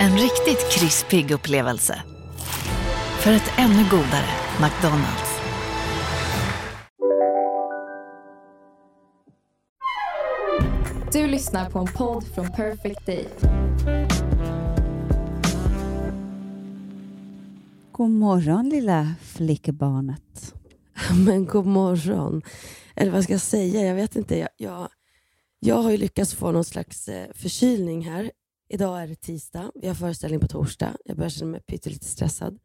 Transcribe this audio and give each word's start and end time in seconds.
En 0.00 0.12
riktigt 0.12 0.72
krispig 0.72 1.30
upplevelse. 1.30 2.02
För 3.20 3.32
ett 3.32 3.50
ännu 3.58 3.84
godare 3.90 4.28
McDonalds. 4.60 5.40
Du 11.12 11.26
lyssnar 11.26 11.70
på 11.70 11.78
en 11.78 11.86
podd 11.86 12.24
från 12.34 12.52
Perfect 12.52 13.06
Day. 13.06 13.28
God 17.92 18.10
morgon 18.10 18.68
lilla 18.68 19.14
flickebarnet. 19.22 20.54
Men 21.26 21.46
god 21.46 21.66
morgon. 21.66 22.42
Eller 22.96 23.12
vad 23.12 23.24
ska 23.24 23.32
jag 23.32 23.40
säga? 23.40 23.80
Jag 23.80 23.94
vet 23.94 24.16
inte. 24.16 24.38
Jag, 24.38 24.48
jag, 24.56 24.88
jag 25.58 25.76
har 25.82 25.90
ju 25.90 25.96
lyckats 25.96 26.34
få 26.34 26.52
någon 26.52 26.64
slags 26.64 27.08
eh, 27.08 27.26
förkylning 27.34 28.04
här. 28.04 28.30
Idag 28.68 29.02
är 29.02 29.08
det 29.08 29.14
tisdag. 29.14 29.70
Vi 29.74 29.88
har 29.88 29.94
föreställning 29.94 30.40
på 30.40 30.48
torsdag. 30.48 30.96
Jag 31.04 31.16
börjar 31.16 31.30
känna 31.30 31.50
mig 31.50 31.60
pyttelite 31.60 32.04
stressad. 32.04 32.58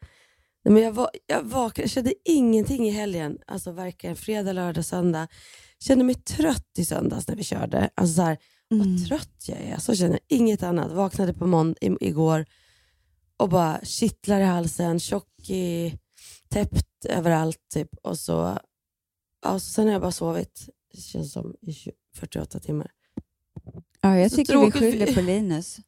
Nej, 0.64 0.74
men 0.74 0.84
jag, 0.84 0.92
va, 0.92 1.10
jag, 1.26 1.44
vaknade, 1.44 1.82
jag 1.82 1.90
kände 1.90 2.14
ingenting 2.26 2.88
i 2.88 2.92
helgen. 2.92 3.38
Alltså 3.48 3.72
varken 3.72 4.16
fredag, 4.16 4.54
lördag, 4.54 4.86
söndag. 4.86 5.28
Kände 5.80 6.04
mig 6.04 6.16
trött 6.16 6.70
i 6.78 6.86
söndags 6.86 7.28
när 7.28 7.36
vi 7.36 7.44
körde. 7.44 7.90
Alltså 7.96 8.16
så 8.16 8.22
här, 8.22 8.38
Mm. 8.72 8.96
Vad 8.96 9.08
trött 9.08 9.46
jag 9.48 9.58
är. 9.60 9.78
Så 9.78 9.96
känner 9.96 10.12
jag 10.12 10.38
inget 10.38 10.64
annat. 10.64 10.92
Vaknade 10.92 11.34
på 11.34 11.48
månd 11.48 11.78
i, 11.82 11.98
igår 12.00 12.46
och 13.38 13.50
bara 13.50 13.80
kittlar 13.84 14.42
i 14.42 14.44
halsen, 14.44 15.00
tjock 15.00 15.50
i, 15.50 15.94
täppt 16.50 17.06
överallt. 17.06 17.58
Typ. 17.74 17.90
Och 18.02 18.20
så, 18.20 18.58
ja, 19.44 19.60
så 19.60 19.72
sen 19.72 19.86
har 19.86 19.92
jag 19.92 20.02
bara 20.02 20.12
sovit, 20.12 20.70
det 20.94 21.02
känns 21.02 21.32
som 21.32 21.56
i 21.62 21.74
20, 21.74 21.92
48 22.16 22.60
timmar. 22.60 22.92
Ja, 24.02 24.18
jag 24.18 24.32
Så 24.32 24.38
tycker 24.38 24.66
vi 24.66 24.72
skyller 24.72 25.14
på 25.14 25.22
Linus. 25.22 25.80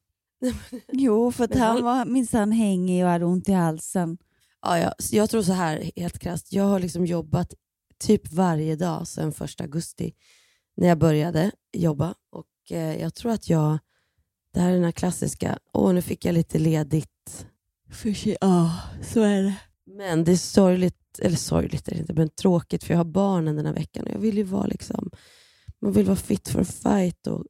Jo, 0.92 1.31
för 1.31 1.44
att 1.44 1.56
han 1.56 1.84
var 1.84 2.06
minsann 2.06 2.52
hängig 2.52 3.03
och 3.03 3.09
hade 3.09 3.25
ont 3.25 3.50
i 3.50 3.52
halsen. 3.52 4.17
Ja, 4.61 4.80
ja, 4.80 4.94
jag 5.11 5.30
tror 5.30 5.42
så 5.42 5.53
här, 5.53 5.92
helt 5.95 6.20
krasst. 6.20 6.53
Jag 6.53 6.64
har 6.64 6.80
liksom 6.80 7.06
jobbat 7.06 7.53
typ 8.00 8.31
varje 8.34 8.75
dag 8.75 9.08
sedan 9.08 9.34
första 9.34 9.64
augusti 9.64 10.14
när 10.78 10.88
jag 10.88 10.97
började 10.97 11.52
jobba. 11.73 12.14
Och 12.31 12.72
eh, 12.78 13.02
Jag 13.02 13.16
tror 13.16 13.31
att 13.31 13.50
jag, 13.50 13.80
det 14.53 14.59
här 14.59 14.69
är 14.69 14.73
den 14.73 14.84
här 14.84 14.92
klassiska, 14.92 15.59
åh 15.73 15.94
nu 15.94 16.02
fick 16.02 16.25
jag 16.25 16.34
lite 16.34 16.59
ledigt. 16.59 17.45
Ja, 18.42 18.80
så 19.03 19.22
är 19.22 19.44
det. 19.44 19.56
Men 19.97 20.23
det 20.23 20.31
är 20.31 20.36
sorgligt, 20.36 21.19
eller 21.19 21.38
sorgligt 21.38 21.88
är 21.88 21.92
det 21.92 22.00
inte, 22.00 22.14
men 22.14 22.30
tråkigt 22.30 22.84
för 22.84 22.94
jag 22.94 23.00
har 23.00 23.06
barnen 23.06 23.56
den 23.56 23.66
här 23.66 23.73
veckan 23.73 24.06
och 24.06 24.12
jag 24.12 24.19
vill 24.19 24.38
ju 24.38 24.44
vara 24.44 24.67
liksom, 24.67 25.09
man 25.81 25.92
vill 25.92 26.06
vara 26.06 26.16
fit 26.16 26.50
for 26.50 26.64
fight 26.64 27.28
och 27.28 27.45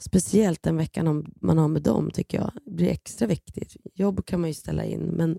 speciellt 0.00 0.62
den 0.62 0.76
veckan 0.76 1.06
om 1.08 1.32
man 1.40 1.58
har 1.58 1.68
med 1.68 1.82
dem 1.82 2.10
tycker 2.10 2.38
jag 2.38 2.52
blir 2.66 2.88
extra 2.88 3.26
viktigt. 3.26 3.76
Jobb 3.94 4.26
kan 4.26 4.40
man 4.40 4.50
ju 4.50 4.54
ställa 4.54 4.84
in 4.84 5.00
men, 5.00 5.38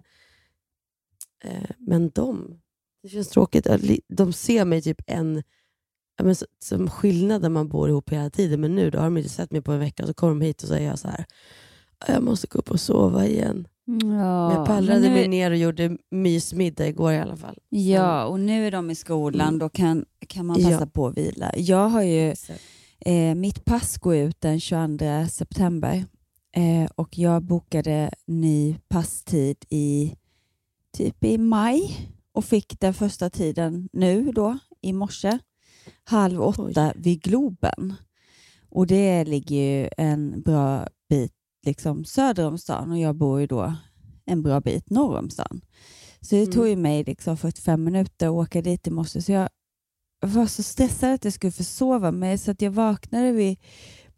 eh, 1.43 1.69
men 1.77 2.09
de, 2.09 2.59
det 3.03 3.09
känns 3.09 3.29
tråkigt. 3.29 3.67
De 4.07 4.33
ser 4.33 4.65
mig 4.65 4.81
typ 4.81 5.01
en, 5.07 5.43
ja, 6.17 6.23
men 6.23 6.35
så, 6.35 6.45
som 6.59 6.89
skillnad 6.89 7.41
när 7.41 7.49
man 7.49 7.69
bor 7.69 7.89
ihop 7.89 8.09
hela 8.09 8.29
tiden 8.29 8.61
men 8.61 8.75
nu 8.75 8.89
då 8.89 8.97
har 8.97 9.05
de 9.05 9.17
inte 9.17 9.29
sett 9.29 9.51
mig 9.51 9.61
på 9.61 9.71
en 9.71 9.79
vecka 9.79 10.03
och 10.03 10.07
så 10.07 10.13
kommer 10.13 10.33
de 10.33 10.41
hit 10.41 10.61
och 10.63 10.67
säger 10.69 10.87
jag 10.89 10.99
så 10.99 11.07
här, 11.07 11.25
jag 12.07 12.23
måste 12.23 12.47
gå 12.47 12.59
upp 12.59 12.71
och 12.71 12.79
sova 12.81 13.25
igen. 13.27 13.67
Ja, 13.85 13.95
Men 14.47 14.57
jag 14.57 14.65
pallrade 14.65 14.99
nu- 14.99 15.09
mig 15.09 15.27
ner 15.27 15.51
och 15.51 15.57
gjorde 15.57 15.97
mysmiddag 16.11 16.87
igår 16.87 17.13
i 17.13 17.17
alla 17.17 17.37
fall. 17.37 17.57
Ja, 17.69 18.25
och 18.25 18.39
nu 18.39 18.67
är 18.67 18.71
de 18.71 18.91
i 18.91 18.95
skolan. 18.95 19.47
Mm. 19.47 19.59
Då 19.59 19.69
kan, 19.69 20.05
kan 20.27 20.45
man 20.45 20.55
passa 20.55 20.71
Ja. 20.71 20.85
på 20.85 21.07
att 21.07 21.17
vila. 21.17 21.51
Jag 21.57 21.89
har 21.89 22.01
ju, 22.03 22.35
Så- 22.35 22.53
eh, 23.05 23.35
mitt 23.35 23.65
pass 23.65 23.97
går 23.97 24.15
ut 24.15 24.41
den 24.41 24.59
22 24.59 25.27
september 25.29 26.05
eh, 26.55 26.89
och 26.95 27.17
jag 27.17 27.43
bokade 27.43 28.11
ny 28.27 28.77
passtid 28.87 29.57
i 29.69 30.15
typ 30.97 31.23
i 31.23 31.37
maj 31.37 32.09
och 32.33 32.45
fick 32.45 32.79
den 32.79 32.93
första 32.93 33.29
tiden 33.29 33.89
nu 33.93 34.31
då 34.31 34.57
i 34.81 34.93
morse 34.93 35.39
halv 36.03 36.41
åtta 36.41 36.93
vid 36.95 37.21
Globen. 37.21 37.93
Och 38.69 38.87
det 38.87 39.23
ligger 39.25 39.55
ju 39.55 39.89
en 39.97 40.41
bra 40.41 40.87
bit 41.09 41.33
liksom 41.65 42.05
söder 42.05 42.47
om 42.47 42.57
stan 42.57 42.91
och 42.91 42.99
jag 42.99 43.15
bor 43.15 43.39
ju 43.39 43.47
då 43.47 43.73
en 44.25 44.43
bra 44.43 44.59
bit 44.59 44.89
norr 44.89 45.17
om 45.17 45.29
stan. 45.29 45.61
Så 46.21 46.35
det 46.35 46.41
Mm. 46.41 46.51
tog 46.51 46.67
ju 46.67 46.75
mig 46.75 47.03
liksom 47.03 47.37
45 47.37 47.83
minuter 47.83 48.25
att 48.27 48.31
åka 48.47 48.61
dit 48.61 48.87
i 48.87 48.91
morse. 48.91 49.21
Så 49.21 49.31
jag 49.31 49.49
var 50.19 50.45
så 50.45 50.63
stressad 50.63 51.13
att 51.13 51.23
jag 51.23 51.33
skulle 51.33 51.51
försova 51.51 52.11
mig 52.11 52.37
så 52.37 52.51
att 52.51 52.61
jag 52.61 52.71
vaknade 52.71 53.31
vid 53.31 53.57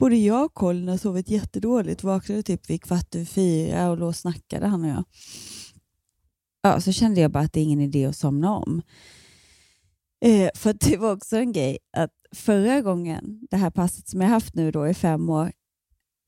Både 0.02 0.16
jag 0.16 0.46
och 0.46 0.54
Colin 0.54 0.88
har 0.88 0.98
sovit 0.98 1.30
jättedåligt. 1.30 2.04
Vaknade 2.04 2.44
typ 2.44 2.70
vid 2.70 2.84
kvart 2.84 3.16
över 3.16 3.26
fyra 3.26 3.90
och 3.90 3.98
låg 3.98 4.08
och 4.08 4.16
snackade 4.16 4.68
han 4.68 4.84
och 4.84 4.90
jag. 4.90 5.04
Ja, 6.62 6.82
så 6.82 6.92
kände 6.92 7.22
jag 7.22 7.32
bara 7.32 7.44
att 7.44 7.54
det 7.54 7.60
är 7.60 7.64
ingen 7.64 7.82
idé 7.82 8.06
att 8.06 8.16
somna 8.16 8.56
om. 8.56 8.82
Eh, 10.26 10.50
för 10.56 10.74
det 10.90 10.98
var 10.98 11.12
också 11.14 11.38
en 11.38 11.52
grej 11.52 11.78
att 11.98 12.12
förra 12.36 12.82
gången, 12.82 13.48
det 13.52 13.58
här 13.58 13.70
passet 13.70 14.08
som 14.08 14.22
jag 14.22 14.30
haft 14.30 14.56
nu 14.56 14.72
då 14.72 14.88
i 14.88 14.94
fem 14.94 15.30
år, 15.30 15.52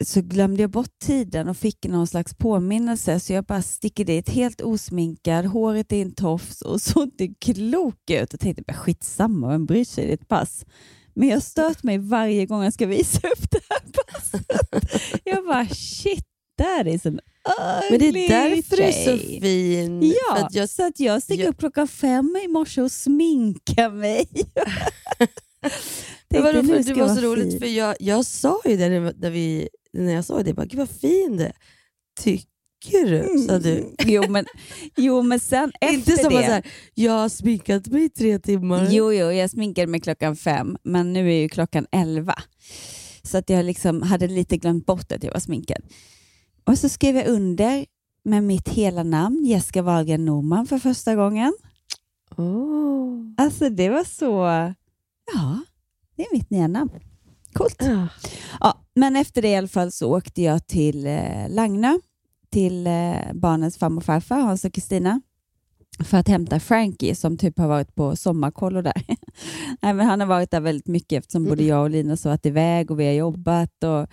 så 0.07 0.21
glömde 0.21 0.63
jag 0.63 0.69
bort 0.69 0.99
tiden 1.05 1.47
och 1.49 1.57
fick 1.57 1.85
någon 1.85 2.07
slags 2.07 2.33
påminnelse 2.33 3.19
så 3.19 3.33
jag 3.33 3.45
bara 3.45 3.61
sticker 3.61 4.05
dit 4.05 4.29
helt 4.29 4.61
osminkad, 4.61 5.45
håret 5.45 5.91
är 5.91 5.95
i 5.95 6.01
en 6.01 6.15
tofs 6.15 6.61
och 6.61 6.81
såg 6.81 7.03
inte 7.21 7.27
klok 7.41 8.09
ut 8.09 8.33
och 8.33 8.39
tänkte 8.39 8.63
bara 8.67 8.73
skitsamma, 8.77 9.49
vem 9.49 9.65
bryr 9.65 9.85
sig, 9.85 10.05
det 10.05 10.11
är 10.11 10.13
ett 10.13 10.27
pass. 10.27 10.65
Men 11.15 11.27
jag 11.27 11.43
stört 11.43 11.83
mig 11.83 11.97
varje 11.97 12.45
gång 12.45 12.63
jag 12.63 12.73
ska 12.73 12.85
visa 12.87 13.17
upp 13.27 13.51
det 13.51 13.61
här 13.69 13.81
passet. 13.91 14.45
Jag 15.23 15.45
bara 15.45 15.67
shit, 15.67 16.25
that 16.57 16.87
is 16.87 17.05
an 17.05 17.19
Men 17.91 17.99
det 17.99 18.07
är 18.07 18.29
därför 18.29 18.77
du 18.77 18.83
är 18.83 18.91
så 18.91 19.17
fin. 19.17 19.41
För 20.01 20.07
Ja, 20.07 20.47
jag, 20.51 20.69
så 20.69 20.87
att 20.87 20.99
jag 20.99 21.23
sticker 21.23 21.43
jag- 21.43 21.49
upp 21.49 21.59
klockan 21.59 21.87
fem 21.87 22.37
i 22.45 22.47
morse 22.47 22.81
och 22.81 22.91
sminkar 22.91 23.89
mig. 23.91 24.27
det 26.29 26.39
var, 26.39 26.53
nu 26.53 26.79
det 26.79 26.93
var 26.93 26.99
jag 27.07 27.15
så 27.17 27.21
roligt 27.21 27.59
för 27.59 27.67
jag, 27.67 27.95
jag 27.99 28.25
sa 28.25 28.61
ju 28.65 28.77
det 28.77 28.89
när, 28.89 29.29
vi, 29.29 29.69
när 29.93 30.13
jag 30.13 30.25
såg 30.25 30.45
det, 30.45 30.53
bara, 30.53 30.65
gud 30.65 30.79
vad 30.79 30.89
fin 30.89 31.39
är. 31.39 31.53
Tycker 32.19 33.07
du? 33.07 33.39
sa 33.39 33.59
du. 33.59 33.77
Mm. 33.77 33.93
Jo, 34.05 34.23
men, 34.29 34.45
jo, 34.97 35.21
men 35.21 35.39
sen 35.39 35.71
efter 35.81 36.11
Inte 36.11 36.23
som 36.23 36.33
det... 36.33 36.39
att 36.39 36.45
så 36.45 36.51
här, 36.51 36.67
jag 36.93 37.11
har 37.11 37.29
sminkat 37.29 37.87
mig 37.87 38.03
i 38.03 38.09
tre 38.09 38.39
timmar. 38.39 38.87
Jo, 38.91 39.13
jo, 39.13 39.31
jag 39.31 39.49
sminkade 39.49 39.87
mig 39.87 40.01
klockan 40.01 40.35
fem, 40.35 40.77
men 40.83 41.13
nu 41.13 41.31
är 41.31 41.41
ju 41.41 41.49
klockan 41.49 41.87
elva. 41.91 42.35
Så 43.23 43.37
att 43.37 43.49
jag 43.49 43.65
liksom 43.65 44.01
hade 44.01 44.27
lite 44.27 44.57
glömt 44.57 44.85
bort 44.85 45.11
att 45.11 45.23
jag 45.23 45.31
var 45.33 45.39
sminkad. 45.39 45.81
Och 46.63 46.77
så 46.79 46.89
skrev 46.89 47.15
jag 47.15 47.27
under 47.27 47.85
med 48.23 48.43
mitt 48.43 48.69
hela 48.69 49.03
namn, 49.03 49.45
Jessica 49.45 49.81
Wahlgren 49.81 50.25
Norman, 50.25 50.67
för 50.67 50.77
första 50.77 51.15
gången. 51.15 51.53
Åh. 52.37 53.19
Alltså 53.37 53.69
det 53.69 53.89
var 53.89 54.03
så... 54.03 54.27
Ja, 55.33 55.59
det 56.15 56.23
är 56.23 56.33
mitt 56.33 56.49
nya 56.49 56.67
namn. 56.67 56.91
Coolt. 57.53 57.75
Ja. 57.79 58.07
Ja, 58.59 58.81
men 58.95 59.15
efter 59.15 59.41
det 59.41 59.47
i 59.47 59.55
alla 59.55 59.67
fall 59.67 59.91
så 59.91 60.17
åkte 60.17 60.41
jag 60.41 60.67
till 60.67 61.07
eh, 61.07 61.49
Lagnö, 61.49 61.99
till 62.51 62.87
eh, 62.87 63.33
barnens 63.33 63.77
farmor 63.77 63.97
och 63.97 64.05
farfar, 64.05 64.39
Hans 64.39 64.65
och 64.65 64.73
Kristina, 64.73 65.21
för 65.99 66.17
att 66.17 66.27
hämta 66.27 66.59
Frankie 66.59 67.15
som 67.15 67.37
typ 67.37 67.57
har 67.57 67.67
varit 67.67 67.95
på 67.95 68.15
sommarkollo 68.15 68.81
där. 68.81 69.03
Nej, 69.81 69.93
men 69.93 69.99
han 70.05 70.19
har 70.19 70.27
varit 70.27 70.51
där 70.51 70.59
väldigt 70.61 70.87
mycket 70.87 71.19
eftersom 71.19 71.45
både 71.45 71.63
jag 71.63 71.83
och 71.83 71.89
Linus 71.89 72.23
har 72.23 72.31
varit 72.31 72.45
iväg 72.45 72.91
och 72.91 72.99
vi 72.99 73.05
har 73.05 73.13
jobbat. 73.13 73.83
Och, 73.83 74.07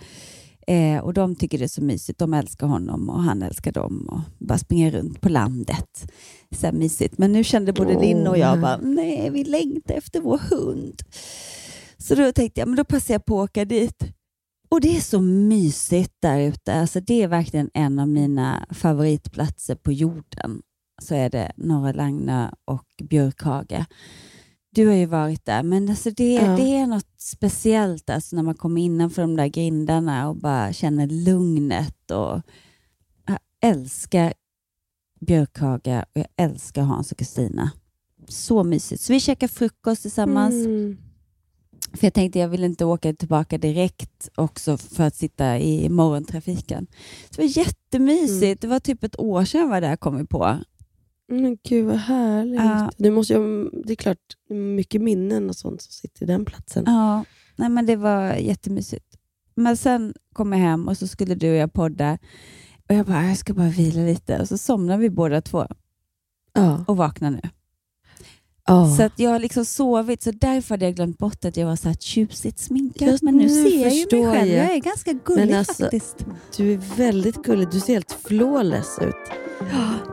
eh, 0.73 0.99
och 0.99 1.13
De 1.13 1.35
tycker 1.35 1.57
det 1.57 1.63
är 1.63 1.67
så 1.67 1.83
mysigt. 1.83 2.19
De 2.19 2.33
älskar 2.33 2.67
honom 2.67 3.09
och 3.09 3.23
han 3.23 3.41
älskar 3.41 3.71
dem 3.71 4.09
och 4.11 4.45
bara 4.47 4.57
springer 4.57 4.91
runt 4.91 5.21
på 5.21 5.29
landet. 5.29 6.11
Så 6.51 6.71
mysigt. 6.71 7.17
Men 7.17 7.33
nu 7.33 7.43
kände 7.43 7.73
både 7.73 8.01
Linn 8.01 8.27
och 8.27 8.37
jag 8.37 8.61
bara, 8.61 8.77
nej, 8.77 9.29
vi 9.29 9.43
längtar 9.43 9.93
efter 9.93 10.19
vår 10.21 10.37
hund. 10.37 11.01
Så 12.01 12.15
då 12.15 12.31
tänkte 12.31 12.61
jag, 12.61 12.67
men 12.67 12.75
då 12.77 12.83
passar 12.83 13.13
jag 13.13 13.25
på 13.25 13.41
att 13.41 13.49
åka 13.49 13.65
dit. 13.65 14.03
Och 14.69 14.81
det 14.81 14.97
är 14.97 15.01
så 15.01 15.21
mysigt 15.21 16.13
där 16.19 16.39
ute. 16.39 16.73
Alltså 16.73 16.99
det 16.99 17.23
är 17.23 17.27
verkligen 17.27 17.69
en 17.73 17.99
av 17.99 18.07
mina 18.07 18.65
favoritplatser 18.69 19.75
på 19.75 19.91
jorden. 19.91 20.61
Så 21.01 21.15
är 21.15 21.29
det 21.29 21.51
Norra 21.57 21.91
Lagnö 21.91 22.49
och 22.65 22.85
Björkhage. 23.03 23.85
Du 24.75 24.87
har 24.87 24.93
ju 24.93 25.05
varit 25.05 25.45
där, 25.45 25.63
men 25.63 25.89
alltså 25.89 26.11
det, 26.11 26.33
Ja. 26.33 26.55
det 26.57 26.75
är 26.75 26.87
något 26.87 27.13
speciellt 27.17 28.09
alltså 28.09 28.35
när 28.35 28.43
man 28.43 28.55
kommer 28.55 28.81
innanför 28.81 29.21
de 29.21 29.35
där 29.35 29.47
grindarna 29.47 30.29
och 30.29 30.35
bara 30.35 30.73
känner 30.73 31.07
lugnet. 31.07 32.11
Och 32.11 32.41
jag 33.27 33.39
älskar 33.61 34.33
Björkhaga 35.19 36.05
och 36.13 36.19
jag 36.21 36.27
älskar 36.37 36.81
Hans 36.81 37.11
och 37.11 37.17
Kristina. 37.17 37.71
Så 38.27 38.63
mysigt. 38.63 39.01
Så 39.01 39.13
vi 39.13 39.19
käkar 39.19 39.47
frukost 39.47 40.01
tillsammans. 40.01 40.53
Mm. 40.53 40.97
För 41.93 42.05
jag 42.07 42.13
tänkte 42.13 42.39
jag 42.39 42.49
vill 42.49 42.63
inte 42.63 42.85
åka 42.85 43.13
tillbaka 43.13 43.57
direkt 43.57 44.29
också 44.35 44.77
för 44.77 45.03
att 45.03 45.15
sitta 45.15 45.59
i 45.59 45.89
morgontrafiken. 45.89 46.87
Så 47.29 47.41
det 47.41 47.47
var 47.47 47.57
jättemysigt. 47.57 48.43
Mm. 48.43 48.57
Det 48.61 48.67
var 48.67 48.79
typ 48.79 49.03
ett 49.03 49.19
år 49.19 49.45
sedan 49.45 49.69
var 49.69 49.81
där 49.81 49.95
kom 49.95 50.17
vi 50.17 50.25
på. 50.25 50.57
Men 51.27 51.57
gud 51.63 51.85
vad 51.85 51.97
härligt. 51.97 52.59
Ja. 52.61 52.91
Det, 52.97 53.11
måste 53.11 53.33
ju, 53.33 53.69
det 53.69 53.93
är 53.93 53.95
klart, 53.95 54.17
det 54.49 54.53
mycket 54.55 55.01
minnen 55.01 55.49
och 55.49 55.55
sånt 55.55 55.81
som 55.81 55.91
sitter 55.91 56.23
i 56.23 56.25
den 56.25 56.45
platsen. 56.45 56.83
Ja, 56.87 57.25
nej 57.55 57.69
men 57.69 57.85
det 57.85 57.95
var 57.95 58.33
jättemysigt. 58.33 59.17
Men 59.55 59.77
sen 59.77 60.13
kom 60.33 60.51
jag 60.53 60.59
hem 60.59 60.87
och 60.87 60.97
så 60.97 61.07
skulle 61.07 61.35
du 61.35 61.49
och 61.49 61.55
jag 61.55 61.73
podda. 61.73 62.17
Och 62.89 62.95
jag 62.95 63.05
bara, 63.05 63.27
jag 63.27 63.37
ska 63.37 63.53
bara 63.53 63.69
vila 63.69 64.01
lite. 64.01 64.39
Och 64.39 64.47
så 64.47 64.57
somnade 64.57 64.99
vi 65.01 65.09
båda 65.09 65.41
två 65.41 65.67
Ja. 66.53 66.85
och 66.87 66.97
vaknade 66.97 67.35
nu. 67.35 67.49
Ja. 68.65 68.95
Så 68.97 69.03
att 69.03 69.19
jag 69.19 69.31
har 69.31 69.39
liksom 69.39 69.65
sovit, 69.65 70.23
så 70.23 70.31
därför 70.31 70.73
hade 70.73 70.85
jag 70.85 70.95
glömt 70.95 71.17
bort 71.17 71.45
att 71.45 71.57
jag 71.57 71.65
var 71.67 71.75
så 71.75 71.87
här 71.87 71.95
tjusigt 71.95 72.59
sminkad. 72.59 73.07
Just 73.07 73.23
men 73.23 73.37
nu, 73.37 73.43
nu 73.43 73.49
ser 73.49 73.81
jag 73.81 73.93
ju 73.93 74.05
mig 74.11 74.33
själv. 74.33 74.51
jag. 74.51 74.65
Jag 74.65 74.75
är 74.75 74.79
ganska 74.79 75.13
gullig 75.13 75.53
alltså, 75.53 75.83
faktiskt. 75.83 76.25
Du 76.57 76.73
är 76.73 76.97
väldigt 76.97 77.43
gullig. 77.43 77.67
Du 77.71 77.79
ser 77.79 77.93
helt 77.93 78.17
flawless 78.25 78.99
ut. 79.01 79.15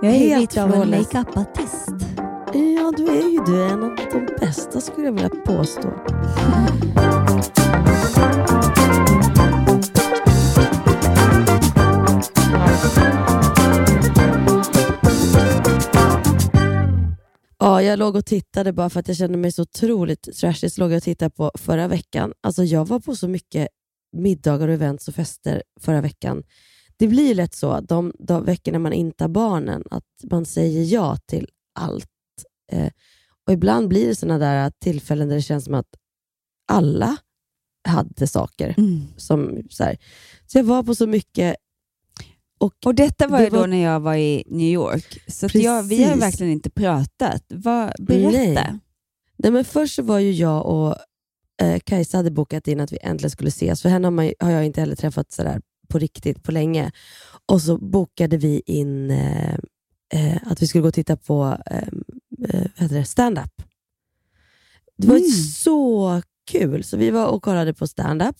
Jag 0.02 0.14
är 0.14 0.18
helt 0.18 0.40
lite 0.40 0.64
av 0.64 0.74
en 0.74 0.90
makeup-artist. 0.90 1.92
Ja, 2.54 2.92
du 2.96 3.08
är 3.08 3.30
ju 3.32 3.40
du. 3.46 3.64
En 3.64 3.82
av 3.82 3.96
de 4.12 4.26
bästa 4.40 4.80
skulle 4.80 5.06
jag 5.06 5.12
vilja 5.12 5.28
påstå. 5.28 5.88
Ja, 17.58 17.82
jag 17.82 17.98
låg 17.98 18.16
och 18.16 18.26
tittade 18.26 18.72
bara 18.72 18.90
för 18.90 19.00
att 19.00 19.08
jag 19.08 19.16
kände 19.16 19.38
mig 19.38 19.52
så 19.52 19.62
otroligt 19.62 20.36
trashig. 20.36 20.72
Så 20.72 20.80
låg 20.80 20.90
jag 20.90 20.96
och 20.96 21.02
tittade 21.02 21.30
på 21.30 21.50
förra 21.54 21.88
veckan. 21.88 22.32
Alltså 22.40 22.64
jag 22.64 22.88
var 22.88 23.00
på 23.00 23.16
så 23.16 23.28
mycket 23.28 23.68
middagar 24.12 24.68
och 24.68 24.74
events 24.74 25.08
och 25.08 25.14
fester 25.14 25.62
förra 25.80 26.00
veckan. 26.00 26.42
Det 26.96 27.06
blir 27.06 27.28
ju 27.28 27.34
lätt 27.34 27.54
så, 27.54 27.80
de, 27.80 28.12
de 28.18 28.44
veckorna 28.44 28.78
man 28.78 28.92
inte 28.92 29.24
har 29.24 29.28
barnen, 29.28 29.82
att 29.90 30.04
man 30.30 30.46
säger 30.46 30.84
ja 30.94 31.16
till 31.16 31.48
allt. 31.74 32.08
Eh, 32.72 32.90
och 33.46 33.52
Ibland 33.52 33.88
blir 33.88 34.06
det 34.06 34.14
sådana 34.14 34.38
där 34.38 34.72
tillfällen 34.78 35.28
där 35.28 35.36
det 35.36 35.42
känns 35.42 35.64
som 35.64 35.74
att 35.74 35.94
alla 36.68 37.16
hade 37.88 38.26
saker. 38.26 38.74
Mm. 38.78 39.00
Som, 39.16 39.62
så, 39.70 39.84
här. 39.84 39.98
så 40.46 40.58
jag 40.58 40.64
var 40.64 40.82
på 40.82 40.94
så 40.94 41.06
mycket 41.06 41.56
och 42.58 42.74
Och 42.86 42.94
detta 42.94 43.26
var 43.28 43.38
Det 43.38 43.44
ju 43.44 43.50
då 43.50 43.56
var- 43.58 43.66
när 43.66 43.82
jag 43.82 44.00
var 44.00 44.14
i 44.14 44.44
New 44.46 44.68
York. 44.72 45.18
Så 45.26 45.48
jag, 45.52 45.82
vi 45.82 46.02
har 46.04 46.16
verkligen 46.16 46.52
inte 46.52 46.70
pratat. 46.70 47.42
Vad, 47.48 47.92
berätta. 47.98 48.30
Nej. 48.62 48.78
Nej, 49.36 49.52
men 49.52 49.64
först 49.64 49.98
var 49.98 50.18
ju 50.18 50.32
jag 50.32 50.66
och 50.66 50.96
eh, 51.62 51.78
Kajsa 51.84 52.16
hade 52.16 52.30
bokat 52.30 52.68
in 52.68 52.80
att 52.80 52.92
vi 52.92 52.98
äntligen 53.02 53.30
skulle 53.30 53.48
ses, 53.48 53.82
för 53.82 53.88
henne 53.88 54.06
har, 54.06 54.10
man, 54.12 54.32
har 54.40 54.50
jag 54.50 54.66
inte 54.66 54.80
heller 54.80 54.96
träffat 54.96 55.32
sådär 55.32 55.60
på 55.88 55.98
riktigt 55.98 56.42
på 56.42 56.52
länge. 56.52 56.90
Och 57.46 57.62
så 57.62 57.78
bokade 57.78 58.36
vi 58.36 58.62
in 58.66 59.10
eh, 59.10 59.54
eh, 60.14 60.36
att 60.44 60.62
vi 60.62 60.66
skulle 60.66 60.82
gå 60.82 60.88
och 60.88 60.94
titta 60.94 61.16
på 61.16 61.56
eh, 61.66 61.88
eh, 62.92 63.04
stand-up. 63.04 63.62
Det 64.96 65.08
var 65.08 65.16
Mm. 65.16 65.30
så 65.30 66.22
kul, 66.50 66.84
så 66.84 66.96
vi 66.96 67.10
var 67.10 67.26
och 67.26 67.42
kollade 67.42 67.74
på 67.74 67.86
stand-up. 67.86 68.36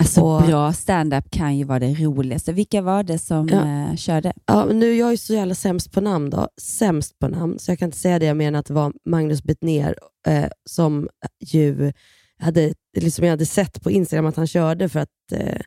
Alltså 0.00 0.20
Och- 0.20 0.42
bra 0.42 0.72
stand-up 0.72 1.30
kan 1.30 1.56
ju 1.58 1.64
vara 1.64 1.78
det 1.78 1.94
roligaste. 1.94 2.52
Vilka 2.52 2.82
var 2.82 3.02
det 3.02 3.18
som 3.18 3.48
Ja. 3.48 3.90
eh, 3.90 3.96
körde? 3.96 4.32
Ja, 4.46 4.64
men 4.66 4.78
nu, 4.78 4.94
jag 4.94 5.12
är 5.12 5.16
så 5.16 5.34
jävla 5.34 5.54
sämst 5.54 5.92
på 5.92 6.00
namn 6.00 6.30
då. 6.30 6.48
Sämst 6.62 7.18
på 7.18 7.28
namn, 7.28 7.58
så 7.58 7.70
jag 7.70 7.78
kan 7.78 7.86
inte 7.86 7.98
säga 7.98 8.18
det. 8.18 8.26
Jag 8.26 8.36
menar 8.36 8.58
att 8.58 8.66
det 8.66 8.74
var 8.74 8.92
Magnus 9.06 9.42
Bettner 9.42 9.94
eh, 10.26 10.44
som 10.70 11.08
ju 11.40 11.92
hade, 12.38 12.74
liksom 12.98 13.24
jag 13.24 13.32
hade 13.32 13.46
sett 13.46 13.82
på 13.82 13.90
Instagram 13.90 14.26
att 14.26 14.36
han 14.36 14.46
körde 14.46 14.88
för 14.88 15.00
att 15.00 15.32
eh, 15.32 15.60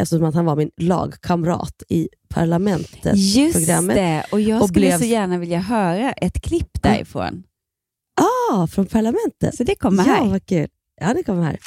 eftersom 0.00 0.24
att 0.24 0.34
han 0.34 0.44
var 0.44 0.56
min 0.56 0.70
lagkamrat 0.80 1.82
i 1.88 2.08
Parlamentet. 2.28 3.16
Just 3.16 3.56
programmet. 3.58 3.96
det, 3.96 4.24
och 4.32 4.40
jag 4.40 4.62
och 4.62 4.68
skulle 4.68 4.86
blev- 4.86 4.98
så 4.98 5.04
gärna 5.04 5.38
vilja 5.38 5.58
höra 5.60 6.12
ett 6.12 6.40
klipp 6.42 6.82
därifrån. 6.82 7.42
Ah, 8.50 8.66
från 8.66 8.86
Parlamentet. 8.86 9.54
Så 9.56 9.64
det 9.64 9.74
kommer 9.74 10.06
Ja, 10.06 10.12
här. 10.14 10.28
vad 10.30 10.46
kul. 10.46 10.68
Ja, 11.00 11.14
det 11.14 11.22
kommer 11.22 11.42
här. 11.42 11.58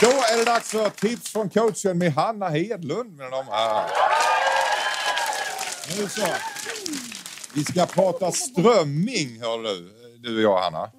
Då 0.00 0.06
är 0.06 0.38
det 0.38 0.44
dags 0.44 0.70
för 0.70 0.90
tips 0.90 1.32
från 1.32 1.50
coachen 1.50 1.98
med 1.98 2.12
Hanna 2.12 2.48
Hedlund. 2.48 3.16
Med 3.16 3.30
de 3.30 3.44
här. 3.50 3.90
Nu 5.96 6.08
så. 6.08 6.26
Vi 7.54 7.64
ska 7.64 7.86
prata 7.86 8.32
strömming, 8.32 9.40
hör 9.40 9.62
du, 9.62 9.92
du 10.18 10.36
och 10.36 10.42
jag 10.42 10.62
Hanna. 10.62 10.90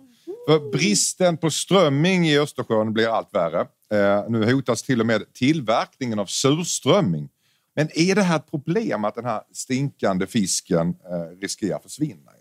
För 0.48 0.72
bristen 0.72 1.38
på 1.38 1.52
strömming 1.52 2.28
i 2.28 2.40
Östersjön 2.40 2.94
blir 2.94 3.08
allt 3.08 3.36
värre. 3.36 3.60
Eh, 3.94 4.30
nu 4.30 4.54
hotas 4.54 4.84
till 4.84 5.00
och 5.00 5.06
med 5.06 5.34
tillverkningen 5.34 6.20
av 6.20 6.26
surströmming. 6.26 7.30
Men 7.76 7.90
är 7.94 8.16
det 8.16 8.22
här 8.22 8.36
ett 8.36 8.52
problem 8.52 9.06
att 9.06 9.16
den 9.16 9.26
här 9.26 9.42
stinkande 9.54 10.28
fisken 10.28 10.90
eh, 10.90 11.40
riskerar 11.42 11.76
att 11.76 11.84
försvinna? 11.84 12.32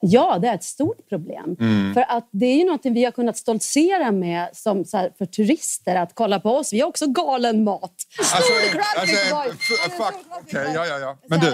Ja, 0.00 0.38
det 0.38 0.48
är 0.48 0.54
ett 0.54 0.64
stort 0.64 1.08
problem. 1.08 1.56
Mm. 1.60 1.94
För 1.94 2.04
att 2.08 2.28
det 2.32 2.46
är 2.46 2.56
ju 2.56 2.64
någonting 2.64 2.94
vi 2.94 3.04
har 3.04 3.12
kunnat 3.12 3.36
stoltsera 3.36 4.12
med 4.12 4.48
som 4.52 4.84
här, 4.92 5.12
för 5.18 5.26
turister. 5.26 5.96
Att 5.96 6.14
kolla 6.14 6.40
på 6.40 6.50
oss, 6.50 6.72
vi 6.72 6.80
har 6.80 6.88
också 6.88 7.06
galen 7.06 7.64
mat. 7.64 7.82
Alltså, 8.18 8.52
alltså, 9.00 9.16
f- 9.50 9.92
fuck, 9.96 10.14
okej, 10.42 10.70
ja, 10.74 10.86
ja, 10.86 10.98
ja. 10.98 11.18
Men 11.28 11.40
du, 11.40 11.46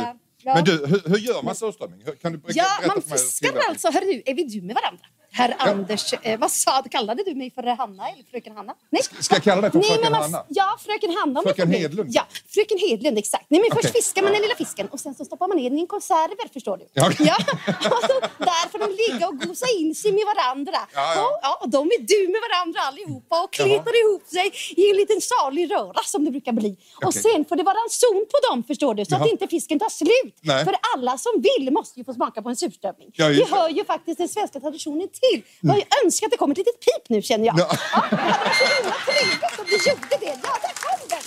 Ja. 0.44 0.55
men 0.55 0.65
du 0.65 0.73
hur, 0.87 1.03
hur 1.09 1.19
gör 1.19 1.43
man 1.43 1.55
surströmming? 1.55 2.00
Kan 2.23 2.33
du 2.33 2.39
berätta 2.39 2.59
Ja, 2.59 2.87
man 2.89 3.03
fiskar 3.03 3.50
alltså. 3.69 3.89
Hörru, 3.91 4.23
är 4.27 4.35
vi 4.35 4.45
du 4.45 4.62
med 4.62 4.75
varandra? 4.77 5.05
Herr 5.34 5.55
Anders, 5.58 6.12
eh, 6.23 6.38
vad 6.38 6.50
sa 6.50 6.82
Kallade 6.90 7.23
du 7.26 7.34
mig 7.34 7.50
för 7.50 7.62
Hanna 7.62 8.08
eller 8.11 8.25
fröken 8.31 8.56
Hanna? 8.56 8.75
Nej. 8.90 9.02
Ska 9.20 9.34
jag 9.34 9.43
kalla 9.44 9.61
dig 9.61 9.70
för 9.70 9.79
Nej, 9.79 9.88
fröken 9.88 10.12
man- 10.12 10.23
Hanna? 10.23 10.44
Ja, 10.49 10.76
fröken 10.87 11.11
Hanna. 11.19 11.40
om 11.40 11.44
Fröken. 11.46 11.70
Hedlund? 11.73 12.08
Ja, 12.12 12.23
fröken 12.55 12.79
Hedlund, 12.79 13.19
exakt. 13.19 13.46
Nej, 13.49 13.61
men 13.61 13.70
först 13.76 13.88
Okej. 13.90 14.02
fiskar 14.02 14.23
man 14.23 14.32
den 14.32 14.43
lilla 14.43 14.55
fisken 14.55 14.88
och 14.88 15.00
sen 15.00 15.14
så 15.14 15.25
stoppar 15.25 15.49
man 15.49 15.56
ner 15.56 15.70
den 15.70 15.79
i 15.79 15.81
en 15.81 15.87
konserver, 15.87 16.49
förstår 16.52 16.76
du. 16.76 16.84
Ja. 16.93 17.11
Ja, 17.19 17.37
och 17.94 18.02
så 18.08 18.14
där 18.49 18.64
får 18.73 18.79
de 18.79 18.88
ligga 19.02 19.29
och 19.29 19.38
gosa 19.40 19.67
in 19.79 19.94
sig 19.94 20.12
med 20.12 20.25
varandra. 20.34 20.79
Ja, 20.94 21.14
ja. 21.17 21.23
Och, 21.26 21.38
ja, 21.43 21.58
och 21.62 21.69
de 21.76 21.81
är 21.96 22.00
du 22.12 22.20
med 22.35 22.40
varandra 22.49 22.81
allihopa 22.88 23.43
och 23.44 23.52
kletar 23.52 23.94
ihop 24.02 24.26
sig 24.37 24.46
i 24.76 24.90
en 24.90 24.96
liten 24.96 25.20
salig 25.20 25.70
röra 25.75 26.00
som 26.05 26.25
det 26.25 26.31
brukar 26.31 26.52
bli. 26.52 26.70
Och 26.96 27.05
Okej. 27.08 27.23
sen 27.23 27.44
får 27.44 27.56
det 27.56 27.62
vara 27.62 27.78
en 27.87 27.90
zon 27.90 28.25
på 28.32 28.38
dem, 28.50 28.64
förstår 28.70 28.94
du, 28.94 29.05
så 29.05 29.14
Jaha. 29.14 29.25
att 29.25 29.31
inte 29.31 29.46
fisken 29.49 29.78
tar 29.78 29.88
slut. 29.88 30.37
Nej. 30.40 30.64
För 30.64 30.75
alla 30.94 31.19
som 31.19 31.32
vill 31.49 31.70
måste 31.73 32.00
ju 32.00 32.05
få 32.05 32.14
smaka 32.14 32.43
på 32.43 32.49
en 32.49 32.56
surströmming. 32.56 33.11
Ja, 33.14 33.28
det. 33.28 33.50
hör 33.50 33.68
ju 33.68 33.85
faktiskt 33.85 34.18
den 34.18 34.28
svenska 34.28 34.61
traditionen 34.61 35.09
till. 35.09 35.22
Jag 35.61 35.85
önskar 36.05 36.26
att 36.26 36.31
det 36.31 36.37
kommer 36.37 36.55
ett 36.55 36.59
litet 36.59 36.81
pip 36.81 37.09
nu 37.09 37.23
känner 37.23 37.47
jag. 37.47 37.59
Ja. 37.59 37.69
Ja, 37.93 38.02
det 38.11 38.17
hade 38.17 38.38
varit 38.38 38.57
så 38.57 38.64
himla 38.64 38.97
trevligt 39.07 39.59
om 39.59 39.64
du 39.69 39.75
gjorde 39.75 40.17
det. 40.21 40.26
Ja, 40.43 40.59
där 40.62 40.75
kom 40.83 41.09
den! 41.09 41.23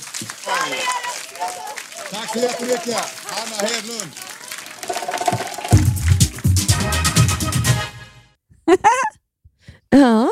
Tack 2.12 2.30
så 2.34 2.40
jättemycket, 2.40 2.96
Hanna 3.26 3.68
Hedlund. 3.68 4.12
Ja. 9.90 10.30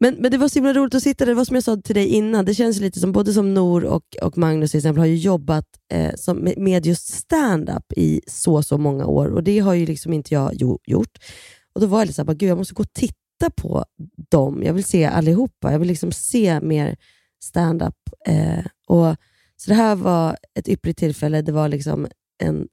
Men, 0.00 0.14
men 0.14 0.30
det 0.30 0.38
var 0.38 0.48
så 0.48 0.54
himla 0.54 0.72
roligt 0.72 0.94
att 0.94 1.02
sitta 1.02 1.24
där. 1.24 1.32
Det 1.32 1.36
var 1.36 1.44
som 1.44 1.54
jag 1.54 1.64
sa 1.64 1.76
till 1.76 1.94
dig 1.94 2.06
innan, 2.06 2.44
det 2.44 2.54
känns 2.54 2.80
lite 2.80 3.00
som 3.00 3.12
både 3.12 3.32
som 3.32 3.54
Nor 3.54 3.84
och, 3.84 4.16
och 4.22 4.38
Magnus 4.38 4.70
till 4.70 4.78
exempel 4.78 4.98
har 4.98 5.06
ju 5.06 5.16
jobbat 5.16 5.64
eh, 5.92 6.14
som, 6.16 6.36
med, 6.36 6.58
med 6.58 6.86
just 6.86 7.12
stand-up 7.12 7.92
i 7.96 8.20
så, 8.26 8.62
så 8.62 8.78
många 8.78 9.06
år 9.06 9.26
och 9.34 9.42
det 9.42 9.58
har 9.58 9.74
ju 9.74 9.86
liksom 9.86 10.12
inte 10.12 10.34
jag 10.34 10.50
jo, 10.54 10.78
gjort. 10.84 11.18
Och 11.72 11.80
Då 11.80 11.86
var 11.86 11.98
jag 11.98 12.06
lite 12.06 12.16
såhär, 12.16 12.34
gud 12.34 12.50
jag 12.50 12.58
måste 12.58 12.74
gå 12.74 12.82
och 12.82 12.92
titta 12.92 13.50
på 13.56 13.84
dem. 14.30 14.62
Jag 14.62 14.74
vill 14.74 14.84
se 14.84 15.04
allihopa. 15.04 15.72
Jag 15.72 15.78
vill 15.78 15.88
liksom 15.88 16.12
se 16.12 16.60
mer 16.60 16.96
stand-up. 17.42 17.96
Eh, 18.26 18.64
och, 18.88 19.16
så 19.56 19.70
det 19.70 19.74
här 19.74 19.94
var 19.94 20.36
ett 20.54 20.68
ypperligt 20.68 20.98
tillfälle. 20.98 21.42
Det 21.42 21.52
var 21.52 21.68
liksom 21.68 22.08
en 22.42 22.68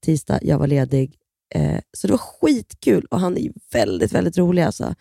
tisdag, 0.00 0.38
jag 0.42 0.58
var 0.58 0.66
ledig. 0.66 1.18
Eh, 1.54 1.80
så 1.92 2.06
det 2.06 2.12
var 2.12 2.18
skitkul 2.18 3.04
och 3.10 3.20
han 3.20 3.38
är 3.38 3.50
väldigt, 3.72 4.12
väldigt 4.12 4.38
rolig. 4.38 4.62
Alltså. 4.62 4.94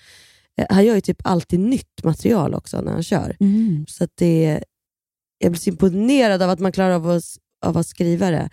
Eh, 0.58 0.66
han 0.70 0.86
gör 0.86 0.96
ju 0.96 1.02
typ 1.02 1.22
alltid 1.24 1.60
nytt 1.60 2.04
material 2.04 2.54
också 2.54 2.82
när 2.82 2.92
han 2.92 3.04
kör. 3.04 3.38
Mm. 3.40 3.86
Så 3.88 4.08
det, 4.16 4.64
jag 5.38 5.52
blir 5.52 5.60
så 5.60 5.70
imponerad 5.70 6.42
av 6.42 6.50
att 6.50 6.60
man 6.60 6.72
klarar 6.72 6.92
av 6.92 7.10
att, 7.10 7.24
av 7.66 7.78
att 7.78 7.88
skriva 7.88 8.32
det. 8.32 8.50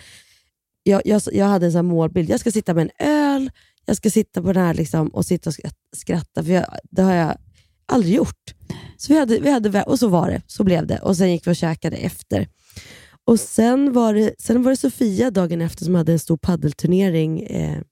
Jag, 0.82 1.02
jag, 1.04 1.22
jag 1.32 1.46
hade 1.46 1.66
en 1.66 1.72
sån 1.72 1.86
målbild. 1.86 2.30
Jag 2.30 2.40
ska 2.40 2.50
sitta 2.50 2.74
med 2.74 2.82
en 2.98 3.06
öl, 3.06 3.50
jag 3.88 3.96
ska 3.96 4.10
sitta 4.10 4.42
på 4.42 4.52
den 4.52 4.62
här 4.62 4.74
liksom, 4.74 5.08
och 5.08 5.26
sitta 5.26 5.50
och 5.50 5.54
skratta. 5.96 6.44
för 6.44 6.52
jag, 6.52 6.66
det 6.90 7.02
har 7.02 7.14
jag 7.14 7.36
aldrig 7.86 8.14
gjort. 8.14 8.54
Så 8.96 9.12
vi 9.12 9.18
hade, 9.18 9.40
vi 9.40 9.50
hade, 9.50 9.82
och 9.82 9.98
så 9.98 10.08
var 10.08 10.30
det. 10.30 10.42
Så 10.46 10.64
blev 10.64 10.86
det. 10.86 10.98
Och 10.98 11.16
Sen 11.16 11.32
gick 11.32 11.46
vi 11.46 11.50
och 11.50 11.56
käkade 11.56 11.96
efter. 11.96 12.48
Och 13.24 13.40
Sen 13.40 13.92
var 13.92 14.14
det, 14.14 14.34
sen 14.38 14.62
var 14.62 14.70
det 14.70 14.76
Sofia 14.76 15.30
dagen 15.30 15.60
efter 15.60 15.84
som 15.84 15.94
hade 15.94 16.12
en 16.12 16.18
stor 16.18 16.36
paddelturnering 16.36 17.42
eh, 17.42 17.82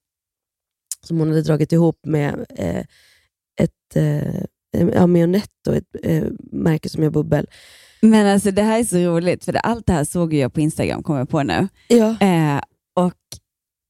som 1.07 1.19
hon 1.19 1.29
hade 1.29 1.43
dragit 1.43 1.73
ihop 1.73 1.99
med 2.07 2.47
eh, 2.57 2.85
ett 3.61 3.97
eh, 3.97 4.43
ja, 4.95 5.07
Meonetto, 5.07 5.73
ett 5.73 5.97
eh, 6.03 6.25
märke 6.53 6.89
som 6.89 7.03
gör 7.03 7.11
bubbel. 7.11 7.47
Men 8.01 8.27
alltså 8.27 8.51
det 8.51 8.63
här 8.63 8.81
är 8.81 8.85
så 8.85 8.97
roligt, 8.97 9.45
för 9.45 9.53
det, 9.53 9.61
allt 9.61 9.87
det 9.87 9.93
här 9.93 10.05
såg 10.05 10.35
jag 10.35 10.53
på 10.53 10.61
Instagram, 10.61 11.03
kommer 11.03 11.19
jag 11.19 11.29
på 11.29 11.43
nu. 11.43 11.69
Ja. 11.89 12.17
Eh, 12.21 12.61
och 12.95 13.15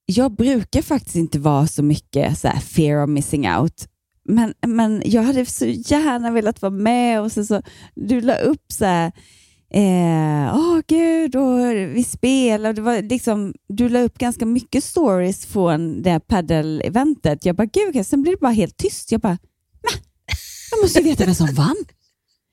jag 0.06 0.36
brukar 0.36 0.82
faktiskt 0.82 1.16
inte 1.16 1.38
vara 1.38 1.66
så 1.66 1.82
mycket 1.82 2.38
så 2.38 2.48
här, 2.48 2.60
fear 2.60 3.02
of 3.02 3.08
missing 3.08 3.50
out. 3.50 3.88
Men, 4.28 4.54
men 4.66 5.02
jag 5.04 5.22
hade 5.22 5.46
så 5.46 5.66
gärna 5.66 6.30
velat 6.30 6.62
vara 6.62 6.70
med 6.70 7.20
och 7.20 7.32
så, 7.32 7.44
så 7.44 7.62
du 7.94 8.20
la 8.20 8.36
upp 8.36 8.72
så 8.72 8.84
här, 8.84 9.12
eh, 9.70 10.56
åh 10.56 10.80
gud, 10.86 11.36
och 11.36 11.58
vi 11.96 12.04
spelade. 12.04 12.72
Det 12.72 12.82
var 12.82 13.02
liksom, 13.02 13.54
du 13.68 13.88
la 13.88 14.00
upp 14.00 14.18
ganska 14.18 14.46
mycket 14.46 14.84
stories 14.84 15.46
från 15.46 16.02
det 16.02 16.20
padel-eventet. 16.20 17.44
Jag 17.44 17.56
bara, 17.56 17.66
gud, 17.66 18.06
sen 18.06 18.22
blev 18.22 18.34
det 18.34 18.40
bara 18.40 18.52
helt 18.52 18.76
tyst. 18.76 19.12
Jag 19.12 19.20
bara, 19.20 19.38
jag 20.70 20.82
måste 20.82 20.98
ju 20.98 21.04
veta 21.04 21.24
vem 21.24 21.34
som 21.34 21.54
vann. 21.54 21.84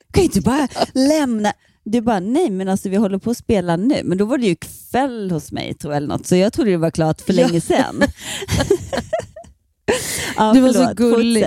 Jag 0.08 0.14
kan 0.14 0.24
inte 0.24 0.42
bara 0.42 0.68
lämna. 0.94 1.54
Du 1.86 2.02
bara, 2.02 2.20
nej 2.20 2.50
men 2.50 2.70
alltså 2.70 2.90
vi 2.90 2.96
håller 2.96 3.18
på 3.18 3.32
att 3.32 3.38
spela 3.38 3.76
nu. 3.76 4.02
Men 4.04 4.18
då 4.18 4.26
var 4.26 4.38
det 4.38 4.46
ju 4.48 4.56
kväll 4.56 5.32
hos 5.32 5.52
mig 5.52 5.74
tror 5.74 5.94
jag, 5.94 5.98
eller 5.98 6.08
något, 6.08 6.28
så 6.28 6.36
jag 6.36 6.54
trodde 6.54 6.72
det 6.72 6.78
var 6.78 6.92
klart 6.92 7.22
för 7.22 7.34
länge 7.34 7.62
sedan. 7.62 8.04
ja, 10.36 10.54
Du 10.54 10.62
var 10.62 10.74
så 10.74 10.94
gullig. 10.96 11.44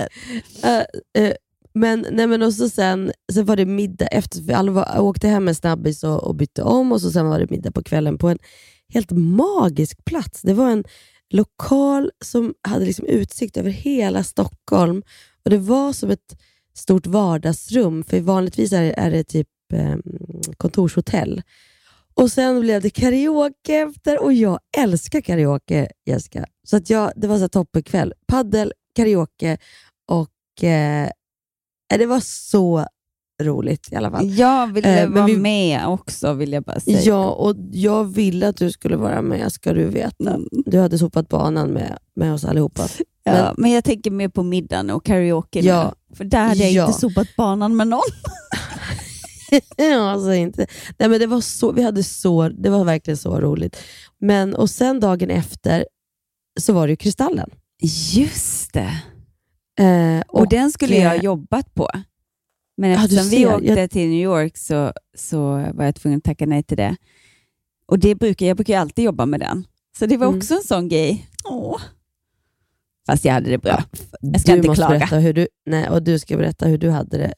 Eh, 0.63 1.23
eh, 1.23 1.33
men, 1.73 2.05
nej, 2.11 2.27
men 2.27 2.41
och 2.41 2.53
så 2.53 2.69
sen, 2.69 3.11
sen 3.33 3.45
var 3.45 3.55
det 3.55 3.65
middag 3.65 4.07
efter, 4.07 4.41
vi 4.41 4.53
alla 4.53 4.71
var, 4.71 4.99
åkte 4.99 5.27
hem 5.27 5.45
med 5.45 5.57
snabbis 5.57 6.03
och, 6.03 6.23
och 6.23 6.35
bytte 6.35 6.63
om 6.63 6.91
och 6.91 7.01
så 7.01 7.11
sen 7.11 7.27
var 7.27 7.39
det 7.39 7.49
middag 7.49 7.71
på 7.71 7.83
kvällen 7.83 8.17
på 8.17 8.29
en 8.29 8.37
helt 8.93 9.11
magisk 9.11 10.05
plats. 10.05 10.41
Det 10.41 10.53
var 10.53 10.71
en 10.71 10.83
lokal 11.29 12.11
som 12.25 12.53
hade 12.61 12.85
liksom 12.85 13.05
utsikt 13.05 13.57
över 13.57 13.69
hela 13.69 14.23
Stockholm 14.23 15.03
och 15.43 15.49
det 15.49 15.57
var 15.57 15.93
som 15.93 16.09
ett 16.09 16.37
stort 16.77 17.07
vardagsrum, 17.07 18.03
för 18.03 18.19
vanligtvis 18.19 18.73
är, 18.73 18.83
är 18.83 19.11
det 19.11 19.23
typ 19.23 19.47
eh, 19.73 19.95
kontorshotell. 20.57 21.41
Och 22.13 22.31
sen 22.31 22.59
blev 22.61 22.81
det 22.81 22.89
karaoke 22.89 23.75
efter 23.75 24.23
och 24.23 24.33
jag 24.33 24.59
älskar 24.77 25.21
karaoke, 25.21 25.87
Jessica. 26.05 26.45
Så 26.63 26.77
att 26.77 26.89
jag, 26.89 27.11
det 27.15 27.27
var 27.27 27.37
så 27.39 27.47
toppenkväll. 27.49 28.13
Paddel, 28.27 28.73
karaoke 28.95 29.57
och 30.07 30.63
eh, 30.63 31.09
det 31.97 32.05
var 32.05 32.19
så 32.19 32.85
roligt 33.43 33.91
i 33.91 33.95
alla 33.95 34.11
fall. 34.11 34.29
Jag 34.37 34.67
ville 34.73 35.01
Eh, 35.01 35.09
men 35.09 35.13
vara 35.13 35.25
vi- 35.25 35.37
med 35.37 35.87
också 35.87 36.33
vill 36.33 36.51
jag 36.53 36.63
bara 36.63 36.79
säga. 36.79 37.01
Ja, 37.01 37.29
och 37.31 37.55
jag 37.71 38.03
ville 38.03 38.47
att 38.47 38.57
du 38.57 38.71
skulle 38.71 38.95
vara 38.97 39.21
med, 39.21 39.51
ska 39.51 39.73
du 39.73 39.85
veta. 39.85 40.29
Mm. 40.33 40.47
Du 40.65 40.79
hade 40.79 40.97
sopat 40.97 41.29
banan 41.29 41.69
med, 41.69 41.97
med 42.15 42.33
oss 42.33 42.45
allihopa. 42.45 42.87
Ja, 43.29 43.53
men 43.57 43.71
jag 43.71 43.83
tänker 43.83 44.11
mer 44.11 44.29
på 44.29 44.43
middagen 44.43 44.89
och 44.89 45.05
karaoke 45.05 45.59
Ja. 45.59 45.93
nu. 46.09 46.15
För 46.15 46.23
där 46.23 46.43
hade 46.47 46.63
jag 46.63 46.71
Ja. 46.71 46.87
inte 46.87 46.99
sopat 46.99 47.27
banan 47.37 47.75
med 47.75 47.87
någon. 47.87 48.01
ja, 49.77 50.09
alltså 50.11 50.33
inte. 50.33 50.67
Nej, 50.97 51.09
men 51.09 51.19
det, 51.19 51.27
var 51.27 51.41
så, 51.41 51.71
vi 51.71 51.83
hade 51.83 52.03
så, 52.03 52.49
det 52.49 52.69
var 52.69 52.83
verkligen 52.85 53.17
så 53.17 53.39
roligt. 53.41 53.77
Men, 54.19 54.55
och 54.55 54.69
sen 54.69 54.99
dagen 54.99 55.29
efter 55.29 55.87
så 56.59 56.73
var 56.73 56.87
det 56.87 56.91
ju 56.91 56.97
Kristallen. 56.97 57.49
Just 58.13 58.73
det. 58.73 59.01
Eh, 59.83 60.21
Och, 60.27 60.49
den 60.49 60.71
skulle 60.71 60.95
jag 60.95 61.09
ha 61.09 61.15
eh, 61.15 61.23
jobbat 61.23 61.73
på. 61.73 61.89
Men 62.77 62.89
Ja, 62.89 63.03
eftersom 63.03 63.29
vi 63.29 63.37
ser. 63.37 63.55
åkte 63.55 63.65
Jag- 63.67 63.91
till 63.91 64.09
New 64.09 64.21
York 64.23 64.57
så, 64.57 64.93
så 65.17 65.39
var 65.73 65.83
jag 65.85 65.95
tvungen 65.95 66.17
att 66.17 66.23
tacka 66.23 66.45
nej 66.45 66.63
till 66.63 66.77
det. 66.77 66.95
Och 67.85 67.99
det 67.99 68.15
brukar, 68.15 68.45
Jag 68.45 68.57
brukar 68.57 68.79
alltid 68.79 69.05
jobba 69.05 69.25
med 69.25 69.39
den. 69.39 69.65
Så 69.99 70.05
det 70.05 70.17
var 70.17 70.27
Mm. 70.27 70.37
också 70.37 70.53
en 70.53 70.63
sån 70.63 70.87
grej. 70.89 71.29
Åh. 71.45 71.79
Fast 73.07 73.25
jag 73.25 73.33
hade 73.33 73.49
det 73.49 73.57
bra. 73.57 73.83
Jag 74.21 74.41
ska 74.41 74.51
du 74.51 74.57
inte 74.57 74.69
måste 74.69 74.81
klaga. 74.81 74.99
Berätta 74.99 75.17
hur 75.19 75.33
du, 75.33 75.47
nej, 75.65 75.89
och 75.89 76.03
du 76.03 76.19
ska 76.19 76.37
berätta 76.37 76.65
hur 76.67 76.77
du 76.77 76.89
hade 76.89 77.17
det 77.17 77.33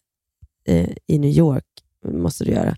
eh, 0.74 0.90
i 1.08 1.20
New 1.20 1.32
York. 1.32 1.66
Måste 2.08 2.46
du 2.46 2.52
göra. 2.52 2.76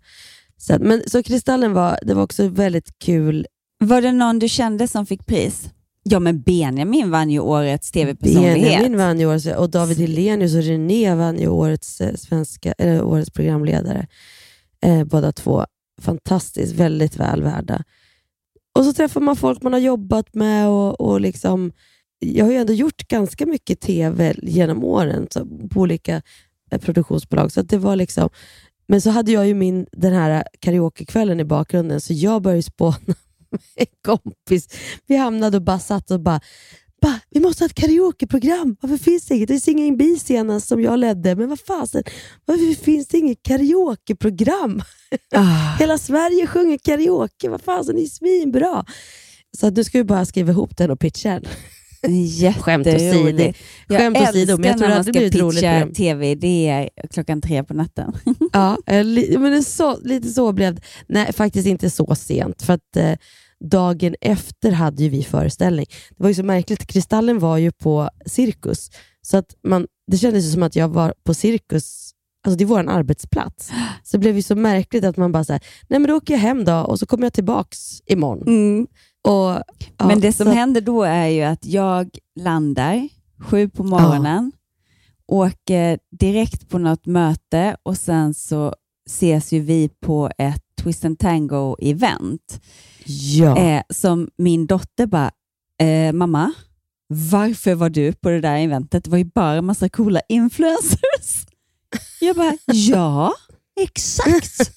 Så, 0.57 0.77
men, 0.79 1.01
så 1.07 1.23
Kristallen 1.23 1.73
var, 1.73 1.99
det 2.01 2.13
var 2.13 2.23
också 2.23 2.47
väldigt 2.47 2.99
kul. 2.99 3.47
Var 3.79 4.01
det 4.01 4.11
någon 4.11 4.39
du 4.39 4.49
kände 4.49 4.87
som 4.87 5.05
fick 5.05 5.25
pris? 5.25 5.69
Ja, 6.03 6.19
men 6.19 6.41
Benjamin 6.41 7.11
vann 7.11 7.29
ju 7.29 7.39
årets 7.39 7.91
tv-personlighet. 7.91 8.61
Benjamin 8.61 8.97
vann 8.97 9.19
ju 9.19 9.25
årets, 9.25 9.45
och 9.45 9.69
David 9.69 9.97
Hellenius 9.97 10.55
och 10.55 10.63
René 10.63 11.15
vann 11.15 11.39
ju 11.39 11.47
årets, 11.47 12.01
eh, 12.01 12.15
svenska, 12.15 12.73
eller 12.77 13.03
årets 13.03 13.29
programledare. 13.29 14.07
Eh, 14.83 15.03
båda 15.03 15.31
två. 15.31 15.65
Fantastiskt, 16.01 16.73
väldigt 16.73 17.17
väl 17.17 17.43
värda. 17.43 17.83
Och 18.79 18.85
så 18.85 18.93
träffar 18.93 19.21
man 19.21 19.35
folk 19.35 19.61
man 19.61 19.73
har 19.73 19.79
jobbat 19.79 20.33
med 20.33 20.67
och, 20.67 21.01
och 21.01 21.21
liksom, 21.21 21.71
jag 22.19 22.45
har 22.45 22.51
ju 22.51 22.57
ändå 22.57 22.73
gjort 22.73 23.07
ganska 23.07 23.45
mycket 23.45 23.79
tv 23.79 24.35
genom 24.43 24.83
åren 24.83 25.27
så, 25.29 25.45
på 25.45 25.79
olika 25.79 26.21
eh, 26.71 26.79
produktionsbolag. 26.79 27.51
Så 27.51 27.61
det 27.61 27.77
var 27.77 27.95
liksom, 27.95 28.29
men 28.91 29.01
så 29.01 29.10
hade 29.10 29.31
jag 29.31 29.48
ju 29.48 29.53
min, 29.53 29.86
den 29.91 30.13
här 30.13 30.43
karaokekvällen 30.60 31.39
i 31.39 31.43
bakgrunden, 31.43 32.01
så 32.01 32.13
jag 32.13 32.41
började 32.41 32.63
spåna 32.63 32.98
med 33.05 33.60
en 33.75 33.86
kompis. 34.05 34.67
Vi 35.07 35.15
hamnade 35.15 35.57
och 35.57 35.63
bara 35.63 35.79
satt 35.79 36.12
och 36.12 36.19
bara, 36.19 36.41
bara 37.01 37.19
vi 37.29 37.39
måste 37.39 37.63
ha 37.63 37.65
ett 37.65 37.74
karaokeprogram. 37.74 38.75
Varför 38.81 38.98
finns 38.98 39.25
det 39.25 39.36
inget? 39.36 39.48
Det 39.48 39.53
finns 39.53 39.67
ingen 39.67 39.98
bi 39.98 40.19
senast 40.19 40.67
som 40.67 40.81
jag 40.81 41.00
ledde, 41.00 41.36
men 41.36 41.50
vad 41.50 41.60
fasen, 41.60 42.03
varför 42.45 42.83
finns 42.83 43.07
det 43.07 43.17
inget 43.17 43.43
karaokeprogram? 43.43 44.81
Ah. 45.36 45.75
Hela 45.79 45.98
Sverige 45.98 46.48
sjunger 46.48 46.77
karaoke, 46.77 47.50
vad 47.50 47.62
fasen, 47.62 47.95
det 47.95 48.01
är 48.01 48.07
svinbra. 48.07 48.86
Så 49.57 49.69
nu 49.69 49.83
ska 49.83 49.98
vi 49.98 50.03
bara 50.03 50.25
skriva 50.25 50.51
ihop 50.51 50.77
den 50.77 50.91
och 50.91 51.00
pitcha 51.00 51.29
den. 51.29 51.45
Skämt 52.62 52.88
åsido. 52.88 53.03
Jätteroligt. 53.03 53.60
Jag 53.88 53.98
Skämt 53.98 54.17
åsido, 54.17 54.58
men 54.58 54.70
jag 54.70 54.77
tror 54.77 54.88
älskar 54.88 54.98
det 54.98 55.03
ska 55.03 55.12
blivit 55.12 55.36
roligt 55.36 55.62
program. 55.62 55.93
tv-idéer 55.93 56.89
klockan 57.10 57.41
tre 57.41 57.63
på 57.63 57.74
natten. 57.74 58.13
Ja, 58.53 58.77
men 58.86 59.51
det 59.51 59.63
så, 59.63 59.98
lite 60.03 60.29
så 60.29 60.51
blev 60.51 60.75
det. 60.75 60.81
Nej, 61.08 61.34
faktiskt 61.34 61.67
inte 61.67 61.89
så 61.89 62.15
sent. 62.15 62.62
För 62.62 62.74
att 62.74 62.98
eh, 62.98 63.13
dagen 63.70 64.15
efter 64.22 64.72
hade 64.72 65.03
ju 65.03 65.10
vi 65.10 65.24
föreställning. 65.24 65.86
Det 66.10 66.24
var 66.24 66.29
ju 66.29 66.36
så 66.36 66.43
märkligt. 66.43 66.88
Kristallen 66.88 67.39
var 67.39 67.58
ju 67.58 67.72
på 67.72 68.10
cirkus. 68.25 68.89
Så 69.22 69.38
att 69.38 69.55
man, 69.67 69.88
det 70.12 70.17
kändes 70.17 70.46
ju 70.46 70.51
som 70.51 70.63
att 70.63 70.75
jag 70.75 70.88
var 70.88 71.13
på 71.24 71.34
cirkus. 71.34 72.12
Alltså 72.43 72.58
det 72.58 72.63
är 72.63 72.65
vår 72.65 72.89
arbetsplats. 72.89 73.72
Så 74.03 74.17
det 74.17 74.20
blev 74.20 74.36
ju 74.36 74.41
så 74.41 74.55
märkligt 74.55 75.03
att 75.03 75.17
man 75.17 75.31
bara 75.31 75.43
så 75.43 75.53
här, 75.53 75.62
nej 75.88 76.00
men 76.00 76.10
då 76.10 76.15
åker 76.15 76.34
jag 76.34 76.41
hem 76.41 76.65
då 76.65 76.74
och 76.75 77.00
så 77.00 77.05
kommer 77.05 77.25
jag 77.25 77.34
tillbaks 77.34 78.01
imorgon. 78.05 78.43
Och, 79.23 79.49
ja. 79.97 80.07
Men 80.07 80.19
det 80.19 80.33
som 80.33 80.45
så- 80.45 80.51
händer 80.51 80.81
då 80.81 81.03
är 81.03 81.27
ju 81.27 81.41
att 81.41 81.65
jag 81.65 82.09
landar 82.39 83.09
sju 83.39 83.69
på 83.69 83.83
morgonen, 83.83 84.51
åker 85.27 85.99
direkt 86.19 86.69
på 86.69 86.77
något 86.77 87.05
möte 87.05 87.77
och 87.83 87.97
sen 87.97 88.33
så 88.33 88.75
ses 89.09 89.51
ju 89.51 89.59
vi 89.59 89.89
på 89.89 90.31
ett 90.37 90.63
Twist 90.81 91.05
and 91.05 91.17
Tango-event. 91.19 92.61
Ja. 93.05 93.57
Eh, 93.57 93.83
som 93.89 94.29
min 94.37 94.67
dotter 94.67 95.05
bara, 95.05 95.31
eh, 95.81 96.13
mamma, 96.13 96.53
varför 97.07 97.75
var 97.75 97.89
du 97.89 98.13
på 98.13 98.29
det 98.29 98.41
där 98.41 98.57
eventet? 98.57 99.03
Det 99.03 99.09
var 99.09 99.17
ju 99.17 99.23
bara 99.23 99.53
en 99.53 99.65
massa 99.65 99.89
coola 99.89 100.21
influencers. 100.29 101.45
Jag 102.21 102.35
bara, 102.35 102.57
ja, 102.65 103.33
exakt. 103.81 104.71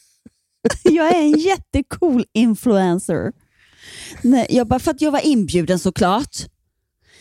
Jag 0.82 1.14
är 1.16 1.20
en 1.20 1.38
jättecool 1.38 2.24
influencer. 2.32 3.32
Nej, 4.23 4.47
jag 4.50 4.66
bara, 4.66 4.78
för 4.80 4.90
att 4.90 5.00
jag 5.00 5.11
var 5.11 5.26
inbjuden 5.26 5.78
såklart. 5.78 6.37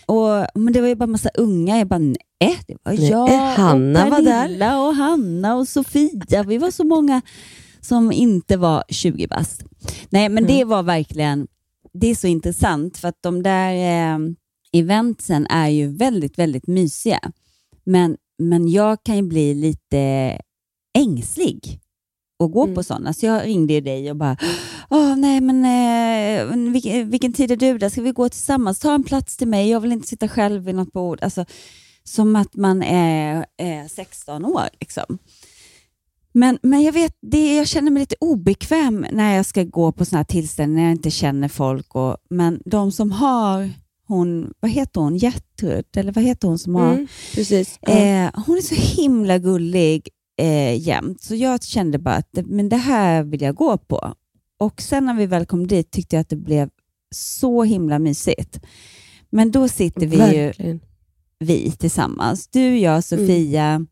Och, 0.05 0.45
men 0.61 0.73
det 0.73 0.81
var 0.81 0.87
ju 0.87 0.95
bara 0.95 1.07
massa 1.07 1.29
unga. 1.33 1.77
Jag 1.77 1.87
bara, 1.87 1.99
nej, 1.99 2.59
det 2.67 2.77
var 2.83 2.93
Nej, 2.93 3.09
jag 3.09 3.27
Hanna 3.27 4.03
och 4.05 4.11
var 4.11 4.21
där. 4.21 4.41
Pernilla 4.41 4.81
och 4.81 4.95
Hanna 4.95 5.55
och 5.55 5.67
Sofia. 5.67 6.43
Vi 6.47 6.57
var 6.57 6.71
så 6.71 6.83
många 6.83 7.21
som 7.81 8.11
inte 8.11 8.57
var 8.57 8.83
20 8.89 9.27
bast. 9.27 9.63
Nej, 10.09 10.29
men 10.29 10.43
Mm. 10.43 10.57
det 10.57 10.63
var 10.63 10.83
verkligen, 10.83 11.47
det 11.93 12.07
är 12.07 12.15
så 12.15 12.27
intressant 12.27 12.97
för 12.97 13.07
att 13.07 13.17
de 13.21 13.43
där 13.43 13.73
eh, 13.73 14.19
eventsen 14.73 15.47
är 15.49 15.69
ju 15.69 15.87
väldigt, 15.97 16.39
väldigt 16.39 16.67
mysiga. 16.67 17.19
Men, 17.83 18.17
men 18.39 18.67
jag 18.67 19.03
kan 19.03 19.15
ju 19.15 19.21
bli 19.21 19.53
lite 19.53 19.97
ängslig 20.97 21.79
och 22.39 22.51
gå 22.51 22.63
Mm. 22.63 22.75
på 22.75 22.83
sådana. 22.83 23.13
Så 23.13 23.25
jag 23.25 23.45
ringde 23.45 23.73
ju 23.73 23.81
dig 23.81 24.09
och 24.11 24.15
bara, 24.17 24.37
Åh, 24.89 25.15
nej 25.15 25.41
men 25.41 25.65
eh, 25.65 26.71
vilken, 26.71 27.09
vilken 27.09 27.33
tid 27.33 27.51
är 27.51 27.55
du 27.55 27.77
där? 27.77 27.89
Ska 27.89 28.01
vi 28.01 28.11
gå 28.11 28.29
tillsammans? 28.29 28.79
Ta 28.79 28.93
en 28.93 29.03
plats 29.03 29.37
till 29.37 29.47
mig. 29.47 29.69
Jag 29.69 29.79
vill 29.79 29.91
inte 29.91 30.07
sitta 30.07 30.27
själv 30.27 30.63
vid 30.63 30.75
något 30.75 30.91
bord. 30.93 31.19
Alltså, 31.23 31.45
som 32.03 32.35
att 32.35 32.55
man 32.55 32.83
är, 32.83 33.45
är 33.57 33.87
16 33.87 34.45
år. 34.45 34.63
Liksom. 34.79 35.17
Men, 36.33 36.59
men 36.61 36.81
jag 36.81 36.93
vet, 36.93 37.17
det, 37.21 37.55
jag 37.55 37.67
känner 37.67 37.91
mig 37.91 37.99
lite 37.99 38.15
obekväm 38.19 39.05
när 39.11 39.35
jag 39.35 39.45
ska 39.45 39.63
gå 39.63 39.91
på 39.91 40.05
sådana 40.05 40.19
här 40.19 40.23
tillställningar 40.25 40.81
när 40.81 40.89
jag 40.89 40.95
inte 40.97 41.11
känner 41.11 41.47
folk. 41.47 41.95
Och, 41.95 42.17
men 42.29 42.61
de 42.65 42.91
som 42.91 43.11
har, 43.11 43.69
hon, 44.07 44.53
vad 44.59 44.71
heter 44.71 45.01
hon, 45.01 45.17
Gertrud, 45.17 45.85
eller 45.97 46.11
vad 46.11 46.23
heter 46.23 46.47
hon 46.47 46.59
som 46.59 46.75
har 46.75 46.93
Mm, 46.93 47.07
precis. 47.35 47.77
Eh, 47.81 48.29
hon 48.45 48.57
är 48.57 48.61
så 48.61 48.75
himla 49.01 49.37
gullig 49.37 50.09
eh, 50.37 50.81
jämt, 50.81 51.21
så 51.21 51.35
jag 51.35 51.63
kände 51.63 51.99
bara 51.99 52.15
att 52.15 52.29
det, 52.31 52.43
men 52.43 52.69
det 52.69 52.77
här 52.77 53.23
vill 53.23 53.41
jag 53.41 53.55
gå 53.55 53.77
på. 53.77 54.13
Och 54.59 54.81
sen 54.81 55.05
när 55.05 55.13
vi 55.13 55.25
väl 55.25 55.45
kom 55.45 55.67
dit 55.67 55.91
tyckte 55.91 56.15
jag 56.15 56.21
att 56.21 56.29
det 56.29 56.35
blev 56.35 56.69
så 57.15 57.63
himla 57.63 57.99
mysigt. 57.99 58.59
Men 59.29 59.51
då 59.51 59.67
sitter 59.67 60.07
vi 60.07 60.15
ju 60.15 60.45
Verkligen. 60.45 60.79
vi 61.39 61.71
tillsammans. 61.71 62.47
Du, 62.47 62.77
jag, 62.77 63.03
Sofia, 63.03 63.85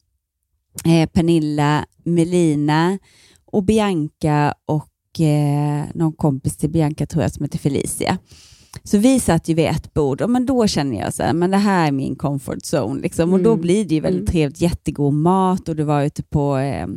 eh, 0.85 1.09
Pernilla, 1.09 1.85
Melina 2.03 2.99
och 3.45 3.63
Bianca 3.63 4.53
och 4.65 5.19
eh, 5.19 5.85
någon 5.93 6.13
kompis 6.13 6.57
till 6.57 6.69
Bianca 6.69 7.05
tror 7.05 7.23
jag 7.23 7.31
som 7.31 7.43
heter 7.43 7.59
Felicia. 7.59 8.17
Så 8.83 8.97
vi 8.97 9.19
satt 9.19 9.47
ju 9.49 9.53
vid 9.53 9.65
ett 9.67 9.93
bord 9.93 10.21
och 10.21 10.29
men 10.29 10.45
då 10.45 10.67
känner 10.67 10.99
jag 10.99 11.13
så 11.13 11.23
här, 11.23 11.33
men 11.33 11.51
det 11.51 11.57
här 11.57 11.87
är 11.87 11.91
min 11.91 12.15
comfort 12.15 12.63
zone. 12.73 13.01
Liksom. 13.01 13.33
Och 13.33 13.39
då 13.39 13.49
Mm. 13.51 13.61
blir 13.61 13.85
det 13.85 13.95
ju 13.95 14.01
väldigt 14.01 14.21
Mm. 14.21 14.31
trevligt, 14.31 14.61
jättegod 14.61 15.13
mat 15.13 15.69
och 15.69 15.75
du 15.75 15.83
var 15.83 16.03
ute 16.03 16.23
på 16.23 16.57
eh, 16.57 16.87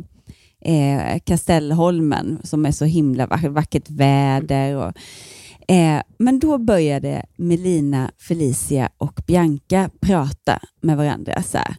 eh, 0.61 1.19
Kastellholmen 1.25 2.39
som 2.43 2.65
är 2.65 2.71
så 2.71 2.85
himla 2.85 3.27
vackert, 3.49 3.89
väder. 3.89 4.75
Och, 4.75 4.93
eh, 5.73 6.01
men 6.17 6.39
då 6.39 6.57
började 6.57 7.25
Melina, 7.37 8.11
Felicia 8.17 8.89
och 8.97 9.19
Bianca 9.27 9.89
prata 9.99 10.59
med 10.81 10.97
varandra. 10.97 11.43
Så 11.43 11.57
här. 11.57 11.75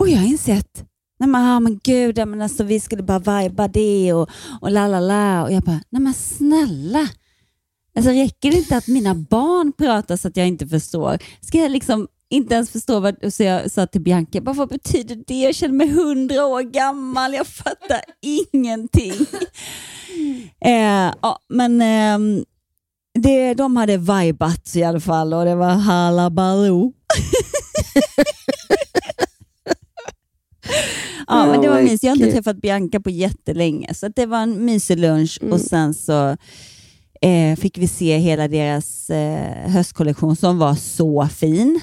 Och 0.00 0.08
jag 0.08 0.18
har 0.18 0.26
insett, 0.26 0.84
nej 1.20 1.28
men, 1.28 1.42
ah, 1.44 1.60
men 1.60 1.80
gud, 1.84 2.28
men 2.28 2.42
alltså, 2.42 2.64
vi 2.64 2.80
skulle 2.80 3.02
bara 3.02 3.40
viba 3.42 3.68
det 3.68 4.12
och, 4.12 4.28
och 4.60 4.70
la 4.70 4.86
la 4.88 5.00
la. 5.00 5.42
Och 5.44 5.52
jag 5.52 5.62
bara, 5.62 5.80
nej 5.90 6.02
men 6.02 6.14
snälla. 6.14 7.08
Alltså 7.96 8.10
räcker 8.10 8.50
det 8.50 8.56
inte 8.56 8.76
att 8.76 8.86
mina 8.88 9.14
barn 9.14 9.72
pratar 9.72 10.16
så 10.16 10.28
att 10.28 10.36
jag 10.36 10.46
inte 10.46 10.66
förstår? 10.66 11.18
Ska 11.40 11.58
jag 11.58 11.70
liksom 11.70 12.08
inte 12.30 12.54
ens 12.54 12.70
förstå 12.70 13.00
vad 13.00 13.32
så 13.34 13.42
jag 13.42 13.70
sa 13.70 13.86
till 13.86 14.00
Bianca, 14.00 14.40
bara, 14.40 14.54
vad 14.54 14.68
betyder 14.68 15.24
det? 15.26 15.40
Jag 15.40 15.54
känner 15.54 15.74
mig 15.74 15.88
hundra 15.88 16.46
år 16.46 16.62
gammal, 16.62 17.34
jag 17.34 17.46
fattar 17.46 18.00
ingenting. 18.52 19.12
eh, 20.64 21.12
ja, 21.22 21.38
men 21.48 21.80
ehm, 21.82 22.44
det, 23.18 23.54
de 23.54 23.76
hade 23.76 23.96
vibat 23.96 24.76
i 24.76 24.84
alla 24.84 25.00
fall 25.00 25.34
och 25.34 25.44
det 25.44 25.54
var 25.54 25.70
halabaloo. 25.70 26.92
ja, 31.26 31.46
men 31.46 31.60
det 31.60 31.68
var 31.68 31.76
my 31.76 31.82
mysigt. 31.82 32.02
Jag 32.02 32.10
har 32.10 32.16
inte 32.16 32.32
träffat 32.32 32.60
Bianca 32.60 33.00
på 33.00 33.10
jättelänge, 33.10 33.94
så 33.94 34.08
det 34.08 34.26
var 34.26 34.38
en 34.38 34.64
mysig 34.64 34.98
lunch 34.98 35.38
Mm. 35.42 35.52
och 35.52 35.60
sen 35.60 35.94
så 35.94 36.36
eh, 37.22 37.56
fick 37.56 37.78
vi 37.78 37.88
se 37.88 38.16
hela 38.18 38.48
deras 38.48 39.10
eh, 39.10 39.70
höstkollektion 39.70 40.36
som 40.36 40.58
var 40.58 40.74
så 40.74 41.26
fin. 41.28 41.80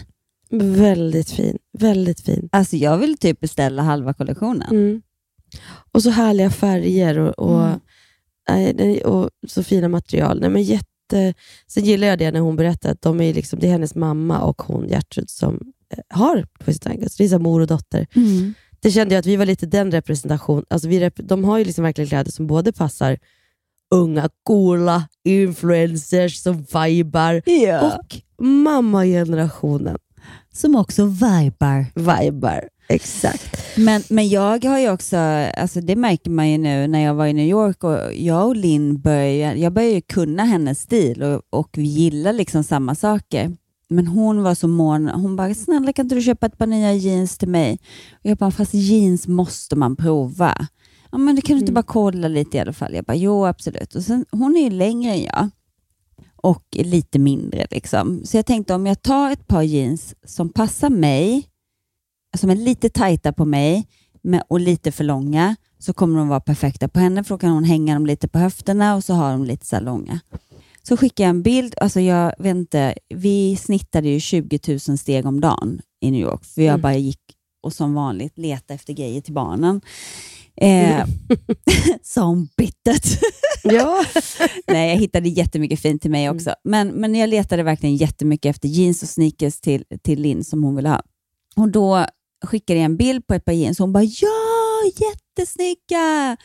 Väldigt 0.62 1.32
fin. 1.32 1.58
Väldigt 1.78 2.20
fin. 2.20 2.50
Alltså 2.52 2.76
jag 2.76 2.98
vill 2.98 3.18
typ 3.18 3.40
beställa 3.40 3.82
halva 3.82 4.14
kollektionen. 4.14 4.72
Mm. 4.72 5.02
Och 5.92 6.04
så 6.04 6.10
härliga 6.10 6.50
färger 6.50 7.20
och, 7.20 7.40
och, 7.40 7.68
Mm. 8.46 8.98
och 9.06 9.30
så 9.48 9.64
fina 9.64 9.88
material. 9.88 10.40
Nej, 10.40 10.50
men 10.50 10.64
jätte... 10.64 11.34
Sen 11.68 11.84
gillar 11.84 12.08
jag 12.08 12.20
det 12.20 12.32
när 12.32 12.40
hon 12.40 12.56
berättar 12.56 12.92
att 12.92 13.02
de 13.02 13.22
är 13.22 13.34
liksom, 13.34 13.60
det 13.60 13.68
är 13.68 13.72
hennes 13.72 13.96
mamma 13.96 14.40
och 14.40 14.62
hon 14.62 14.88
Gertrud 14.88 15.30
som 15.30 15.74
eh, 15.90 16.18
har 16.18 16.48
Twisted 16.66 16.92
Angles. 16.92 17.16
Det 17.16 17.24
är 17.24 17.28
så 17.28 17.40
mor 17.40 17.62
och 17.62 17.68
dotter. 17.68 18.08
Mm. 18.16 18.54
Det 18.80 18.92
kände 18.92 19.14
jag 19.16 19.20
att 19.20 19.26
vi 19.26 19.36
var 19.36 19.46
lite 19.46 19.66
den 19.66 19.92
representation. 19.92 20.66
Alltså 20.70 20.88
vi 20.88 21.00
rep 21.00 21.14
de 21.18 21.44
har 21.44 21.58
ju 21.58 21.66
liksom 21.66 21.84
verkligen 21.84 22.08
kläder 22.08 22.32
som 22.32 22.48
både 22.48 22.72
passar 22.74 23.18
unga, 23.94 24.30
coola 24.44 25.04
influencers 25.26 26.42
som 26.44 26.66
vibar 26.74 27.42
Ja. 27.46 27.82
och 27.98 28.16
mammagenerationen 28.46 29.98
Som 30.54 30.76
också 30.76 31.06
vibar. 31.06 31.86
vibar. 31.96 32.70
Exakt. 32.90 33.58
Men, 33.78 34.04
men 34.10 34.30
jag 34.30 34.66
har 34.66 34.80
ju 34.80 34.90
också, 34.92 35.18
alltså 35.58 35.82
det 35.82 35.96
märker 35.96 36.32
man 36.32 36.50
ju 36.50 36.58
nu 36.58 36.88
när 36.88 37.00
jag 37.00 37.14
var 37.14 37.26
i 37.26 37.34
New 37.34 37.48
York 37.48 37.84
och 37.84 38.14
jag 38.16 38.48
och 38.48 38.56
Linn 38.56 39.02
börjar, 39.02 39.54
jag 39.56 39.74
börjar 39.74 39.90
ju 39.90 40.02
kunna 40.02 40.44
hennes 40.44 40.80
stil 40.82 41.24
och, 41.24 41.42
och 41.50 41.70
vi 41.74 41.84
gillar 41.84 42.34
liksom 42.34 42.64
samma 42.64 42.96
saker. 42.96 43.52
Men 43.90 44.08
hon 44.08 44.44
var 44.44 44.56
så 44.56 44.68
mån, 44.68 45.08
hon 45.10 45.36
bara, 45.36 45.54
snälla 45.54 45.94
kan 45.94 46.06
inte 46.06 46.16
du 46.16 46.22
köpa 46.22 46.46
ett 46.46 46.58
par 46.58 46.68
nya 46.68 46.94
jeans 46.94 47.38
till 47.38 47.48
mig? 47.50 47.80
Och 48.24 48.30
jag 48.30 48.38
bara, 48.38 48.52
fast 48.52 48.74
jeans 48.74 49.28
måste 49.28 49.76
man 49.76 49.96
prova. 49.96 50.68
Ja, 51.14 51.18
men 51.20 51.36
det 51.36 51.42
kan 51.42 51.56
du 51.56 51.60
inte 51.60 51.72
Mm. 51.72 51.74
bara 51.74 51.84
kolla 51.84 52.28
lite 52.28 52.58
i 52.58 52.60
alla 52.60 52.74
fall? 52.74 52.94
Jag 52.96 53.06
bara, 53.06 53.16
jo 53.16 53.46
absolut. 53.46 53.96
Och 53.96 54.04
sen, 54.04 54.26
hon 54.32 54.58
är 54.58 54.62
ju 54.64 54.70
längre 54.70 55.12
än 55.14 55.22
jag 55.24 55.50
och 56.36 56.64
lite 56.72 57.20
mindre. 57.20 57.68
Liksom. 57.72 58.22
Så 58.26 58.38
jag 58.38 58.46
tänkte 58.46 58.74
om 58.74 58.86
jag 58.86 59.02
tar 59.02 59.32
ett 59.32 59.48
par 59.48 59.62
jeans 59.62 60.16
som 60.26 60.50
passar 60.50 60.90
mig, 60.90 61.48
som 62.38 62.50
är 62.50 62.56
lite 62.56 62.90
tajta 62.90 63.34
på 63.34 63.46
mig 63.46 63.88
med, 64.22 64.44
och 64.48 64.60
lite 64.60 64.92
för 64.92 65.04
långa, 65.04 65.56
så 65.80 65.94
kommer 65.94 66.20
de 66.20 66.28
vara 66.28 66.40
perfekta 66.40 66.88
på 66.88 67.00
henne, 67.00 67.24
för 67.24 67.36
då 67.36 67.40
kan 67.40 67.50
hon 67.52 67.64
hänga 67.64 67.94
dem 67.94 68.06
lite 68.06 68.28
på 68.28 68.40
höfterna 68.40 68.96
och 68.96 69.04
så 69.04 69.14
har 69.14 69.32
de 69.32 69.44
lite 69.46 69.66
så 69.66 69.80
långa. 69.80 70.20
Så 70.84 70.98
skickade 70.98 71.24
jag 71.28 71.30
en 71.30 71.44
bild, 71.44 71.76
alltså 71.82 72.00
jag 72.00 72.34
vet 72.40 72.56
inte, 72.56 72.94
vi 73.10 73.56
snittade 73.56 74.10
ju 74.10 74.20
20 74.20 74.60
000 74.88 74.98
steg 74.98 75.26
om 75.26 75.42
dagen 75.42 75.82
i 76.02 76.12
New 76.12 76.22
York, 76.22 76.44
för 76.46 76.62
jag 76.62 76.70
Mm. 76.70 76.82
bara 76.82 76.96
gick 76.96 77.20
och 77.64 77.74
som 77.74 77.94
vanligt 77.94 78.38
letade 78.38 78.74
efter 78.74 78.94
grejer 78.94 79.22
till 79.22 79.34
barnen. 79.34 79.82
Eh, 80.62 81.06
som 82.02 82.50
bittert. 82.58 83.06
Ja. 83.64 84.06
Nej, 84.68 84.90
jag 84.90 84.98
hittade 84.98 85.30
jättemycket 85.30 85.80
fint 85.80 86.02
till 86.02 86.12
mig 86.12 86.30
också. 86.30 86.56
Men, 86.64 86.88
men 86.88 87.16
jag 87.16 87.30
letade 87.30 87.64
verkligen 87.64 87.96
jättemycket 87.96 88.50
efter 88.50 88.68
jeans 88.68 89.04
och 89.04 89.10
sneakers 89.10 89.62
till, 89.62 89.86
till 90.04 90.22
Linn 90.22 90.44
som 90.44 90.64
hon 90.64 90.76
ville 90.76 90.90
ha. 90.90 91.02
Och 91.56 91.70
då 91.70 92.06
skickade 92.46 92.80
jag 92.80 92.86
en 92.86 92.98
bild 92.98 93.28
på 93.28 93.34
ett 93.34 93.46
par 93.46 93.54
jeans 93.54 93.80
och 93.80 93.84
hon 93.84 93.94
bara 93.94 94.04
ja, 94.04 94.30
jättesnygga! 94.86 96.38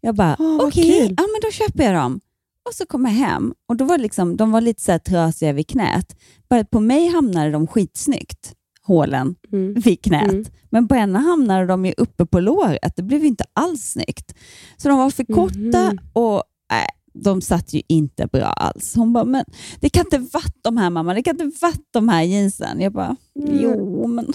Jag 0.00 0.14
bara 0.14 0.36
vad 0.38 0.60
okej, 0.60 1.00
kul. 1.00 1.14
ja, 1.16 1.22
men 1.22 1.40
då 1.42 1.50
köper 1.50 1.84
jag 1.84 1.94
dem. 1.94 2.20
Och 2.68 2.74
så 2.74 2.86
kom 2.86 3.04
jag 3.04 3.12
hem 3.12 3.54
och 3.68 3.76
då 3.76 3.84
var 3.84 3.98
liksom, 3.98 4.36
de 4.36 4.52
var 4.52 4.60
lite 4.60 4.82
så 4.82 4.92
här 4.92 4.98
trasiga 4.98 5.52
vid 5.52 5.68
knät. 5.68 6.16
Bara 6.48 6.64
på 6.64 6.80
mig 6.80 7.08
hamnade 7.08 7.50
de 7.50 7.66
skitsnyggt, 7.66 8.52
hålen 8.84 9.34
Mm. 9.52 9.74
vid 9.74 10.02
knät. 10.04 10.28
Mm. 10.32 10.44
Men 10.70 10.88
på 10.88 10.94
henne 10.94 11.18
hamnade 11.18 11.66
de 11.66 11.84
ju 11.86 11.92
uppe 11.96 12.26
på 12.26 12.40
låret. 12.40 12.96
Det 12.96 13.02
blev 13.02 13.24
inte 13.24 13.44
alls 13.52 13.90
snyggt. 13.92 14.34
Så 14.76 14.88
de 14.88 14.98
var 14.98 15.10
för 15.10 15.24
korta 15.24 15.84
Mhm. 15.92 15.98
och 16.12 16.42
nej, 16.70 16.86
de 17.14 17.40
satt 17.42 17.72
ju 17.72 17.82
inte 17.88 18.26
bra 18.26 18.44
alls. 18.46 18.94
Hon 18.96 19.12
bara, 19.12 19.24
men 19.24 19.44
det 19.80 19.88
kan 19.90 20.06
inte 20.06 20.18
varit 20.18 20.56
de 20.62 20.76
här 20.76 20.90
mamma, 20.90 21.14
det 21.14 21.22
kan 21.22 21.40
inte 21.42 21.58
varit 21.60 21.86
de 21.90 22.08
här 22.08 22.22
jeansen. 22.22 22.80
Jag 22.80 22.92
bara, 22.92 23.16
Mm. 23.36 23.58
jo 23.62 24.06
men 24.06 24.32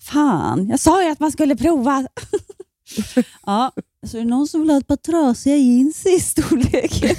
fan, 0.00 0.68
jag 0.68 0.80
sa 0.80 1.04
ju 1.04 1.10
att 1.10 1.20
man 1.20 1.32
skulle 1.32 1.56
prova. 1.56 2.06
ja, 3.46 3.72
så 4.06 4.16
är 4.16 4.20
det 4.22 4.28
någon 4.28 4.48
som 4.48 4.60
vill 4.60 4.70
ha 4.70 4.78
ett 4.78 4.86
par 4.86 4.96
trasiga 4.96 5.56
jeans 5.56 6.06
i 6.06 6.20
storlek, 6.20 7.16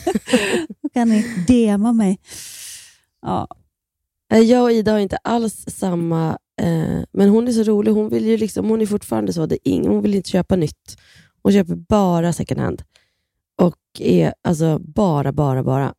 då 0.82 0.90
kan 0.94 1.10
ni 1.10 1.24
DMa 1.48 1.94
mig. 1.94 2.20
Ja, 3.22 3.48
Jag 4.30 4.64
och 4.64 4.72
Ida 4.72 4.92
har 4.92 5.00
inte 5.00 5.18
alls 5.18 5.66
samma, 5.68 6.38
eh, 6.62 7.04
men 7.12 7.30
hon 7.30 7.48
är 7.48 7.52
så 7.52 7.64
rolig. 7.64 7.92
Hon 7.92 8.10
vill 8.10 8.26
ju 8.26 8.38
liksom, 8.38 8.70
hon 8.70 8.82
är 8.82 8.86
fortfarande 8.86 9.34
så, 9.34 9.46
det 9.46 9.70
ing, 9.70 9.88
hon 9.88 10.02
vill 10.02 10.16
inte 10.16 10.30
köpa 10.30 10.56
nytt. 10.56 10.98
Hon 11.44 11.54
köper 11.54 11.76
bara 11.76 12.34
second 12.34 12.62
hand. 12.62 12.82
Och 13.62 13.78
är 14.00 14.34
alltså 14.44 14.80
bara, 14.80 15.32
bara, 15.32 15.64
bara. 15.64 15.94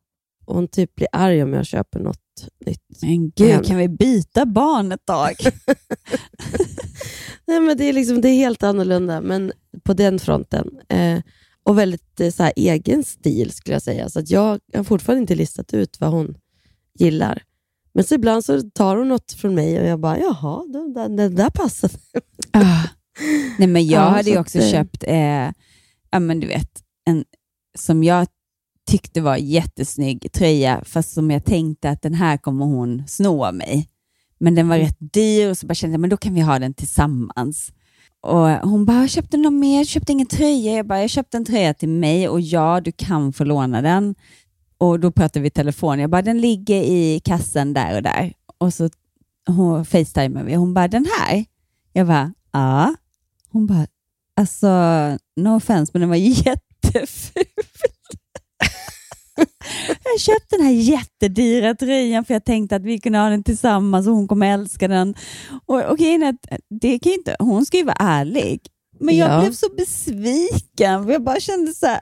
Och 0.45 0.55
hon 0.55 0.67
typ 0.67 0.95
blir 0.95 1.07
arg 1.11 1.43
om 1.43 1.53
jag 1.53 1.65
köper 1.65 1.99
något 1.99 2.47
nytt. 2.65 3.01
men 3.01 3.29
gud, 3.29 3.65
kan 3.65 3.77
vi 3.77 3.87
byta 3.87 4.45
barn 4.45 4.91
ett 4.91 5.05
tag? 5.05 5.35
Nej, 7.47 7.59
men 7.59 7.77
det, 7.77 7.83
är 7.85 7.93
liksom, 7.93 8.21
det 8.21 8.29
är 8.29 8.35
helt 8.35 8.63
annorlunda, 8.63 9.21
men 9.21 9.51
på 9.83 9.93
den 9.93 10.19
fronten. 10.19 10.69
Eh, 10.89 11.19
och 11.63 11.77
väldigt 11.77 12.19
eh, 12.19 12.29
så 12.29 12.43
här, 12.43 12.53
egen 12.55 13.03
stil 13.03 13.51
skulle 13.51 13.75
jag 13.75 13.81
säga. 13.81 14.09
Så 14.09 14.21
jag 14.25 14.59
har 14.73 14.83
fortfarande 14.83 15.21
inte 15.21 15.35
listat 15.35 15.73
ut 15.73 15.99
vad 15.99 16.11
hon 16.11 16.37
gillar. 16.99 17.43
Men 17.93 18.03
så 18.03 18.15
ibland 18.15 18.45
så 18.45 18.61
tar 18.61 18.95
hon 18.97 19.07
något 19.07 19.31
från 19.31 19.55
mig 19.55 19.79
och 19.79 19.87
jag 19.87 19.99
bara, 19.99 20.19
jaha, 20.19 20.63
det, 20.73 20.93
det, 20.93 21.07
det 21.15 21.29
där 21.29 21.49
passade. 21.49 21.93
Ah. 22.51 22.83
Nej, 23.59 23.67
men 23.67 23.87
jag 23.87 24.01
Ja, 24.01 24.09
hade 24.09 24.29
ju 24.29 24.39
också 24.39 24.59
eh, 24.59 24.71
köpt, 24.71 25.03
eh, 25.07 25.51
ja, 26.11 26.19
men 26.19 26.39
du 26.39 26.47
vet, 26.47 26.69
en 27.05 27.23
som 27.77 28.03
jag 28.03 28.27
tyckte 28.91 29.21
var 29.21 29.37
jättesnygg 29.37 30.31
tröja, 30.31 30.81
fast 30.85 31.13
som 31.13 31.31
jag 31.31 31.45
tänkte 31.45 31.89
att 31.89 32.01
den 32.01 32.13
här 32.13 32.37
kommer 32.37 32.65
hon 32.65 33.03
sno 33.07 33.45
av 33.45 33.55
mig. 33.55 33.89
Men 34.39 34.55
den 34.55 34.67
var 34.67 34.75
Mm. 34.75 34.87
rätt 34.87 34.97
dyr 35.13 35.49
och 35.49 35.57
så 35.57 35.67
bara 35.67 35.73
kände 35.73 35.93
jag 35.93 36.01
men 36.01 36.09
då 36.09 36.17
kan 36.17 36.33
vi 36.33 36.41
ha 36.41 36.59
den 36.59 36.73
tillsammans. 36.73 37.71
Och 38.21 38.49
Hon 38.49 38.85
bara, 38.85 38.99
jag 38.99 39.09
köpte 39.09 39.37
något 39.37 39.53
mer, 39.53 39.77
jag 39.77 39.87
köpte 39.87 40.11
ingen 40.11 40.27
tröja. 40.27 40.71
Jag 40.73 40.87
bara, 40.87 41.01
jag 41.01 41.09
köpte 41.09 41.37
en 41.37 41.45
tröja 41.45 41.73
till 41.73 41.89
mig 41.89 42.29
och 42.29 42.41
ja, 42.41 42.81
du 42.81 42.91
kan 42.91 43.33
få 43.33 43.43
låna 43.43 43.81
den. 43.81 44.15
Och 44.79 44.99
Då 44.99 45.11
pratade 45.11 45.39
vi 45.41 45.47
i 45.47 45.51
telefon. 45.51 45.99
Jag 45.99 46.09
bara, 46.09 46.21
den 46.21 46.41
ligger 46.41 46.81
i 46.83 47.19
kassen 47.25 47.73
där 47.73 47.95
och 47.95 48.03
där. 48.03 48.33
Och 48.57 48.73
så 48.73 48.89
hon 49.47 49.85
facetimade 49.85 50.45
vi. 50.45 50.53
Hon 50.55 50.73
bara, 50.73 50.87
den 50.87 51.05
här? 51.19 51.45
Jag 51.93 52.07
bara, 52.07 52.33
ja. 52.51 52.95
Hon 53.49 53.67
bara, 53.67 53.87
alltså, 54.35 54.67
no 55.35 55.55
offense, 55.55 55.91
men 55.93 55.99
den 55.99 56.09
var 56.09 56.15
jätteful. 56.45 57.43
jag 60.03 60.19
köpte 60.19 60.55
den 60.57 60.65
här 60.65 60.73
jättedyra 60.73 61.75
tröjan 61.75 62.25
för 62.25 62.33
jag 62.33 62.45
tänkte 62.45 62.75
att 62.75 62.81
vi 62.83 62.99
kunde 62.99 63.19
ha 63.19 63.29
den 63.29 63.43
tillsammans 63.43 64.07
och 64.07 64.13
hon 64.13 64.27
kommer 64.27 64.53
älska 64.53 64.87
den. 64.87 65.15
Och, 65.65 65.81
och 65.83 65.97
det 66.81 66.99
kan 66.99 67.11
inte, 67.13 67.35
hon 67.39 67.65
ska 67.65 67.77
ju 67.77 67.83
vara 67.83 67.97
ärlig. 67.99 68.61
Men 68.99 69.17
jag 69.17 69.29
Ja. 69.31 69.41
blev 69.41 69.51
så 69.51 69.67
besviken. 69.77 71.07
Jag 71.09 71.23
bara 71.23 71.39
kände 71.39 71.73
så 71.73 71.85
här, 71.85 72.01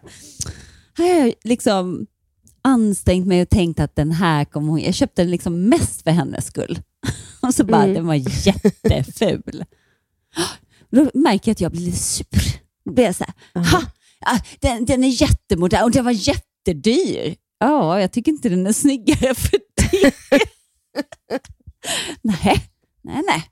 här 0.97 1.33
liksom 1.43 2.05
ansträngt 2.67 3.27
mig 3.27 3.41
och 3.41 3.49
tänkt 3.49 3.79
att 3.79 3.95
den 3.95 4.11
här 4.11 4.45
kommer 4.45 4.67
hon... 4.69 4.79
Jag 4.81 4.93
köpte 4.93 5.21
den 5.21 5.31
liksom 5.31 5.69
mest 5.69 6.01
för 6.01 6.11
hennes 6.11 6.45
skull. 6.45 6.79
Och 7.41 7.53
så 7.53 7.63
bara, 7.63 7.83
Mm. 7.83 7.93
den 7.95 8.07
var 8.07 8.15
jätteful. 8.47 9.65
Då 10.91 11.11
märker 11.13 11.49
jag 11.49 11.53
att 11.53 11.61
jag 11.61 11.71
blir 11.71 11.81
lite 11.81 11.97
sur. 11.97 12.25
Då 12.85 12.91
blir 12.93 13.05
jag 13.05 13.15
så 13.15 13.23
här, 13.23 13.63
ha, 13.63 13.83
den, 14.59 14.85
den 14.85 15.03
är 15.03 15.21
jättemodern 15.21 15.83
och 15.83 15.91
den 15.91 16.05
var 16.05 16.11
jättedyr. 16.11 17.35
Ja, 17.59 18.01
jag 18.01 18.11
tycker 18.11 18.31
inte 18.31 18.49
den 18.49 18.67
är 18.67 18.73
snyggare 18.73 19.35
för 19.35 19.59
nej, 22.21 22.69
nej, 23.03 23.21
nej. 23.27 23.43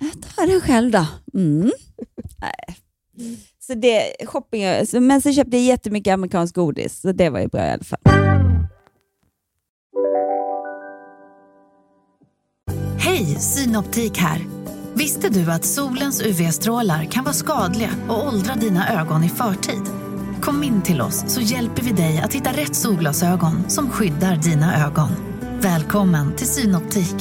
Jag 0.00 0.22
tar 0.36 0.46
den 0.46 0.60
själv 0.60 0.90
då. 0.90 1.06
Mm. 1.34 1.72
Nej. 2.40 2.76
Så 3.66 3.74
det, 3.74 4.26
shopping, 4.26 4.64
men 4.92 5.22
så 5.22 5.32
köpte 5.32 5.56
jag 5.56 5.66
jättemycket 5.66 6.14
amerikansk 6.14 6.54
godis, 6.54 7.00
så 7.00 7.12
det 7.12 7.30
var 7.30 7.40
ju 7.40 7.48
bra 7.48 7.66
i 7.66 7.70
alla 7.70 7.84
fall. 7.84 7.98
Hej, 12.98 13.24
Synoptik 13.24 14.18
här. 14.18 14.46
Visste 14.94 15.28
du 15.28 15.52
att 15.52 15.64
solens 15.64 16.22
UV-strålar 16.22 17.04
kan 17.04 17.24
vara 17.24 17.34
skadliga 17.34 17.90
och 18.08 18.26
åldra 18.26 18.54
dina 18.54 19.00
ögon 19.00 19.24
i 19.24 19.28
förtid? 19.28 19.82
Kom 20.42 20.62
in 20.62 20.82
till 20.82 21.00
oss 21.00 21.24
så 21.26 21.40
hjälper 21.40 21.82
vi 21.82 21.92
dig 21.92 22.20
att 22.24 22.34
hitta 22.34 22.50
rätt 22.50 22.74
solglasögon 22.74 23.70
som 23.70 23.90
skyddar 23.90 24.36
dina 24.36 24.86
ögon. 24.86 25.10
Välkommen 25.60 26.36
till 26.36 26.46
Synoptik. 26.46 27.14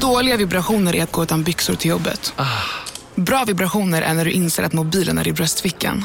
Dåliga 0.00 0.36
vibrationer 0.36 0.96
är 0.96 1.02
att 1.02 1.12
gå 1.12 1.22
utan 1.22 1.42
byxor 1.42 1.74
till 1.74 1.90
jobbet. 1.90 2.34
Bra 3.16 3.44
vibrationer 3.46 4.02
är 4.02 4.14
när 4.14 4.24
du 4.24 4.30
inser 4.30 4.62
att 4.62 4.72
mobilen 4.72 5.18
är 5.18 5.28
i 5.28 5.32
bröstfickan. 5.32 6.04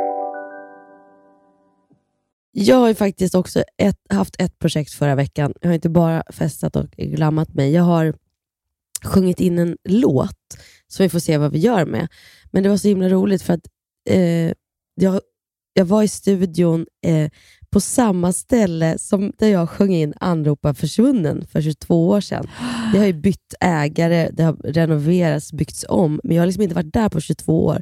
Jag 2.51 2.75
har 2.75 2.93
faktiskt 2.93 3.35
också 3.35 3.63
ett, 3.77 3.97
haft 4.09 4.35
ett 4.39 4.59
projekt 4.59 4.93
förra 4.93 5.15
veckan. 5.15 5.53
Jag 5.61 5.69
har 5.69 5.75
inte 5.75 5.89
bara 5.89 6.23
festat 6.29 6.75
och 6.75 6.89
glammat 6.91 7.53
mig. 7.53 7.71
Jag 7.71 7.83
har 7.83 8.13
sjungit 9.03 9.39
in 9.39 9.59
en 9.59 9.77
låt 9.83 10.57
som 10.87 11.03
vi 11.03 11.09
får 11.09 11.19
se 11.19 11.37
vad 11.37 11.51
vi 11.51 11.59
gör 11.59 11.85
med. 11.85 12.07
Men 12.51 12.63
det 12.63 12.69
var 12.69 12.77
så 12.77 12.87
himla 12.87 13.09
roligt 13.09 13.41
för 13.41 13.53
att 13.53 13.67
eh, 14.09 14.53
jag, 14.95 15.21
jag 15.73 15.85
var 15.85 16.03
i 16.03 16.07
studion 16.07 16.85
eh, 17.05 17.29
på 17.69 17.79
samma 17.79 18.33
ställe 18.33 18.97
som 18.97 19.33
där 19.37 19.47
jag 19.47 19.69
sjöng 19.69 19.93
in 19.93 20.13
Anropa 20.19 20.73
försvunnen 20.73 21.47
för 21.47 21.61
22 21.61 22.09
år 22.09 22.21
sedan. 22.21 22.47
Det 22.93 22.99
har 22.99 23.05
ju 23.05 23.13
bytt 23.13 23.53
ägare, 23.59 24.29
det 24.33 24.43
har 24.43 24.53
renoverats, 24.53 25.53
byggts 25.53 25.85
om, 25.89 26.19
men 26.23 26.35
jag 26.35 26.41
har 26.41 26.47
liksom 26.47 26.63
inte 26.63 26.75
varit 26.75 26.93
där 26.93 27.09
på 27.09 27.21
22 27.21 27.65
år. 27.65 27.81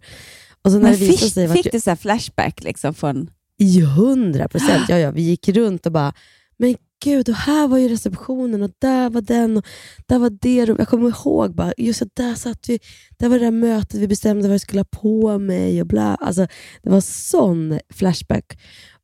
Och 0.62 0.72
så 0.72 0.78
när 0.78 0.84
Men 0.84 1.00
det 1.00 1.06
fick, 1.06 1.34
sig 1.34 1.48
fick 1.50 1.72
du 1.72 1.80
så 1.80 1.90
här 1.90 1.96
flashback 1.96 2.64
liksom 2.64 2.94
från... 2.94 3.30
i 3.60 3.82
hundra 3.82 4.48
procent. 4.48 4.86
Ja, 4.89 4.98
ja, 4.98 5.12
vi 5.12 5.22
gick 5.22 5.50
runt 5.50 5.86
och 5.86 5.91
bara, 5.91 6.13
men 6.58 6.76
gud, 7.04 7.30
och 7.30 7.36
här 7.36 7.67
var 7.67 7.78
ju 7.78 7.88
receptionen 7.89 8.62
och 8.63 8.72
där 8.80 9.10
var 9.10 9.22
den 9.22 9.58
och 9.58 9.65
där 10.06 10.19
var 10.19 10.30
det. 10.30 10.56
Jag 10.78 10.88
kommer 10.88 11.10
ihåg, 11.10 11.56
bara, 11.56 11.74
just 11.78 12.02
att 12.02 12.15
där 12.15 12.36
satt 12.36 12.69
vi, 12.69 12.80
där 13.17 13.30
var 13.30 13.39
det 13.39 13.45
där 13.45 13.52
mötet, 13.52 14.00
vi 14.00 14.08
bestämde 14.08 14.48
vad 14.48 14.54
jag 14.54 14.62
skulle 14.62 14.80
ha 14.80 14.86
på 15.02 15.38
mig 15.39 15.82
och 15.82 15.88
bla. 15.88 16.15
Alltså, 16.15 16.48
det 16.84 16.89
var 16.89 17.02
sån 17.02 17.80
flashback. 17.93 18.60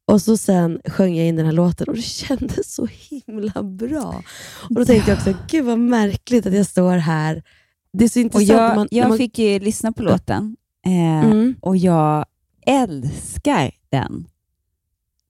Och 0.08 0.22
så 0.22 0.38
sen 0.38 0.80
sjöng 0.88 1.16
jag 1.16 1.28
in 1.28 1.36
den 1.36 1.46
här 1.46 1.54
låten 1.54 1.88
och 1.88 1.96
det 1.96 2.02
kändes 2.02 2.74
så 2.76 2.88
himla 3.10 3.64
bra. 3.64 4.24
Och 4.70 4.76
Då 4.76 4.86
tänkte 4.86 5.12
jag 5.12 5.18
också, 5.18 5.34
gud 5.50 5.66
vad 5.66 5.80
märkligt 5.80 6.46
att 6.46 6.54
jag 6.54 6.66
står 6.66 6.98
här. 6.98 7.44
Det 7.94 8.04
är 8.06 8.10
så 8.10 8.20
Och 8.20 8.24
intressant. 8.24 8.48
när 8.50 8.56
jag, 8.64 8.76
man, 8.76 8.88
när 8.92 9.00
jag 9.00 9.10
man, 9.10 9.18
fick 9.18 9.40
ju 9.40 9.60
lyssna 9.60 9.92
på 9.92 10.04
låten 10.04 10.56
eh, 10.86 11.26
Mm. 11.26 11.56
och 11.62 11.78
jag 11.78 12.26
älskar 12.68 13.72
den. 13.92 14.28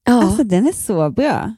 Ja. 0.05 0.23
Alltså 0.23 0.43
den 0.43 0.67
är 0.67 0.71
så 0.71 1.09
bra. 1.09 1.55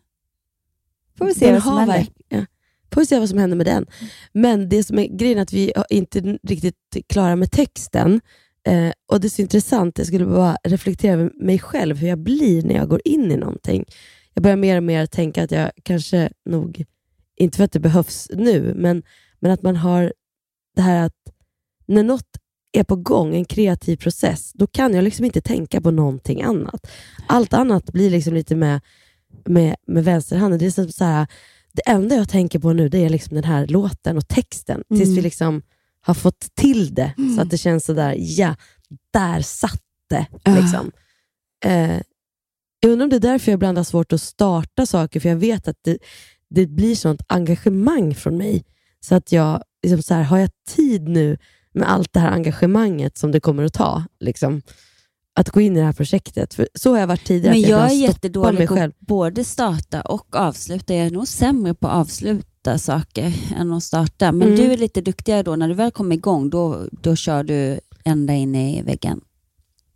Får 1.17 1.25
vi 1.25 1.33
se 1.33 1.45
Den 1.45 1.53
vad 1.53 1.63
som 1.63 1.77
händer. 1.77 1.95
verk- 1.97 2.11
Ja. 2.29 2.45
Får 2.93 3.01
vi 3.01 3.05
se 3.07 3.19
vad 3.19 3.29
som 3.29 3.37
händer 3.37 3.57
med 3.57 3.65
den. 3.65 3.85
Men 4.33 4.69
det 4.69 4.83
som 4.83 4.99
är 4.99 5.17
grejen 5.17 5.37
är 5.37 5.41
att 5.41 5.53
vi 5.53 5.71
har 5.75 5.85
inte 5.89 6.19
riktigt 6.43 6.75
klara 7.09 7.35
med 7.35 7.51
texten. 7.51 8.21
Eh, 8.67 8.91
och 9.05 9.21
Det 9.21 9.27
är 9.27 9.29
så 9.29 9.41
intressant, 9.41 9.97
jag 9.97 10.07
skulle 10.07 10.25
bara 10.25 10.57
reflektera 10.63 11.13
över 11.13 11.31
mig 11.43 11.59
själv, 11.59 11.97
hur 11.97 12.07
jag 12.07 12.19
blir 12.19 12.63
när 12.63 12.75
jag 12.75 12.89
går 12.89 13.01
in 13.05 13.31
i 13.31 13.37
någonting. 13.37 13.85
Jag 14.33 14.43
börjar 14.43 14.57
mer 14.57 14.77
och 14.77 14.83
mer 14.83 15.05
tänka 15.05 15.43
att 15.43 15.51
jag 15.51 15.71
kanske 15.83 16.29
nog, 16.45 16.83
inte 17.35 17.57
för 17.57 17.63
att 17.63 17.71
det 17.71 17.79
behövs 17.79 18.27
nu, 18.33 18.73
men, 18.75 19.03
men 19.39 19.51
att 19.51 19.61
man 19.61 19.75
har 19.75 20.13
det 20.75 20.81
här 20.81 21.05
att 21.05 21.13
när 21.85 22.03
något 22.03 22.29
är 22.77 22.83
på 22.83 22.95
gång, 22.95 23.35
en 23.35 23.45
kreativ 23.45 23.97
process, 23.97 24.51
då 24.53 24.67
kan 24.67 24.93
jag 24.93 25.03
liksom 25.03 25.25
inte 25.25 25.41
tänka 25.41 25.81
på 25.81 25.91
någonting 25.91 26.41
annat. 26.41 26.87
Allt 27.27 27.53
annat 27.53 27.91
blir 27.91 28.09
liksom 28.09 28.33
lite 28.33 28.55
med, 28.55 28.81
med, 29.45 29.75
med 29.87 30.03
vänsterhanden. 30.03 30.59
Det 30.59 30.65
är 30.65 30.91
så 30.91 31.03
här, 31.03 31.27
det 31.73 31.81
enda 31.85 32.15
jag 32.15 32.29
tänker 32.29 32.59
på 32.59 32.73
nu 32.73 32.89
det 32.89 33.05
är 33.05 33.09
liksom 33.09 33.35
den 33.35 33.43
här 33.43 33.67
låten 33.67 34.17
och 34.17 34.27
texten, 34.27 34.83
tills 34.89 35.03
Mm. 35.03 35.15
vi 35.15 35.21
liksom 35.21 35.61
har 36.01 36.13
fått 36.13 36.55
till 36.55 36.93
det, 36.93 37.13
så 37.35 37.41
att 37.41 37.49
det 37.49 37.57
känns 37.57 37.85
sådär, 37.85 38.15
ja, 38.19 38.55
där 39.13 39.41
satt 39.41 39.81
det. 40.09 40.25
Ah. 40.43 40.55
Liksom. 40.55 40.91
Eh, 41.65 42.01
jag 42.79 42.91
undrar 42.91 43.03
om 43.03 43.09
det 43.09 43.15
är 43.15 43.19
därför 43.19 43.51
jag 43.51 43.57
ibland 43.57 43.77
har 43.77 43.83
svårt 43.83 44.13
att 44.13 44.21
starta 44.21 44.85
saker, 44.85 45.19
för 45.19 45.29
jag 45.29 45.35
vet 45.35 45.67
att 45.67 45.77
det, 45.81 45.97
det 46.49 46.67
blir 46.67 46.95
sånt 46.95 47.21
engagemang 47.27 48.15
från 48.15 48.37
mig. 48.37 48.63
Så 48.99 49.15
att 49.15 49.31
jag, 49.31 49.63
liksom 49.83 50.01
så 50.01 50.13
här, 50.13 50.23
har 50.23 50.37
jag 50.37 50.49
tid 50.75 51.07
nu 51.07 51.37
med 51.77 51.91
allt 51.91 52.13
det 52.13 52.19
här 52.19 52.31
engagemanget 52.31 53.17
som 53.17 53.31
det 53.31 53.39
kommer 53.39 53.63
att 53.63 53.73
ta? 53.73 54.03
Liksom, 54.19 54.61
att 55.39 55.49
gå 55.49 55.61
in 55.61 55.75
i 55.77 55.79
det 55.79 55.85
här 55.85 55.93
projektet. 55.93 56.53
För 56.53 56.67
så 56.73 56.91
har 56.91 56.99
jag 56.99 57.07
varit 57.07 57.25
tidigare. 57.25 57.55
Men 57.55 57.63
att 57.63 57.69
jag 57.69 57.91
är 57.91 57.95
jättedålig 57.95 58.67
på 58.67 58.75
att 58.75 58.99
både 58.99 59.43
starta 59.43 60.01
och 60.01 60.35
avsluta. 60.35 60.93
Jag 60.95 61.05
är 61.07 61.11
nog 61.11 61.27
sämre 61.27 61.73
på 61.73 61.87
att 61.87 61.93
avsluta 61.95 62.77
saker 62.77 63.33
än 63.57 63.73
att 63.73 63.83
starta. 63.83 64.31
Men 64.31 64.47
Mm. 64.47 64.55
du 64.59 64.73
är 64.73 64.77
lite 64.77 65.01
duktigare 65.01 65.43
då. 65.43 65.55
När 65.55 65.67
du 65.67 65.73
väl 65.73 65.91
kommer 65.91 66.15
igång, 66.15 66.49
då, 66.49 66.87
då 66.91 67.15
kör 67.15 67.43
du 67.43 67.79
ända 68.05 68.33
in 68.33 68.55
i 68.55 68.81
väggen. 68.81 69.21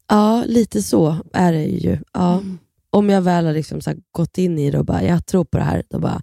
Ja, 0.10 0.44
lite 0.48 0.82
så 0.82 1.18
är 1.34 1.52
det 1.54 1.64
ju. 1.64 1.98
Ja. 2.14 2.34
Mm. 2.34 2.58
Om 2.90 3.10
jag 3.10 3.22
väl 3.22 3.46
har 3.46 3.54
liksom 3.54 3.82
gått 4.12 4.38
in 4.38 4.60
i 4.60 4.72
det 4.72 4.80
och 4.80 4.86
bara, 4.86 5.04
jag 5.04 5.26
tror 5.26 5.44
på 5.46 5.58
det 5.58 5.64
här, 5.64 5.84
då, 5.90 6.00
bara, 6.00 6.22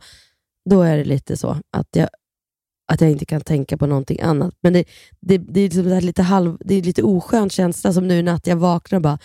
då 0.70 0.82
är 0.82 0.96
det 0.96 1.04
lite 1.04 1.36
så 1.36 1.56
att 1.72 1.88
jag, 1.92 2.08
att 2.92 3.00
jag 3.00 3.10
inte 3.10 3.24
kan 3.24 3.40
tänka 3.40 3.76
på 3.76 3.86
någonting 3.86 4.20
annat. 4.20 4.54
Men 4.60 4.72
det, 4.72 4.84
det, 5.20 5.38
det, 5.38 5.60
är, 5.60 5.68
typ 5.68 5.74
liksom 5.74 5.88
det, 5.88 5.94
här 5.94 6.00
lite 6.00 6.22
halv, 6.22 6.56
det 6.60 6.74
är 6.74 6.82
lite 6.82 7.02
oskön 7.02 7.50
känsla 7.50 7.92
som 7.92 8.08
nu 8.08 8.18
i 8.18 8.22
natt 8.22 8.46
jag 8.46 8.56
vaknar 8.56 8.96
och 8.96 9.02
bara, 9.02 9.18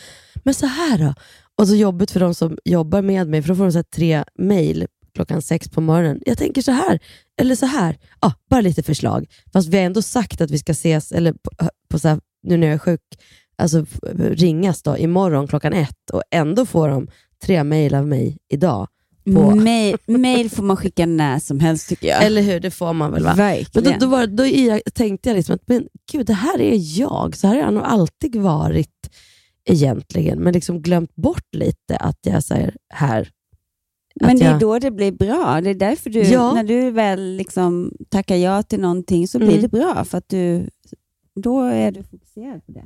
men 0.43 0.53
så 0.53 0.65
här 0.65 0.97
då? 0.97 1.13
Och 1.55 1.67
så 1.67 1.75
jobbigt 1.75 2.11
för 2.11 2.19
de 2.19 2.33
som 2.33 2.57
jobbar 2.65 3.01
med 3.01 3.27
mig, 3.27 3.41
för 3.41 3.49
då 3.49 3.55
får 3.55 3.63
de 3.63 3.71
så 3.71 3.77
här 3.77 3.83
tre 3.83 4.23
mejl 4.35 4.87
klockan 5.15 5.41
sex 5.41 5.69
på 5.69 5.81
morgonen. 5.81 6.21
Jag 6.25 6.37
tänker 6.37 6.61
så 6.61 6.71
här, 6.71 6.99
eller 7.41 7.55
så 7.55 7.65
här. 7.65 7.97
Ah, 8.19 8.31
bara 8.49 8.61
lite 8.61 8.83
förslag. 8.83 9.25
Fast 9.53 9.69
vi 9.69 9.77
har 9.77 9.83
ändå 9.83 10.01
sagt 10.01 10.41
att 10.41 10.51
vi 10.51 10.59
ska 10.59 10.71
ses, 10.71 11.11
eller 11.11 11.33
på, 11.33 11.69
på 11.89 11.99
så 11.99 12.07
här, 12.07 12.19
nu 12.43 12.57
när 12.57 12.67
jag 12.67 12.73
är 12.73 12.79
sjuk, 12.79 13.01
alltså 13.57 13.85
ringas 14.15 14.83
då 14.83 14.97
imorgon 14.97 15.47
klockan 15.47 15.73
ett 15.73 16.09
och 16.13 16.21
ändå 16.31 16.65
får 16.65 16.89
de 16.89 17.07
tre 17.43 17.63
mejl 17.63 17.95
av 17.95 18.07
mig 18.07 18.37
idag. 18.49 18.87
På, 19.25 19.55
Mail, 19.55 19.97
mail 20.07 20.49
får 20.49 20.63
man 20.63 20.77
skicka 20.77 21.05
när 21.05 21.39
som 21.39 21.59
helst 21.59 21.89
tycker 21.89 22.07
jag. 22.07 22.23
Eller 22.23 22.41
hur, 22.41 22.59
det 22.59 22.71
får 22.71 22.93
man 22.93 23.11
väl 23.11 23.23
va? 23.23 23.29
Men 23.29 23.37
Verkligen. 23.37 23.99
då, 23.99 24.05
då, 24.05 24.11
var, 24.11 24.27
då 24.27 24.45
i- 24.45 24.67
jag, 24.67 24.81
tänkte 24.93 25.29
jag 25.29 25.35
liksom 25.35 25.55
att 25.55 25.67
men, 25.67 25.87
gud, 26.11 26.25
det 26.25 26.33
här 26.33 26.61
är 26.61 26.99
jag. 26.99 27.35
Så 27.35 27.47
här 27.47 27.55
har 27.55 27.61
jag 27.61 27.73
nog 27.73 27.83
alltid 27.83 28.35
varit 28.35 29.09
egentligen, 29.69 30.39
men 30.39 30.53
liksom 30.53 30.81
glömt 30.81 31.15
bort 31.15 31.55
lite 31.55 31.97
att 31.97 32.19
jag 32.21 32.43
säger 32.43 32.75
här. 32.93 33.29
Men 34.21 34.39
det 34.39 34.45
är 34.45 34.51
jag, 34.51 34.59
då 34.59 34.79
det 34.79 34.91
blir 34.91 35.11
bra. 35.11 35.61
Det 35.61 35.69
är 35.69 35.73
därför 35.75 36.09
du, 36.09 36.19
Ja. 36.21 36.53
när 36.53 36.63
du 36.63 36.91
väl 36.91 37.35
liksom 37.37 37.91
tackar 38.09 38.35
ja 38.35 38.63
till 38.63 38.79
någonting 38.79 39.27
så 39.27 39.37
blir 39.37 39.49
Mm. 39.49 39.61
det 39.61 39.67
bra. 39.67 40.05
För 40.05 40.17
att 40.17 40.29
du, 40.29 40.69
då 41.35 41.61
är 41.61 41.91
du 41.91 42.03
fokuserad 42.03 42.65
på 42.65 42.71
det. 42.71 42.83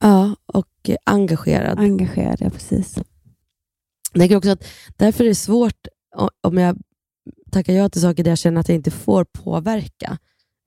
Ja, 0.00 0.36
och 0.46 0.90
engagerad. 1.04 1.78
Engagerad, 1.78 2.36
ja 2.40 2.50
precis. 2.50 2.98
Jag 4.14 4.20
tänker 4.20 4.36
också 4.36 4.50
att 4.50 4.66
därför 4.96 5.24
är 5.24 5.28
det 5.28 5.34
svårt 5.34 5.86
om 6.40 6.58
jag 6.58 6.78
tackar 7.50 7.72
ja 7.72 7.88
till 7.88 8.00
saker 8.00 8.24
där 8.24 8.30
jag 8.30 8.38
känner 8.38 8.60
att 8.60 8.68
jag 8.68 8.76
inte 8.76 8.90
får 8.90 9.24
påverka 9.24 10.18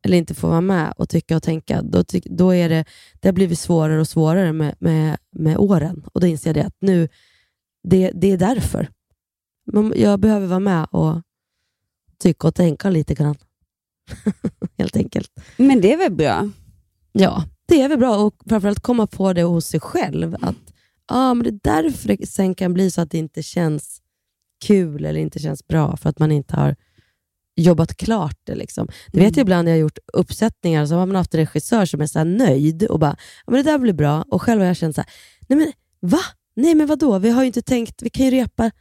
eller 0.05 0.17
inte 0.17 0.35
får 0.35 0.47
vara 0.47 0.61
med 0.61 0.93
och 0.97 1.09
tycka 1.09 1.35
och 1.35 1.43
tänka. 1.43 1.81
Då, 1.81 2.03
då 2.25 2.55
är 2.55 2.69
det, 2.69 2.85
det 3.19 3.27
har 3.27 3.33
blivit 3.33 3.59
svårare 3.59 3.99
och 3.99 4.07
svårare 4.07 4.53
med, 4.53 4.75
med, 4.79 5.17
med 5.31 5.57
åren. 5.57 6.03
Och 6.13 6.21
Då 6.21 6.27
inser 6.27 6.49
jag 6.49 6.55
det 6.55 6.67
att 6.67 6.77
nu, 6.79 7.09
det, 7.83 8.11
det 8.15 8.31
är 8.31 8.37
därför. 8.37 8.89
Jag 9.95 10.19
behöver 10.19 10.47
vara 10.47 10.59
med 10.59 10.87
och 10.91 11.21
tycka 12.19 12.47
och 12.47 12.55
tänka 12.55 12.89
lite 12.89 13.13
grann. 13.13 13.35
Helt 14.77 14.97
enkelt. 14.97 15.31
Men 15.57 15.81
det 15.81 15.93
är 15.93 15.97
väl 15.97 16.15
bra? 16.15 16.49
Ja, 17.11 17.43
det 17.67 17.81
är 17.81 17.89
väl 17.89 17.99
bra 17.99 18.17
och 18.17 18.35
framförallt 18.49 18.79
komma 18.79 19.07
på 19.07 19.33
det 19.33 19.43
hos 19.43 19.65
sig 19.65 19.79
själv. 19.79 20.35
Att 20.41 20.66
ah, 21.07 21.33
men 21.33 21.43
det 21.43 21.49
är 21.49 21.81
därför 21.83 22.07
det 22.07 22.27
sen 22.27 22.55
kan 22.55 22.73
bli 22.73 22.91
så 22.91 23.01
att 23.01 23.11
det 23.11 23.17
inte 23.17 23.43
känns 23.43 24.01
kul 24.65 25.05
eller 25.05 25.19
inte 25.19 25.39
känns 25.39 25.67
bra 25.67 25.97
för 25.97 26.09
att 26.09 26.19
man 26.19 26.31
inte 26.31 26.55
har 26.55 26.75
jobbat 27.55 27.97
klart 27.97 28.39
det. 28.43 28.55
Liksom. 28.55 28.87
Mm. 29.13 29.25
vet 29.25 29.37
jag 29.37 29.43
ibland 29.43 29.65
när 29.65 29.71
jag 29.71 29.77
har 29.77 29.81
gjort 29.81 29.97
uppsättningar, 30.13 30.85
så 30.85 30.95
har 30.95 31.05
man 31.05 31.15
haft 31.15 31.33
en 31.33 31.39
regissör 31.39 31.85
som 31.85 32.01
är 32.01 32.05
så 32.05 32.19
här 32.19 32.25
nöjd 32.25 32.83
och 32.83 32.99
bara, 32.99 33.17
ja, 33.45 33.51
men 33.51 33.63
det 33.63 33.71
där 33.71 33.79
blir 33.79 33.93
bra. 33.93 34.25
Och 34.29 34.41
själv 34.41 34.61
har 34.61 34.67
jag 34.67 34.77
känt 34.77 34.95
så 34.95 35.01
här, 35.01 35.09
nej 35.47 35.59
men 35.59 35.71
va? 36.11 36.21
Nej 36.55 36.75
men 36.75 36.87
vadå? 36.87 37.19
Vi 37.19 37.29
har 37.29 37.41
ju 37.41 37.47
inte 37.47 37.61
tänkt, 37.61 38.01
vi 38.01 38.09
kan 38.09 38.25
ju 38.25 38.31
repa 38.31 38.71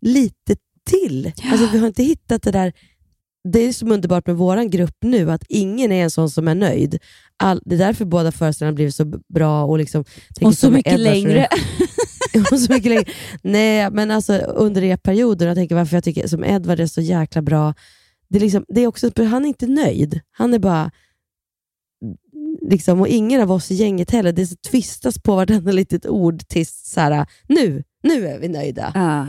lite 0.00 0.56
till. 0.84 1.32
Alltså, 1.44 1.66
vi 1.72 1.78
har 1.78 1.86
inte 1.86 2.02
hittat 2.02 2.42
det 2.42 2.50
där 2.50 2.72
det 3.48 3.58
är 3.58 3.72
som 3.72 3.92
underbart 3.92 4.26
med 4.26 4.36
vår 4.36 4.64
grupp 4.68 4.96
nu, 5.00 5.30
att 5.30 5.44
ingen 5.48 5.92
är 5.92 6.02
en 6.02 6.10
sån 6.10 6.30
som 6.30 6.48
är 6.48 6.54
nöjd. 6.54 6.98
All, 7.36 7.62
det 7.64 7.74
är 7.74 7.78
därför 7.78 8.04
båda 8.04 8.32
föreställningarna 8.32 8.74
blivit 8.74 8.94
så 8.94 9.04
bra. 9.34 9.64
Och, 9.64 9.78
liksom, 9.78 10.04
Och 10.40 10.54
så 10.54 10.70
mycket 10.70 10.92
Edvard 10.92 11.14
längre. 11.14 11.48
och 12.52 12.60
så 12.60 12.72
mycket 12.72 12.90
längre. 12.90 13.04
Nej, 13.42 13.90
men 13.90 14.10
alltså 14.10 14.36
under 14.36 14.82
e-perioden, 14.82 15.48
jag 15.48 15.56
tänker 15.56 15.74
varför 15.74 15.96
jag 15.96 16.04
tycker 16.04 16.28
som 16.28 16.44
Edvard 16.44 16.80
är 16.80 16.86
så 16.86 17.00
jäkla 17.00 17.42
bra. 17.42 17.74
Det 18.28 18.38
är, 18.38 18.40
liksom, 18.40 18.64
det 18.68 18.80
är 18.80 18.86
också, 18.86 19.10
han 19.16 19.44
är 19.44 19.48
inte 19.48 19.66
nöjd. 19.66 20.20
Han 20.30 20.54
är 20.54 20.58
bara, 20.58 20.90
liksom, 22.70 23.00
och 23.00 23.08
ingen 23.08 23.40
av 23.40 23.52
oss 23.52 23.70
i 23.70 23.74
gänget 23.74 24.10
heller, 24.10 24.32
det 24.32 24.46
så 24.46 24.56
tvistas 24.56 25.18
på 25.18 25.36
vartenda 25.36 25.72
litet 25.72 26.06
ord 26.06 26.48
tills 26.48 26.82
så 26.84 27.00
här, 27.00 27.26
nu, 27.48 27.84
nu 28.02 28.26
är 28.26 28.38
vi 28.38 28.48
nöjda. 28.48 28.92
Ja. 28.94 29.26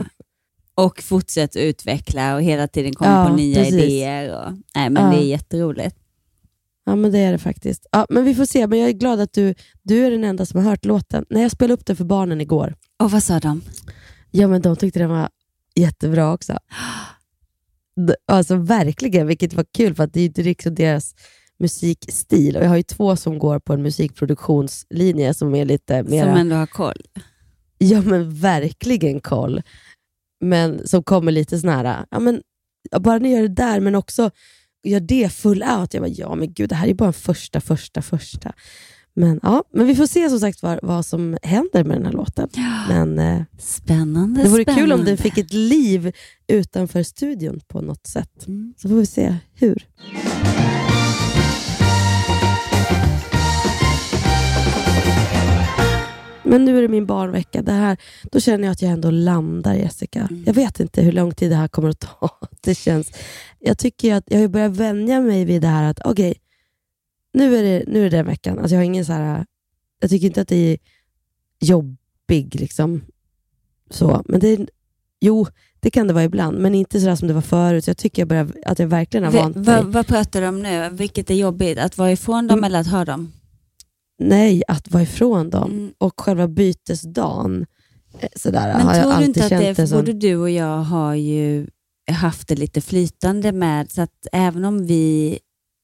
Och 0.76 1.02
fortsätt 1.02 1.56
utveckla 1.56 2.34
och 2.34 2.42
hela 2.42 2.68
tiden 2.68 2.94
komma 2.94 3.10
Ja, 3.10 3.28
på 3.28 3.36
nya 3.36 3.56
precis. 3.64 3.74
idéer. 3.82 4.34
Och, 4.46 4.52
nej, 4.74 4.90
men 4.90 5.04
Ja. 5.04 5.10
Det 5.10 5.24
är 5.24 5.26
jätteroligt. 5.28 5.96
Ja, 6.84 6.96
men 6.96 7.12
det 7.12 7.18
är 7.18 7.32
det 7.32 7.38
faktiskt. 7.38 7.86
Ja, 7.92 8.06
men 8.10 8.24
vi 8.24 8.34
får 8.34 8.44
se, 8.44 8.66
men 8.66 8.78
jag 8.78 8.88
är 8.88 8.92
glad 8.92 9.20
att 9.20 9.32
du, 9.32 9.54
du 9.82 10.06
är 10.06 10.10
den 10.10 10.24
enda 10.24 10.46
som 10.46 10.60
har 10.64 10.70
hört 10.70 10.84
låten. 10.84 11.24
När 11.30 11.42
jag 11.42 11.50
spelade 11.50 11.74
upp 11.74 11.86
den 11.86 11.96
för 11.96 12.04
barnen 12.04 12.40
igår, 12.40 12.74
Och 12.98 13.10
vad 13.10 13.22
sa 13.22 13.38
de? 13.40 13.62
ja 14.30 14.48
men 14.48 14.62
de 14.62 14.76
tyckte 14.76 14.98
den 14.98 15.10
var 15.10 15.28
jättebra 15.74 16.32
också. 16.32 16.58
Alltså 18.26 18.56
verkligen, 18.56 19.26
vilket 19.26 19.54
var 19.54 19.64
kul 19.74 19.94
för 19.94 20.04
att 20.04 20.12
det 20.12 20.20
är 20.20 20.24
inte 20.24 20.42
liksom 20.42 20.74
deras 20.74 21.14
musikstil. 21.58 22.56
Och 22.56 22.64
jag 22.64 22.68
har 22.68 22.76
ju 22.76 22.82
två 22.82 23.16
som 23.16 23.38
går 23.38 23.58
på 23.58 23.72
en 23.72 23.82
musikproduktionslinje 23.82 25.34
som 25.34 25.54
är 25.54 25.64
lite 25.64 26.02
mer... 26.02 26.24
Som 26.24 26.34
ändå 26.36 26.56
har 26.56 26.66
koll. 26.66 27.02
Ja 27.78 28.02
men 28.02 28.34
verkligen 28.34 29.20
koll. 29.20 29.62
Men 30.40 30.86
som 30.88 31.02
kommer 31.02 31.32
lite 31.32 31.58
sån 31.58 31.70
här, 31.70 32.06
ja 32.10 32.18
men 32.20 32.40
bara 33.00 33.18
ni 33.18 33.32
gör 33.32 33.42
det 33.42 33.48
där 33.48 33.80
men 33.80 33.94
också 33.94 34.30
gör 34.84 35.00
det 35.00 35.32
full 35.32 35.62
out. 35.62 35.94
Jag 35.94 36.02
bara, 36.02 36.08
ja 36.10 36.34
men 36.34 36.52
gud 36.52 36.68
det 36.68 36.74
här 36.74 36.88
är 36.88 36.94
bara 36.94 37.06
en 37.06 37.12
första, 37.12 37.60
första, 37.60 38.02
första. 38.02 38.52
Men, 39.18 39.40
ja, 39.42 39.64
men 39.72 39.86
vi 39.86 39.94
får 39.96 40.06
se 40.06 40.30
som 40.30 40.40
sagt 40.40 40.62
vad, 40.62 40.78
vad 40.82 41.06
som 41.06 41.38
händer 41.42 41.84
med 41.84 41.96
den 41.96 42.06
här 42.06 42.12
låten. 42.12 42.48
Men 42.88 43.18
eh, 43.18 43.42
Spännande, 43.58 44.42
det 44.42 44.48
vore 44.48 44.62
spännande. 44.62 44.82
kul 44.82 44.92
om 44.92 45.04
den 45.04 45.16
fick 45.16 45.38
ett 45.38 45.52
liv 45.52 46.12
utanför 46.46 47.02
studion 47.02 47.60
på 47.68 47.80
något 47.80 48.06
sätt. 48.06 48.46
Mm. 48.46 48.74
Så 48.76 48.88
får 48.88 48.96
vi 48.96 49.06
se 49.06 49.36
hur. 49.54 49.86
Men 56.46 56.64
nu 56.64 56.78
är 56.78 56.82
det 56.82 56.88
min 56.88 57.06
barnvecka. 57.06 57.62
Det 57.62 57.72
här, 57.72 57.96
då 58.32 58.40
känner 58.40 58.64
jag 58.64 58.72
att 58.72 58.82
jag 58.82 58.90
ändå 58.92 59.10
landar, 59.10 59.74
Jessica. 59.74 60.20
Mm. 60.30 60.42
Jag 60.46 60.54
vet 60.54 60.80
inte 60.80 61.02
hur 61.02 61.12
lång 61.12 61.34
tid 61.34 61.50
det 61.50 61.56
här 61.56 61.68
kommer 61.68 61.88
att 61.88 62.00
ta. 62.00 62.30
Det 62.60 62.74
känns, 62.74 63.12
jag 63.58 63.78
tycker 63.78 64.14
att 64.14 64.24
jag 64.26 64.40
har 64.40 64.48
börjat 64.48 64.76
vänja 64.76 65.20
mig 65.20 65.44
vid 65.44 65.62
det 65.62 65.68
här 65.68 65.90
att 65.90 66.00
okej, 66.04 66.34
nu, 67.32 67.56
är 67.56 67.62
det, 67.62 67.84
nu 67.86 68.06
är 68.06 68.10
det 68.10 68.16
den 68.16 68.26
veckan. 68.26 68.58
Alltså 68.58 68.74
jag, 68.74 68.80
har 68.80 68.84
ingen 68.84 69.04
så 69.04 69.12
här, 69.12 69.46
jag 70.00 70.10
tycker 70.10 70.26
inte 70.26 70.40
att 70.40 70.48
det 70.48 70.56
är 70.72 70.78
jobbig. 71.60 72.54
Liksom. 72.60 73.04
Så, 73.90 74.22
men 74.28 74.40
det 74.40 74.48
är, 74.48 74.68
jo, 75.20 75.46
det 75.80 75.90
kan 75.90 76.06
det 76.06 76.12
vara 76.14 76.24
ibland, 76.24 76.58
men 76.58 76.74
inte 76.74 77.00
så 77.00 77.16
som 77.16 77.28
det 77.28 77.34
var 77.34 77.40
förut. 77.40 77.84
Så 77.84 77.90
jag 77.90 77.96
tycker 77.96 78.22
jag 78.22 78.28
börjar, 78.28 78.48
att 78.66 78.78
jag 78.78 78.86
verkligen 78.86 79.24
har 79.24 79.32
vant 79.32 79.56
mig. 79.56 79.64
vad, 79.64 79.84
vad 79.84 80.06
pratar 80.06 80.40
du 80.40 80.48
om 80.48 80.62
nu? 80.62 80.88
Vilket 80.92 81.30
är 81.30 81.34
jobbigt? 81.34 81.78
Att 81.78 81.98
vara 81.98 82.12
ifrån 82.12 82.46
dem 82.46 82.58
Mm. 82.58 82.64
eller 82.64 82.80
att 82.80 82.86
ha 82.86 83.04
dem? 83.04 83.32
Nej, 84.18 84.62
att 84.68 84.90
vara 84.92 85.02
ifrån 85.02 85.50
dem. 85.50 85.70
Mm. 85.72 85.92
Och 85.98 86.20
själva 86.20 86.48
bytesdagen. 86.48 87.66
eh, 88.20 88.28
Sådär, 88.36 88.72
Men 88.76 88.86
har 88.86 88.94
jag 88.94 89.02
tror 89.02 89.10
du 89.10 89.14
alltid 89.16 89.28
inte 89.28 89.42
att 89.44 89.48
känt 89.48 89.62
det, 89.62 89.74
för 89.74 89.86
som- 89.86 89.98
både 89.98 90.12
du 90.12 90.36
och 90.36 90.50
jag 90.50 90.78
har 90.78 91.14
ju 91.14 91.66
haft 92.10 92.48
det 92.48 92.54
lite 92.56 92.80
flytande 92.80 93.52
med, 93.52 93.90
så 93.90 94.02
att 94.02 94.26
även 94.32 94.64
om 94.64 94.86
vi 94.86 95.38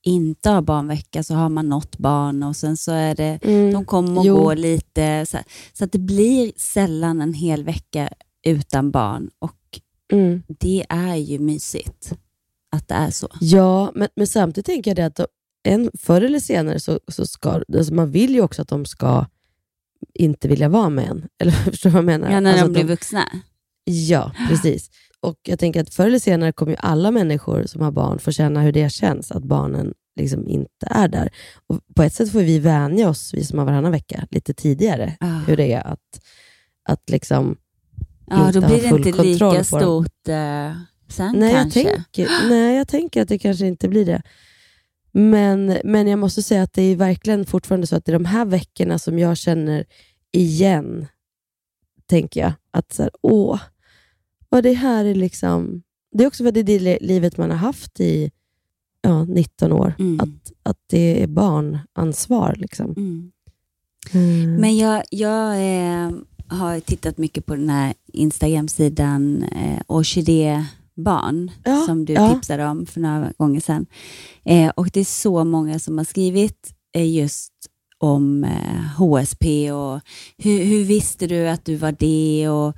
inte 0.04 0.50
har 0.50 0.62
barnvecka 0.62 1.22
så 1.22 1.34
har 1.34 1.48
man 1.48 1.68
något 1.68 1.98
barn 1.98 2.42
och 2.42 2.56
sen 2.56 2.76
så 2.76 2.92
är 2.92 3.14
det, 3.14 3.38
Mm. 3.42 3.72
de 3.72 3.84
kommer 3.84 4.18
och 4.18 4.26
Jo. 4.26 4.36
går 4.36 4.56
lite. 4.56 5.26
Så, 5.26 5.38
så 5.72 5.84
att 5.84 5.92
det 5.92 5.98
blir 5.98 6.52
sällan 6.56 7.20
en 7.20 7.34
hel 7.34 7.64
vecka 7.64 8.08
utan 8.46 8.90
barn 8.90 9.30
och 9.38 9.56
Mm. 10.12 10.42
det 10.48 10.86
är 10.88 11.16
ju 11.16 11.38
mysigt 11.38 12.12
att 12.76 12.88
det 12.88 12.94
är 12.94 13.10
så. 13.10 13.28
Ja, 13.40 13.92
men, 13.94 14.08
men 14.16 14.26
samtidigt 14.26 14.66
tänker 14.66 14.90
jag 14.90 14.96
det 14.96 15.06
att 15.22 15.26
en, 15.62 15.90
förr 15.98 16.20
eller 16.22 16.40
senare 16.40 16.80
så, 16.80 17.00
så 17.08 17.26
ska, 17.26 17.62
alltså 17.76 17.94
man 17.94 18.10
vill 18.10 18.34
ju 18.34 18.40
också 18.40 18.62
att 18.62 18.68
de 18.68 18.84
ska 18.84 19.26
inte 20.14 20.48
vilja 20.48 20.68
vara 20.68 20.88
med 20.88 21.08
en. 21.08 21.26
Eller 21.38 21.52
förstår 21.52 21.90
du 21.90 21.94
vad 21.94 21.98
jag 21.98 22.04
menar? 22.06 22.30
Ja, 22.30 22.40
när 22.40 22.50
Alltså 22.50 22.66
de 22.66 22.72
blir 22.72 22.84
vuxna. 22.84 23.28
Ja, 23.84 24.32
precis. 24.48 24.90
Och 25.20 25.38
jag 25.42 25.58
tänker 25.58 25.80
att 25.82 25.94
förr 25.94 26.06
eller 26.06 26.18
senare 26.18 26.52
kommer 26.52 26.72
ju 26.72 26.78
alla 26.80 27.10
människor 27.10 27.64
som 27.66 27.80
har 27.82 27.90
barn 27.92 28.18
få 28.18 28.32
känna 28.32 28.60
hur 28.62 28.72
det 28.72 28.92
känns 28.92 29.32
att 29.32 29.42
barnen 29.42 29.94
liksom 30.20 30.48
inte 30.48 30.86
är 30.90 31.08
där. 31.08 31.30
Och 31.66 31.80
på 31.96 32.02
ett 32.02 32.14
sätt 32.14 32.32
får 32.32 32.40
vi 32.40 32.58
vänja 32.58 33.08
oss, 33.08 33.34
vi 33.34 33.44
som 33.44 33.58
har 33.58 33.66
varannan 33.66 33.92
vecka, 33.92 34.26
lite 34.30 34.54
tidigare, 34.54 35.16
Ah. 35.20 35.26
hur 35.26 35.56
det 35.56 35.72
är 35.72 35.86
att, 35.86 36.20
att 36.88 37.10
liksom 37.10 37.56
Ja, 38.26 38.46
inte 38.46 38.60
då 38.60 38.66
ha 38.66 38.68
blir 38.72 38.82
det 38.82 38.88
full 38.88 38.98
inte 39.06 39.12
kontroll 39.12 39.52
lika 39.52 39.64
stort 39.64 40.28
eh, 40.28 40.72
sen 41.08 41.34
Nej 41.38 41.52
jag, 41.52 41.62
kanske. 41.62 41.84
tänker, 41.84 42.28
nej, 42.48 42.76
jag 42.76 42.88
tänker 42.88 43.22
att 43.22 43.28
det 43.28 43.38
kanske 43.38 43.66
inte 43.66 43.88
blir 43.88 44.06
det. 44.06 44.22
Men, 45.12 45.78
men 45.84 46.06
jag 46.06 46.18
måste 46.18 46.42
säga 46.42 46.62
att 46.62 46.72
det 46.72 46.82
är 46.82 46.96
verkligen 46.96 47.46
fortfarande 47.46 47.86
så 47.86 47.96
att 47.96 48.04
det 48.04 48.12
är 48.12 48.18
de 48.18 48.24
här 48.24 48.44
veckorna 48.44 48.98
som 48.98 49.18
jag 49.18 49.36
känner 49.36 49.84
igen, 50.32 51.06
tänker 52.06 52.40
jag. 52.40 52.52
Att 52.70 52.92
så 52.92 53.02
här, 53.02 53.10
åh, 53.22 53.60
vad 54.48 54.62
det 54.62 54.72
här 54.72 55.04
är 55.04 55.14
liksom... 55.14 55.82
Det 56.12 56.24
är 56.24 56.28
också 56.28 56.44
för 56.44 56.48
att 56.48 56.54
det 56.54 56.60
är 56.60 56.64
det 56.64 56.78
li- 56.78 56.98
livet 57.00 57.36
man 57.36 57.50
har 57.50 57.56
haft 57.56 58.00
i 58.00 58.30
ja, 59.02 59.24
19 59.24 59.72
år. 59.72 59.94
Mm. 59.98 60.20
Att, 60.20 60.52
att 60.62 60.78
det 60.86 61.22
är 61.22 61.26
barnansvar. 61.26 62.54
Liksom. 62.58 62.94
Mm. 62.96 63.32
Men 64.60 64.76
jag, 64.76 65.02
jag 65.10 65.52
eh, 65.54 66.10
har 66.46 66.80
tittat 66.80 67.18
mycket 67.18 67.46
på 67.46 67.54
den 67.54 67.70
här 67.70 67.94
Instagram-sidan 68.06 69.42
eh, 69.42 69.82
Orkidébarn 70.96 71.50
Ja, 71.64 71.82
som 71.86 72.04
du 72.04 72.12
ja. 72.12 72.34
tipsade 72.34 72.66
om 72.66 72.86
för 72.86 73.00
några 73.00 73.32
gånger 73.38 73.60
sedan. 73.60 73.86
Eh, 74.44 74.68
och 74.76 74.90
Det 74.92 75.00
är 75.00 75.04
så 75.04 75.44
många 75.44 75.78
som 75.78 75.98
har 75.98 76.04
skrivit 76.04 76.70
eh, 76.96 77.10
just 77.16 77.52
om 77.98 78.44
eh, 78.44 78.98
HSP 78.98 79.72
och 79.72 80.00
hur, 80.38 80.64
hur 80.64 80.84
visste 80.84 81.26
du 81.26 81.48
att 81.48 81.64
du 81.64 81.76
var 81.76 81.92
det? 81.98 82.48
Och 82.48 82.74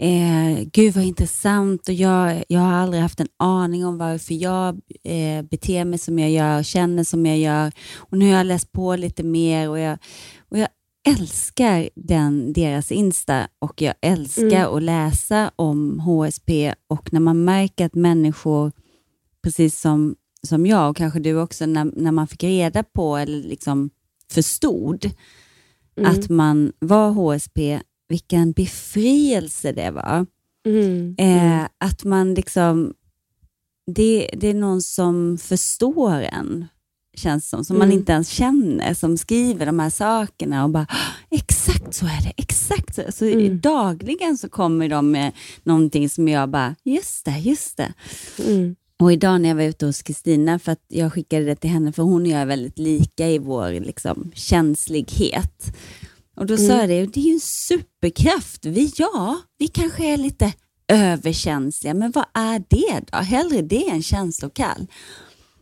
eh, 0.00 0.64
Gud 0.72 0.94
vad 0.94 1.04
intressant 1.04 1.88
och 1.88 1.94
jag, 1.94 2.44
jag 2.48 2.60
har 2.60 2.72
aldrig 2.72 3.02
haft 3.02 3.20
en 3.20 3.28
aning 3.38 3.86
om 3.86 3.98
varför 3.98 4.34
jag 4.34 4.68
eh, 5.04 5.42
beter 5.50 5.84
mig 5.84 5.98
som 5.98 6.18
jag 6.18 6.30
gör, 6.30 6.62
känner 6.62 7.04
som 7.04 7.26
jag 7.26 7.38
gör. 7.38 7.72
Och 7.96 8.18
nu 8.18 8.30
har 8.30 8.36
jag 8.36 8.46
läst 8.46 8.72
på 8.72 8.96
lite 8.96 9.22
mer 9.22 9.70
och 9.70 9.78
jag 9.78 9.98
älskar 11.08 11.88
den, 11.94 12.52
deras 12.52 12.92
Insta 12.92 13.48
och 13.58 13.82
jag 13.82 13.94
älskar 14.00 14.46
Mm. 14.46 14.74
att 14.74 14.82
läsa 14.82 15.50
om 15.56 16.00
HSP 16.00 16.74
och 16.88 17.12
när 17.12 17.20
man 17.20 17.44
märker 17.44 17.86
att 17.86 17.94
människor, 17.94 18.72
precis 19.42 19.80
som, 19.80 20.16
som 20.42 20.66
jag 20.66 20.90
och 20.90 20.96
kanske 20.96 21.20
du 21.20 21.40
också, 21.40 21.66
när, 21.66 21.84
när 21.84 22.12
man 22.12 22.28
fick 22.28 22.44
reda 22.44 22.82
på 22.82 23.16
eller 23.16 23.42
liksom 23.42 23.90
förstod 24.32 25.10
Mm. 25.96 26.10
att 26.10 26.28
man 26.28 26.72
var 26.78 27.10
HSP, 27.10 27.80
vilken 28.08 28.52
befrielse 28.52 29.72
det 29.72 29.90
var. 29.90 30.26
Mm. 30.66 31.14
Eh, 31.18 31.68
att 31.78 32.04
man 32.04 32.34
liksom, 32.34 32.94
det, 33.86 34.30
det 34.36 34.48
är 34.48 34.54
någon 34.54 34.82
som 34.82 35.38
förstår 35.38 36.12
en, 36.12 36.66
känns 37.18 37.48
som, 37.48 37.64
som 37.64 37.78
man 37.78 37.88
Mm. 37.88 37.98
inte 37.98 38.12
ens 38.12 38.28
känner, 38.28 38.94
som 38.94 39.18
skriver 39.18 39.66
de 39.66 39.78
här 39.78 39.90
sakerna 39.90 40.64
och 40.64 40.70
bara, 40.70 40.86
"Ah, 40.90 41.12
exakt 41.30 41.94
så 41.94 42.06
är 42.06 42.22
det, 42.22 42.32
exakt 42.36 42.94
så. 42.94 43.02
så 43.12 43.24
Mm. 43.24 43.60
Dagligen 43.60 44.38
så 44.38 44.48
kommer 44.48 44.88
de 44.88 45.10
med 45.10 45.32
någonting 45.62 46.08
som 46.08 46.28
jag 46.28 46.50
bara, 46.50 46.74
just 46.84 47.24
det, 47.24 47.38
just 47.38 47.76
det. 47.76 47.92
Mm. 48.46 48.76
Och 49.00 49.12
idag 49.12 49.40
när 49.40 49.48
jag 49.48 49.56
var 49.56 49.62
ute 49.62 49.86
hos 49.86 50.02
Kristina, 50.02 50.58
för 50.58 50.72
att 50.72 50.84
jag 50.88 51.12
skickade 51.12 51.44
det 51.44 51.56
till 51.56 51.70
henne, 51.70 51.92
för 51.92 52.02
hon 52.02 52.22
och 52.22 52.28
jag 52.28 52.40
är 52.40 52.46
väldigt 52.46 52.78
lika 52.78 53.28
i 53.28 53.38
vår 53.38 53.70
liksom, 53.80 54.30
känslighet. 54.34 55.76
Och 56.36 56.46
då 56.46 56.56
sa 56.56 56.62
Mm. 56.62 56.78
jag 56.78 56.88
det, 56.88 57.06
det 57.12 57.20
är 57.20 57.24
ju 57.24 57.32
en 57.32 57.40
superkraft. 57.40 58.66
Vi, 58.66 58.92
ja, 58.96 59.38
vi 59.58 59.66
kanske 59.68 60.04
är 60.12 60.16
lite 60.16 60.52
överkänsliga, 60.88 61.94
men 61.94 62.10
vad 62.10 62.24
är 62.34 62.62
det 62.68 63.00
då? 63.12 63.18
Hellre 63.18 63.62
det 63.62 63.88
än 63.88 64.02
känslokall. 64.02 64.86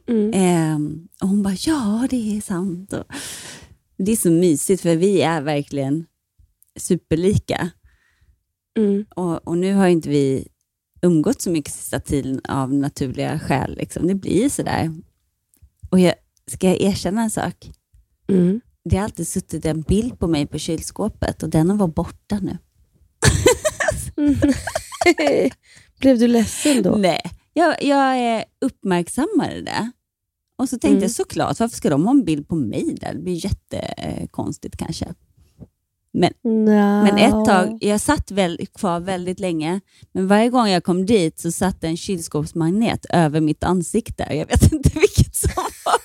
Mm. 0.07 0.31
Ehm, 0.35 1.09
och 1.23 1.29
hon 1.29 1.42
bara, 1.42 1.55
ja 1.66 2.07
det 2.11 2.37
är 2.37 2.40
sant. 2.40 2.92
Och 2.92 3.05
det 3.99 4.12
är 4.12 4.16
så 4.16 4.31
mysigt 4.31 4.83
för 4.83 4.97
vi 4.97 5.23
är 5.23 5.42
verkligen 5.42 6.07
superlika. 6.79 7.71
Mm. 8.79 9.05
Och, 9.16 9.49
och 9.49 9.59
nu 9.59 9.75
har 9.75 9.87
ju 9.87 9.92
inte 9.92 10.09
vi 10.09 10.49
umgått 11.03 11.42
så 11.42 11.51
mycket 11.51 11.75
sista 11.75 12.01
tiden 12.01 12.40
av 12.49 12.75
naturliga 12.75 13.38
skäl. 13.38 13.77
Liksom. 13.77 14.07
Det 14.07 14.14
blir 14.14 14.49
sådär. 14.49 14.95
Och 15.90 16.01
jag, 16.01 16.14
ska 16.47 16.66
jag 16.66 16.81
erkänna 16.81 17.23
en 17.23 17.31
sak? 17.31 17.71
Mm. 18.29 18.61
Det 18.85 18.97
har 18.97 19.05
alltid 19.05 19.29
suttit 19.29 19.64
en 19.64 19.83
bild 19.83 20.19
på 20.19 20.27
mig 20.27 20.47
på 20.47 20.59
kylskåpet 20.59 21.42
och 21.42 21.49
den 21.49 21.71
har 21.71 21.77
varit 21.77 21.95
borta 21.95 22.38
nu. 22.42 22.59
Blev 26.01 26.19
du 26.19 26.27
ledsen 26.27 26.83
då? 26.83 26.90
Nej, 26.90 27.21
jag, 27.53 27.83
jag 27.83 28.37
eh, 28.37 28.45
uppmärksammade 28.61 29.62
det. 29.62 29.90
Och 30.59 30.69
så 30.69 30.73
tänkte 30.79 30.88
Mm. 30.88 31.03
jag 31.03 31.11
såklart, 31.11 31.61
varför 31.61 31.77
ska 31.77 31.90
de 31.90 32.05
ha 32.05 32.11
en 32.11 32.25
bild 32.25 32.49
på 32.49 32.55
mig 32.55 32.97
där? 33.01 33.14
Det 33.14 33.21
blir 33.21 33.45
jättekonstigt 33.45 34.77
kanske. 34.77 35.14
Men, 36.12 36.33
Nja. 36.45 37.03
men 37.03 37.19
ett 37.19 37.45
tag, 37.47 37.79
jag 37.81 38.01
satt 38.01 38.31
väl, 38.31 38.66
kvar 38.75 39.01
väldigt 39.01 39.40
länge, 39.40 39.81
men 40.12 40.27
varje 40.29 40.49
gång 40.49 40.69
jag 40.69 40.85
kom 40.85 41.07
dit 41.07 41.38
så 41.40 41.53
satt 41.53 41.85
en 41.85 41.97
kylskåpsmagnet 41.97 43.07
över 43.11 43.40
mitt 43.40 43.64
ansikte. 43.64 44.27
Jag 44.31 44.47
vet 44.47 44.73
inte 44.73 44.88
vilket 44.99 45.35
som 45.37 45.51
var 45.85 46.01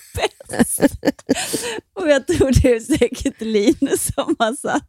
bäst. 0.58 0.80
Och 2.00 2.08
jag 2.08 2.26
tror 2.26 2.62
det 2.62 2.72
är 2.74 2.80
säkert 2.80 3.40
Linus 3.40 4.10
som 4.14 4.36
har 4.38 4.56
satt. 4.56 4.88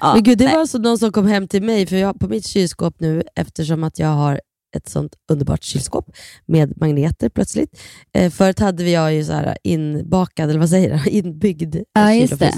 Ja, 0.00 0.14
men 0.14 0.22
gud, 0.22 0.38
det 0.38 0.44
nej. 0.44 0.54
var 0.54 0.60
alltså 0.60 0.78
någon 0.78 0.98
som 0.98 1.12
kom 1.12 1.26
hem 1.26 1.48
till 1.48 1.62
mig, 1.62 1.86
för 1.86 1.96
jag 1.96 2.20
på 2.20 2.28
mitt 2.28 2.46
kylskåp 2.46 3.00
nu, 3.00 3.22
eftersom 3.34 3.84
att 3.84 3.98
jag 3.98 4.08
har 4.08 4.40
ett 4.76 4.88
sånt 4.88 5.12
underbart 5.30 5.62
kylskåp 5.62 6.10
med 6.46 6.80
magneter 6.80 7.28
plötsligt. 7.28 7.80
Eh, 8.14 8.30
förut 8.30 8.58
hade 8.58 8.84
vi 8.84 8.92
jag 8.92 9.14
ju 9.14 9.24
så 9.24 9.32
här 9.32 9.58
inbakad, 9.62 10.50
eller 10.50 10.60
vad 10.60 10.70
säger 10.70 10.90
jag, 10.90 11.08
inbyggd 11.08 11.76
Ja, 11.92 12.14
just 12.14 12.38
det. 12.38 12.54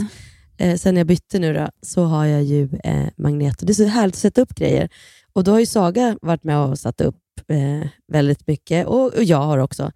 Eh, 0.58 0.76
sen 0.76 0.96
jag 0.96 1.06
bytte 1.06 1.38
nu 1.38 1.54
då, 1.54 1.68
så 1.82 2.04
har 2.04 2.24
jag 2.26 2.42
ju 2.42 2.68
eh, 2.84 3.06
magneter. 3.16 3.66
Det 3.66 3.72
är 3.72 3.74
så 3.74 3.84
härligt 3.84 4.14
att 4.14 4.20
sätta 4.20 4.40
upp 4.40 4.54
grejer. 4.54 4.88
Och 5.32 5.44
då 5.44 5.50
har 5.50 5.58
ju 5.58 5.66
Saga 5.66 6.18
varit 6.22 6.44
med 6.44 6.58
och 6.58 6.78
satt 6.78 7.00
upp 7.00 7.16
eh, 7.48 7.88
väldigt 8.12 8.46
mycket, 8.46 8.86
och, 8.86 9.14
och 9.14 9.24
jag 9.24 9.42
har 9.42 9.58
också. 9.58 9.92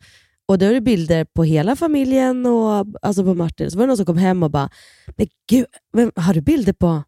Och 0.49 0.59
då 0.59 0.67
är 0.67 0.75
det 0.75 0.81
bilder 0.81 1.25
på 1.25 1.45
hela 1.45 1.77
familjen 1.77 2.47
och 2.47 2.87
alltså 3.03 3.25
på 3.25 3.35
Martin. 3.35 3.71
Så 3.71 3.79
var 3.79 3.83
det 3.83 3.89
någon 3.89 3.97
som 3.97 4.07
kom 4.07 4.17
hem 4.19 4.43
och 4.43 4.51
bara, 4.51 4.71
men 5.17 5.27
gud, 5.51 5.67
men 5.93 6.13
har 6.17 6.35
du 6.35 6.41
bilder 6.41 6.73
på... 6.73 7.03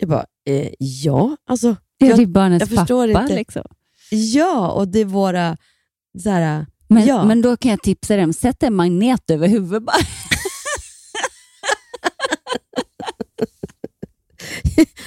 Jag 0.00 0.08
bara, 0.08 0.24
eh, 0.48 0.68
ja. 0.78 1.36
Alltså, 1.46 1.76
Ja, 1.98 2.06
jag, 2.06 2.16
det 2.18 2.22
är 2.22 2.26
barnets 2.26 2.70
jag 2.70 2.78
förstår 2.78 3.12
pappa. 3.12 3.22
inte. 3.22 3.34
Liksom. 3.34 3.62
Ja, 4.10 4.70
och 4.70 4.88
det 4.88 4.98
är 5.00 5.04
våra... 5.04 5.56
Så 6.22 6.30
här, 6.30 6.66
Men, 6.88 7.06
ja. 7.06 7.24
men 7.24 7.42
då 7.42 7.56
kan 7.56 7.70
jag 7.70 7.82
tipsa 7.82 8.16
dig 8.16 8.24
om, 8.24 8.32
sätt 8.32 8.62
en 8.62 8.74
magnet 8.74 9.30
över 9.30 9.48
huvudet 9.48 9.82
bara. 9.82 9.96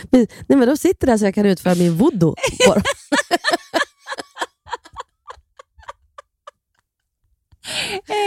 Nej, 0.09 0.27
men 0.47 0.67
de 0.67 0.77
sitter 0.77 1.07
där 1.07 1.17
så 1.17 1.25
jag 1.25 1.35
kan 1.35 1.45
utföra 1.45 1.75
min 1.75 1.97
voodoo 1.97 2.35
på 2.67 2.73
dem. 2.73 2.83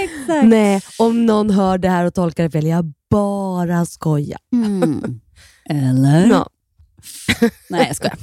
Exakt. 0.05 0.47
Nej, 0.47 0.81
om 0.99 1.27
någon 1.27 1.51
hör 1.51 1.79
det 1.79 1.89
här 1.89 2.05
och 2.05 2.15
tolkar 2.15 2.45
det 2.45 2.51
fel, 2.51 2.67
jag 2.67 2.93
bara 3.11 3.87
skojar. 3.87 4.39
Mm. 4.53 5.21
Eller? 5.71 6.27
Ja. 6.27 6.49
Nej, 7.71 7.87
jag 7.87 7.97
skojar. 7.97 8.19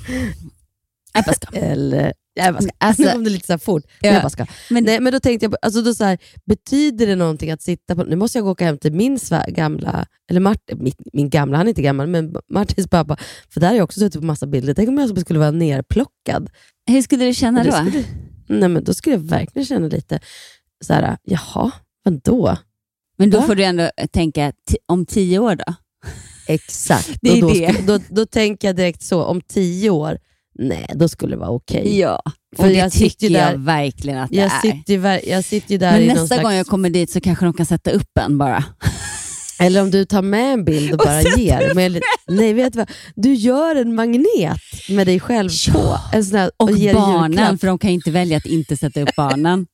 Jag 1.13 1.23
bara 1.25 1.33
skojar. 1.33 1.63
Eller, 1.63 2.13
bara 2.35 2.61
ska. 2.61 2.71
Alltså- 2.77 3.03
nu 3.03 3.11
kom 3.11 3.23
det 3.23 3.29
lite 3.29 3.47
så 3.47 3.57
fort. 3.57 3.83
Ja. 4.01 4.19
Bara 4.19 4.29
ska. 4.29 4.45
Men- 4.69 4.83
Nej, 4.83 4.99
men 4.99 5.13
då 5.13 5.19
tänkte 5.19 5.45
jag, 5.45 5.51
på- 5.51 5.57
alltså 5.61 5.81
då 5.81 5.93
så 5.93 6.03
här, 6.03 6.17
betyder 6.45 7.07
det 7.07 7.15
någonting 7.15 7.51
att 7.51 7.61
sitta 7.61 7.95
på... 7.95 8.03
Nu 8.03 8.15
måste 8.15 8.37
jag 8.37 8.43
gå 8.43 8.49
och 8.49 8.51
åka 8.51 8.65
hem 8.65 8.77
till 8.77 8.93
min 8.93 9.19
svär, 9.19 9.47
gamla, 9.51 10.05
eller 10.29 10.39
Martin, 10.39 10.77
min, 10.83 10.93
min 11.13 11.29
gamla, 11.29 11.57
han 11.57 11.67
är 11.67 11.69
inte 11.69 11.81
gammal, 11.81 12.07
men 12.07 12.35
Martins 12.49 12.87
pappa. 12.87 13.17
För 13.49 13.59
där 13.59 13.67
har 13.67 13.75
jag 13.75 13.83
också 13.83 13.99
suttit 13.99 14.19
på 14.21 14.25
massa 14.25 14.47
bilder. 14.47 14.73
Tänk 14.73 14.89
om 14.89 14.97
jag 14.97 15.19
skulle 15.21 15.39
vara 15.39 15.51
nerplockad. 15.51 16.49
Hur 16.87 17.01
skulle 17.01 17.25
du 17.25 17.33
känna 17.33 17.63
då? 17.63 17.71
Skulle, 17.71 18.03
nej, 18.47 18.69
men 18.69 18.83
då 18.83 18.93
skulle 18.93 19.15
jag 19.15 19.21
verkligen 19.23 19.65
känna 19.65 19.87
lite 19.87 20.19
så 20.85 20.93
här, 20.93 21.17
jaha, 21.23 21.71
vadå? 22.03 22.57
Men 23.17 23.29
då 23.29 23.39
Va? 23.39 23.45
får 23.47 23.55
du 23.55 23.63
ändå 23.63 23.89
tänka, 24.11 24.53
om 24.85 25.05
tio 25.05 25.39
år 25.39 25.55
då? 25.55 25.73
Exakt. 26.47 27.11
Det 27.21 27.37
är 27.37 27.41
då, 27.41 27.49
det. 27.49 27.73
Skulle, 27.73 27.87
då, 27.87 28.03
då 28.09 28.25
tänker 28.25 28.67
jag 28.67 28.75
direkt 28.75 29.03
så, 29.03 29.23
om 29.23 29.41
tio 29.41 29.89
år, 29.89 30.17
nej, 30.59 30.85
då 30.95 31.07
skulle 31.09 31.35
det 31.35 31.39
vara 31.39 31.49
okej. 31.49 31.99
Ja, 31.99 32.21
För 32.57 32.63
och 32.63 32.69
det 32.69 32.75
jag 32.75 32.91
tycker 32.91 33.29
jag 33.29 33.51
där- 33.51 33.57
verkligen 33.57 34.17
att 34.19 34.29
det 34.29 34.35
Jag 34.35 34.45
är. 34.45 34.61
sitter, 34.61 35.29
jag 35.29 35.43
sitter 35.43 35.77
där 35.77 35.91
Men 35.99 36.07
nästa 36.07 36.27
slags... 36.27 36.43
gång 36.43 36.53
jag 36.53 36.67
kommer 36.67 36.89
dit 36.89 37.11
så 37.11 37.21
kanske 37.21 37.45
de 37.45 37.53
kan 37.53 37.65
sätta 37.65 37.91
upp 37.91 38.17
en 38.19 38.37
bara. 38.37 38.63
Eller 39.59 39.81
om 39.81 39.91
du 39.91 40.05
tar 40.05 40.21
med 40.21 40.53
en 40.53 40.65
bild 40.65 40.93
och, 40.93 40.99
Och 40.99 41.05
bara 41.05 41.21
ger. 41.21 41.71
Men, 41.75 42.01
nej, 42.27 42.53
vet 42.53 42.73
du 42.73 42.79
vad? 42.79 42.89
Du 43.15 43.33
gör 43.33 43.75
en 43.75 43.95
magnet 43.95 44.25
med 44.89 45.07
dig 45.07 45.19
själv 45.19 45.49
på. 45.73 45.97
En 46.13 46.25
sån 46.25 46.39
här, 46.39 46.51
Och, 46.57 46.71
i 46.71 46.93
barnen, 46.93 47.57
för 47.57 47.67
de 47.67 47.77
kan 47.79 47.89
inte 47.89 48.11
välja 48.11 48.37
att 48.37 48.45
inte 48.45 48.77
sätta 48.77 49.01
upp 49.01 49.15
barnen. 49.17 49.65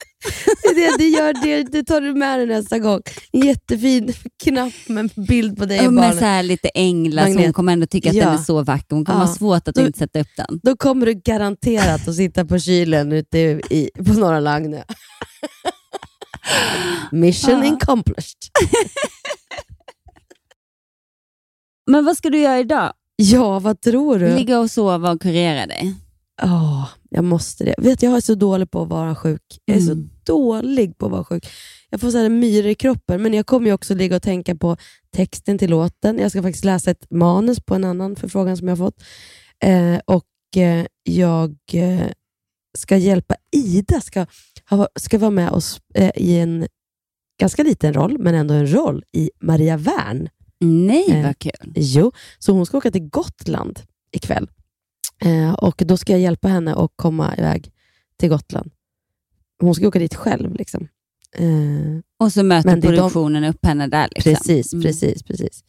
Det, 0.76 0.98
det, 0.98 1.08
gör, 1.08 1.34
det, 1.44 1.64
det 1.64 1.84
tar 1.84 2.02
du 2.02 2.14
med 2.14 2.40
dig 2.40 2.48
nästa 2.48 2.80
gång. 2.80 3.02
En 3.32 3.42
jättefin 3.42 4.14
knapp 4.44 4.74
med 4.88 5.10
en 5.18 5.26
bild 5.26 5.58
på 5.58 5.66
dig 5.66 5.78
Ja, 5.78 5.88
och 5.88 5.94
med 5.94 6.02
barnen. 6.04 6.20
så 6.20 6.26
här 6.26 6.44
lite 6.44 6.70
änglar, 6.70 7.24
så 7.24 7.30
Magnet. 7.30 7.46
hon 7.46 7.54
kommer 7.54 7.74
ändå 7.74 7.88
tycka 7.88 8.10
att 8.10 8.16
Ja. 8.16 8.26
den 8.26 8.34
är 8.34 8.38
så 8.38 8.64
vacker. 8.64 8.96
Hon 8.96 9.06
kommer 9.06 9.20
Ja. 9.20 9.26
ha 9.26 9.34
svårt 9.36 9.68
att 9.68 9.76
Då- 9.76 9.82
inte 9.86 10.00
sätta 10.00 10.20
upp 10.20 10.28
den. 10.38 10.60
Då 10.64 10.76
kommer 10.78 11.06
du 11.06 11.14
garanterat 11.14 12.08
att 12.08 12.16
sitta 12.16 12.46
på 12.46 12.60
kylen 12.60 13.12
ute 13.12 13.38
i, 13.70 13.90
på 14.08 14.14
Norra 14.14 14.40
Lagnö. 14.40 14.84
Mission 17.12 17.64
Ja. 17.66 17.74
accomplished. 17.74 18.38
Men 21.92 22.06
vad 22.06 22.18
ska 22.18 22.30
du 22.30 22.38
göra 22.38 22.60
idag? 22.60 22.94
Ja, 23.16 23.60
vad 23.60 23.82
tror 23.82 24.20
du? 24.20 24.36
Ligga 24.36 24.60
och 24.60 24.72
sova 24.72 25.12
och 25.12 25.22
kurera 25.22 25.68
dig? 25.68 25.96
Ja, 26.42 26.90
jag 27.10 27.24
måste 27.24 27.64
det. 27.64 27.76
Vet, 27.78 28.02
jag 28.04 28.16
är 28.18 28.22
så 28.22 28.36
dålig 28.36 28.72
på 28.72 28.82
att 28.82 28.88
vara 28.90 29.16
sjuk. 29.16 29.42
Jag 29.66 29.78
är 29.78 29.82
så 29.82 29.92
Mm. 29.92 30.10
dålig 30.24 30.98
på 30.98 31.06
att 31.06 31.12
vara 31.12 31.24
sjuk. 31.24 31.48
Jag 31.90 32.02
får 32.02 32.12
så 32.12 32.18
här 32.18 32.30
myror 32.30 32.70
i 32.70 32.76
kroppen, 32.76 33.22
men 33.24 33.34
jag 33.34 33.46
kommer 33.46 33.68
ju 33.68 33.74
också 33.74 33.96
ligga 33.96 34.16
och 34.16 34.22
tänka 34.22 34.56
på 34.56 34.78
texten 35.16 35.58
till 35.58 35.70
låten. 35.70 36.20
Jag 36.20 36.32
ska 36.32 36.42
faktiskt 36.42 36.66
läsa 36.66 36.92
ett 36.92 37.12
manus 37.12 37.60
på 37.60 37.76
en 37.76 37.84
annan 37.84 38.16
förfrågan 38.16 38.58
som 38.58 38.68
jag 38.68 38.76
har 38.76 38.86
fått. 38.86 39.04
Eh, 39.64 40.00
och 40.06 40.58
eh, 40.62 40.86
jag 41.04 41.56
eh, 41.74 42.08
ska 42.78 42.98
hjälpa 42.98 43.36
Ida, 43.52 44.02
ska, 44.02 44.26
ha, 44.70 44.88
ska 45.00 45.18
vara 45.18 45.32
med 45.32 45.50
oss 45.52 45.82
eh, 45.96 46.12
i 46.16 46.40
en 46.40 46.68
ganska 47.42 47.64
liten 47.64 47.94
roll, 47.94 48.18
men 48.20 48.36
ändå 48.36 48.54
en 48.54 48.74
roll 48.74 49.04
i 49.12 49.32
Maria 49.42 49.78
Wern. 49.78 50.30
Nej, 50.60 51.06
Eh, 51.12 51.24
vad 51.26 51.40
kul. 51.40 51.74
Jo, 51.76 52.12
så 52.40 52.52
hon 52.52 52.66
ska 52.66 52.78
åka 52.78 52.92
till 52.92 53.10
Gotland 53.10 53.80
ikväll. 54.12 54.50
Eh, 55.20 55.54
och 55.54 55.82
Då 55.86 55.98
ska 55.98 56.14
jag 56.14 56.22
hjälpa 56.22 56.48
henne 56.48 56.76
att 56.76 56.92
komma 56.96 57.36
iväg 57.38 57.72
till 58.18 58.30
Gotland. 58.30 58.72
Hon 59.62 59.76
ska 59.76 59.88
åka 59.88 60.00
dit 60.00 60.16
själv. 60.16 60.56
Liksom. 60.56 60.88
Eh, 61.38 62.00
Och 62.20 62.34
så 62.34 62.44
möter 62.44 62.70
är 62.70 62.76
de- 62.76 62.82
produktionen 62.88 63.44
upp 63.44 63.66
henne 63.66 63.88
där. 63.88 64.08
Liksom. 64.16 64.34
precis, 64.34 64.74
Mm. 64.74 64.84
precis, 64.84 65.24
precis. 65.24 65.64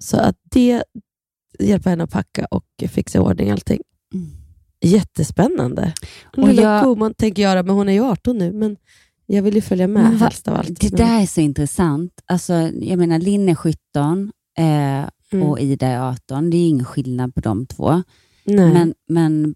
Så 0.00 0.16
att 0.16 0.36
det 0.42 0.82
hjälper 1.58 1.90
henne 1.90 2.04
att 2.04 2.10
packa 2.10 2.46
och 2.50 2.64
fixa 2.88 3.18
i 3.18 3.20
ordning 3.20 3.50
allting. 3.50 3.80
Mm. 4.14 4.26
Jättespännande. 4.80 5.92
Och 6.36 6.48
Lilla 6.48 6.62
jag- 6.62 6.84
gumman 6.84 7.14
tänker 7.14 7.42
göra, 7.42 7.62
men 7.62 7.74
hon 7.74 7.88
är 7.88 7.92
ju 7.92 8.00
18 8.04 8.38
nu. 8.38 8.52
Men 8.52 8.76
jag 9.26 9.42
vill 9.42 9.54
ju 9.54 9.60
följa 9.60 9.88
med 9.88 10.02
Men 10.02 10.16
helst 10.16 10.48
av 10.48 10.54
allt. 10.54 10.80
Det 10.80 10.90
Men- 10.92 11.06
där 11.08 11.20
är 11.22 11.26
så 11.26 11.40
intressant. 11.40 12.12
Alltså, 12.26 12.52
jag 12.80 12.98
menar, 12.98 13.18
Linn 13.18 13.48
är 13.48 13.54
17 13.54 14.32
eh, 14.58 15.08
Mm. 15.32 15.46
och 15.48 15.60
Ida 15.60 15.86
är 15.86 16.00
18. 16.00 16.50
Det 16.50 16.56
är 16.56 16.68
ingen 16.68 16.84
skillnad 16.84 17.34
på 17.34 17.40
de 17.40 17.66
två. 17.66 18.02
Nej. 18.50 18.72
Men, 18.72 18.94
men 19.08 19.54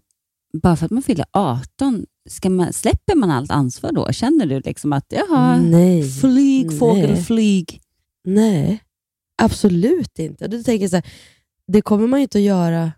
bara 0.61 0.75
för 0.75 0.85
att 0.85 0.91
man 0.91 1.03
fyller 1.03 1.25
18, 1.31 2.05
ska 2.29 2.49
man, 2.49 2.73
släpper 2.73 3.15
man 3.15 3.31
allt 3.31 3.51
ansvar 3.51 3.91
då? 3.91 4.11
Känner 4.11 4.45
du 4.45 4.59
liksom 4.59 4.93
att, 4.93 5.05
jaha, 5.09 5.57
Nej. 5.57 6.09
flyg 6.11 6.79
fågel, 6.79 7.11
Nej. 7.11 7.23
flyg. 7.23 7.81
Nej, 8.23 8.83
absolut 9.41 10.19
inte. 10.19 10.47
Du 10.47 10.63
tänker 10.63 10.87
så 10.87 10.95
här, 10.95 11.05
det 11.67 11.81
kommer 11.81 12.07
man 12.07 12.19
ju 12.19 12.21
inte 12.21 12.37
att 12.37 12.43
göra 12.43 12.91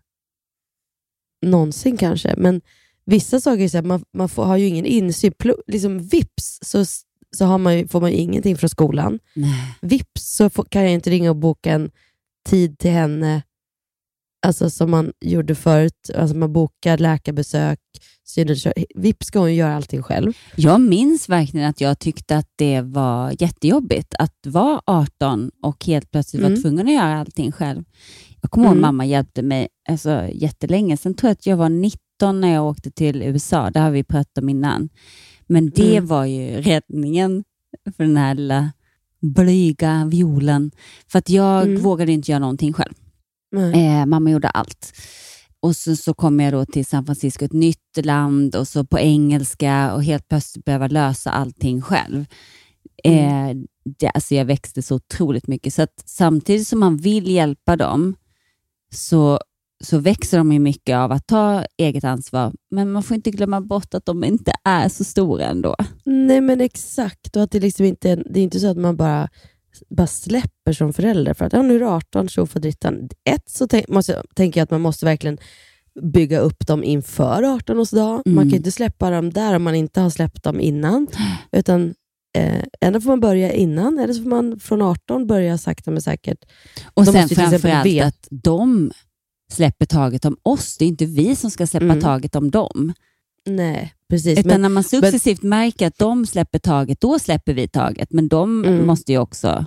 någonsin 1.45 1.97
kanske, 1.97 2.35
men 2.37 2.61
vissa 3.05 3.41
saker 3.41 3.63
är 3.63 3.67
så 3.67 3.77
här, 3.77 3.83
man, 3.83 4.03
man 4.13 4.29
får, 4.29 4.45
har 4.45 4.57
ju 4.57 4.67
ingen 4.67 4.85
insyn. 4.85 5.33
Liksom 5.67 5.99
vips 5.99 6.59
så, 6.61 6.85
så 7.35 7.45
har 7.45 7.57
man 7.57 7.77
ju, 7.77 7.87
får 7.87 8.01
man 8.01 8.11
ju 8.11 8.17
ingenting 8.17 8.57
från 8.57 8.69
skolan. 8.69 9.19
Nej. 9.33 9.77
Vips 9.81 10.35
så 10.35 10.49
får, 10.49 10.63
kan 10.63 10.83
jag 10.83 10.91
inte 10.91 11.09
ringa 11.09 11.29
och 11.29 11.35
boka 11.35 11.71
en 11.71 11.91
tid 12.45 12.79
till 12.79 12.91
henne 12.91 13.41
alltså 14.45 14.69
som 14.69 14.91
man 14.91 15.11
gjorde 15.21 15.55
förut. 15.55 16.09
Alltså 16.15 16.35
man 16.35 16.53
bokar 16.53 16.97
läkarbesök, 16.97 17.79
Vips 18.95 19.27
ska 19.27 19.39
hon 19.39 19.55
göra 19.55 19.75
allting 19.75 20.03
själv. 20.03 20.33
Jag 20.55 20.81
minns 20.81 21.29
verkligen 21.29 21.69
att 21.69 21.81
jag 21.81 21.99
tyckte 21.99 22.37
att 22.37 22.49
det 22.55 22.81
var 22.81 23.35
jättejobbigt 23.39 24.13
att 24.19 24.33
vara 24.45 24.81
18 24.85 25.51
och 25.63 25.85
helt 25.85 26.11
plötsligt 26.11 26.41
vara 26.41 26.51
Mm. 26.51 26.61
tvungen 26.61 26.87
att 26.87 26.93
göra 26.93 27.19
allting 27.19 27.51
själv. 27.51 27.83
Jag 28.41 28.51
kommer 28.51 28.65
ihåg 28.67 28.71
Mm. 28.77 28.81
mamma 28.81 29.05
hjälpte 29.05 29.41
mig 29.41 29.67
alltså, 29.89 30.27
jättelänge. 30.33 30.97
Sen 30.97 31.13
tror 31.13 31.27
jag 31.29 31.33
att 31.33 31.45
jag 31.45 31.57
var 31.57 31.69
19 31.69 32.41
när 32.41 32.53
jag 32.53 32.65
åkte 32.65 32.91
till 32.91 33.21
USA. 33.21 33.71
Det 33.71 33.79
har 33.79 33.91
vi 33.91 34.03
pratat 34.03 34.37
om 34.37 34.49
innan. 34.49 34.89
Men 35.47 35.69
det 35.69 35.95
Mm. 35.97 36.07
var 36.07 36.25
ju 36.25 36.61
räddningen 36.61 37.43
för 37.97 38.03
den 38.03 38.17
här 38.17 38.35
lilla 38.35 38.71
blyga 39.21 40.05
violen. 40.11 40.71
För 41.11 41.19
att 41.19 41.29
jag 41.29 41.63
Mm. 41.67 41.81
vågade 41.81 42.11
inte 42.11 42.31
göra 42.31 42.39
någonting 42.39 42.73
själv. 42.73 42.93
Eh, 43.57 44.05
mamma 44.05 44.31
gjorde 44.31 44.49
allt. 44.49 44.93
och 45.59 45.75
så, 45.75 45.95
så 45.95 46.13
kommer 46.13 46.43
jag 46.43 46.53
då 46.53 46.65
till 46.65 46.85
San 46.85 47.05
Francisco, 47.05 47.45
ett 47.45 47.53
nytt 47.53 48.05
land 48.05 48.55
och 48.55 48.67
så 48.67 48.83
på 48.83 48.99
engelska 48.99 49.93
och 49.93 50.03
helt 50.03 50.27
plötsligt 50.27 50.65
behöva 50.65 50.87
lösa 50.87 51.31
allting 51.31 51.81
själv. 51.81 52.25
Eh, 53.03 53.49
det, 53.99 54.09
alltså 54.09 54.35
jag 54.35 54.45
växte 54.45 54.81
så 54.81 54.95
otroligt 54.95 55.47
mycket. 55.47 55.73
Så 55.73 55.87
samtidigt 56.05 56.67
som 56.67 56.79
man 56.79 56.97
vill 56.97 57.27
hjälpa 57.31 57.75
dem 57.75 58.15
så, 58.93 59.39
så 59.83 59.97
växer 59.97 60.37
de 60.37 60.51
ju 60.51 60.59
mycket 60.59 60.95
av 60.95 61.11
att 61.11 61.27
ta 61.27 61.65
eget 61.77 62.03
ansvar. 62.03 62.53
Men 62.71 62.91
man 62.91 63.03
får 63.03 63.15
inte 63.15 63.31
glömma 63.31 63.61
bort 63.61 63.93
att 63.93 64.05
de 64.05 64.23
inte 64.23 64.51
är 64.63 64.89
så 64.89 65.03
stora 65.03 65.45
ändå. 65.45 65.75
Nej 66.05 66.41
men 66.41 66.61
exakt, 66.61 67.35
och 67.35 67.43
att 67.43 67.51
det, 67.51 67.59
liksom 67.59 67.85
inte, 67.85 68.15
det 68.15 68.39
är 68.39 68.43
inte 68.43 68.59
så 68.59 68.67
att 68.67 68.77
man 68.77 68.97
bara, 68.97 69.29
bara 69.89 70.07
släpper 70.07 70.73
som 70.73 70.93
förälder 70.93 71.33
för 71.33 71.45
att 71.45 71.53
ja, 71.53 71.61
nu 71.61 71.75
är 71.75 71.79
du 71.79 71.85
18, 71.85 72.29
tjofaderittan. 72.29 73.09
Ett 73.29 73.49
så 73.49 73.67
tänk, 73.67 73.87
måste, 73.87 74.23
tänker 74.35 74.59
jag 74.59 74.63
att 74.63 74.71
man 74.71 74.81
måste 74.81 75.05
verkligen 75.05 75.37
bygga 76.01 76.39
upp 76.39 76.67
dem 76.67 76.83
inför 76.83 77.43
18-årsdag. 77.43 78.21
Mm. 78.25 78.35
Man 78.35 78.49
kan 78.49 78.57
inte 78.57 78.71
släppa 78.71 79.09
dem 79.09 79.33
där 79.33 79.55
om 79.55 79.63
man 79.63 79.75
inte 79.75 80.01
har 80.01 80.09
släppt 80.09 80.43
dem 80.43 80.59
innan. 80.59 81.07
Utan 81.51 81.93
eh, 82.37 82.63
Ändå 82.81 83.01
får 83.01 83.09
man 83.09 83.19
börja 83.19 83.51
innan, 83.53 83.99
eller 83.99 84.13
så 84.13 84.21
får 84.21 84.29
man 84.29 84.59
från 84.59 84.81
18 84.81 85.27
börja 85.27 85.57
sakta 85.57 85.91
men 85.91 86.01
säkert. 86.01 86.45
Och 86.93 87.05
De 87.05 87.11
sen 87.11 87.29
framförallt 87.29 88.01
att 88.01 88.27
de 88.29 88.91
släpper 89.51 89.85
taget 89.85 90.25
om 90.25 90.37
oss. 90.43 90.77
Det 90.77 90.85
är 90.85 90.89
inte 90.89 91.05
vi 91.05 91.35
som 91.35 91.51
ska 91.51 91.67
släppa 91.67 91.85
Mm. 91.85 92.01
taget 92.01 92.35
om 92.35 92.51
dem. 92.51 92.93
Nej, 93.47 93.93
precis. 94.09 94.39
Utan 94.39 94.51
Men, 94.51 94.61
när 94.61 94.69
man 94.69 94.83
successivt 94.83 95.43
märker 95.43 95.87
att 95.87 95.97
de 95.97 96.25
släpper 96.25 96.59
taget, 96.59 97.01
då 97.01 97.19
släpper 97.19 97.53
vi 97.53 97.67
taget. 97.67 98.11
Men 98.11 98.27
de 98.27 98.65
Mm. 98.65 98.87
måste 98.87 99.11
ju 99.11 99.17
också 99.17 99.65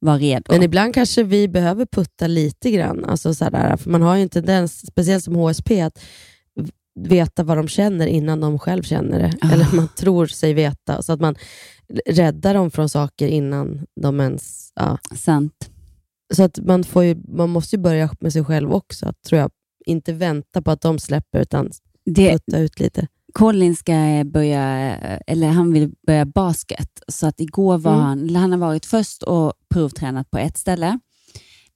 vara 0.00 0.18
redo. 0.18 0.52
men 0.52 0.62
ibland 0.62 0.94
kanske 0.94 1.22
vi 1.22 1.48
behöver 1.48 1.86
putta 1.86 2.26
lite 2.26 2.70
grann. 2.70 3.04
Alltså 3.04 3.34
sådär, 3.34 3.76
för 3.76 3.90
man 3.90 4.02
har 4.02 4.16
ju 4.16 4.22
en 4.22 4.28
tendens, 4.28 4.86
speciellt 4.86 5.24
som 5.24 5.34
HSP, 5.34 5.80
att 5.80 5.98
veta 7.00 7.42
vad 7.42 7.56
de 7.56 7.68
känner 7.68 8.06
innan 8.06 8.40
de 8.40 8.58
själv 8.58 8.82
känner 8.82 9.18
det. 9.18 9.32
Ah. 9.40 9.52
Eller 9.52 9.76
man 9.76 9.88
tror 9.96 10.26
sig 10.26 10.54
veta. 10.54 11.02
Så 11.02 11.12
att 11.12 11.20
man 11.20 11.34
räddar 12.06 12.54
dem 12.54 12.70
från 12.70 12.88
saker 12.88 13.26
innan 13.28 13.86
de 14.00 14.20
ens... 14.20 14.72
Ja. 14.74 14.98
Sant. 15.16 15.70
Så 16.34 16.42
att 16.42 16.58
man, 16.58 16.84
får 16.84 17.04
ju, 17.04 17.16
man 17.28 17.50
måste 17.50 17.76
ju 17.76 17.82
börja 17.82 18.10
med 18.20 18.32
sig 18.32 18.44
själv 18.44 18.72
också, 18.72 19.12
tror 19.28 19.40
jag. 19.40 19.50
Inte 19.86 20.12
vänta 20.12 20.62
på 20.62 20.70
att 20.70 20.80
de 20.80 20.98
släpper, 20.98 21.40
utan 21.40 21.70
Det, 22.04 22.32
putta 22.32 22.58
ut 22.58 22.80
lite. 22.80 23.06
Colin 23.32 23.76
ska 23.76 24.22
börja, 24.24 24.60
eller 25.26 25.48
han 25.48 25.72
vill 25.72 25.92
börja 26.06 26.24
basket. 26.24 26.88
Så 27.08 27.26
att 27.26 27.40
igår 27.40 27.78
var 27.78 27.92
Mm. 27.92 28.04
han, 28.04 28.36
han 28.36 28.52
har 28.52 28.58
varit 28.58 28.86
först 28.86 29.22
och 29.22 29.52
provtränat 29.74 30.30
på 30.30 30.38
ett 30.38 30.58
ställe. 30.58 30.98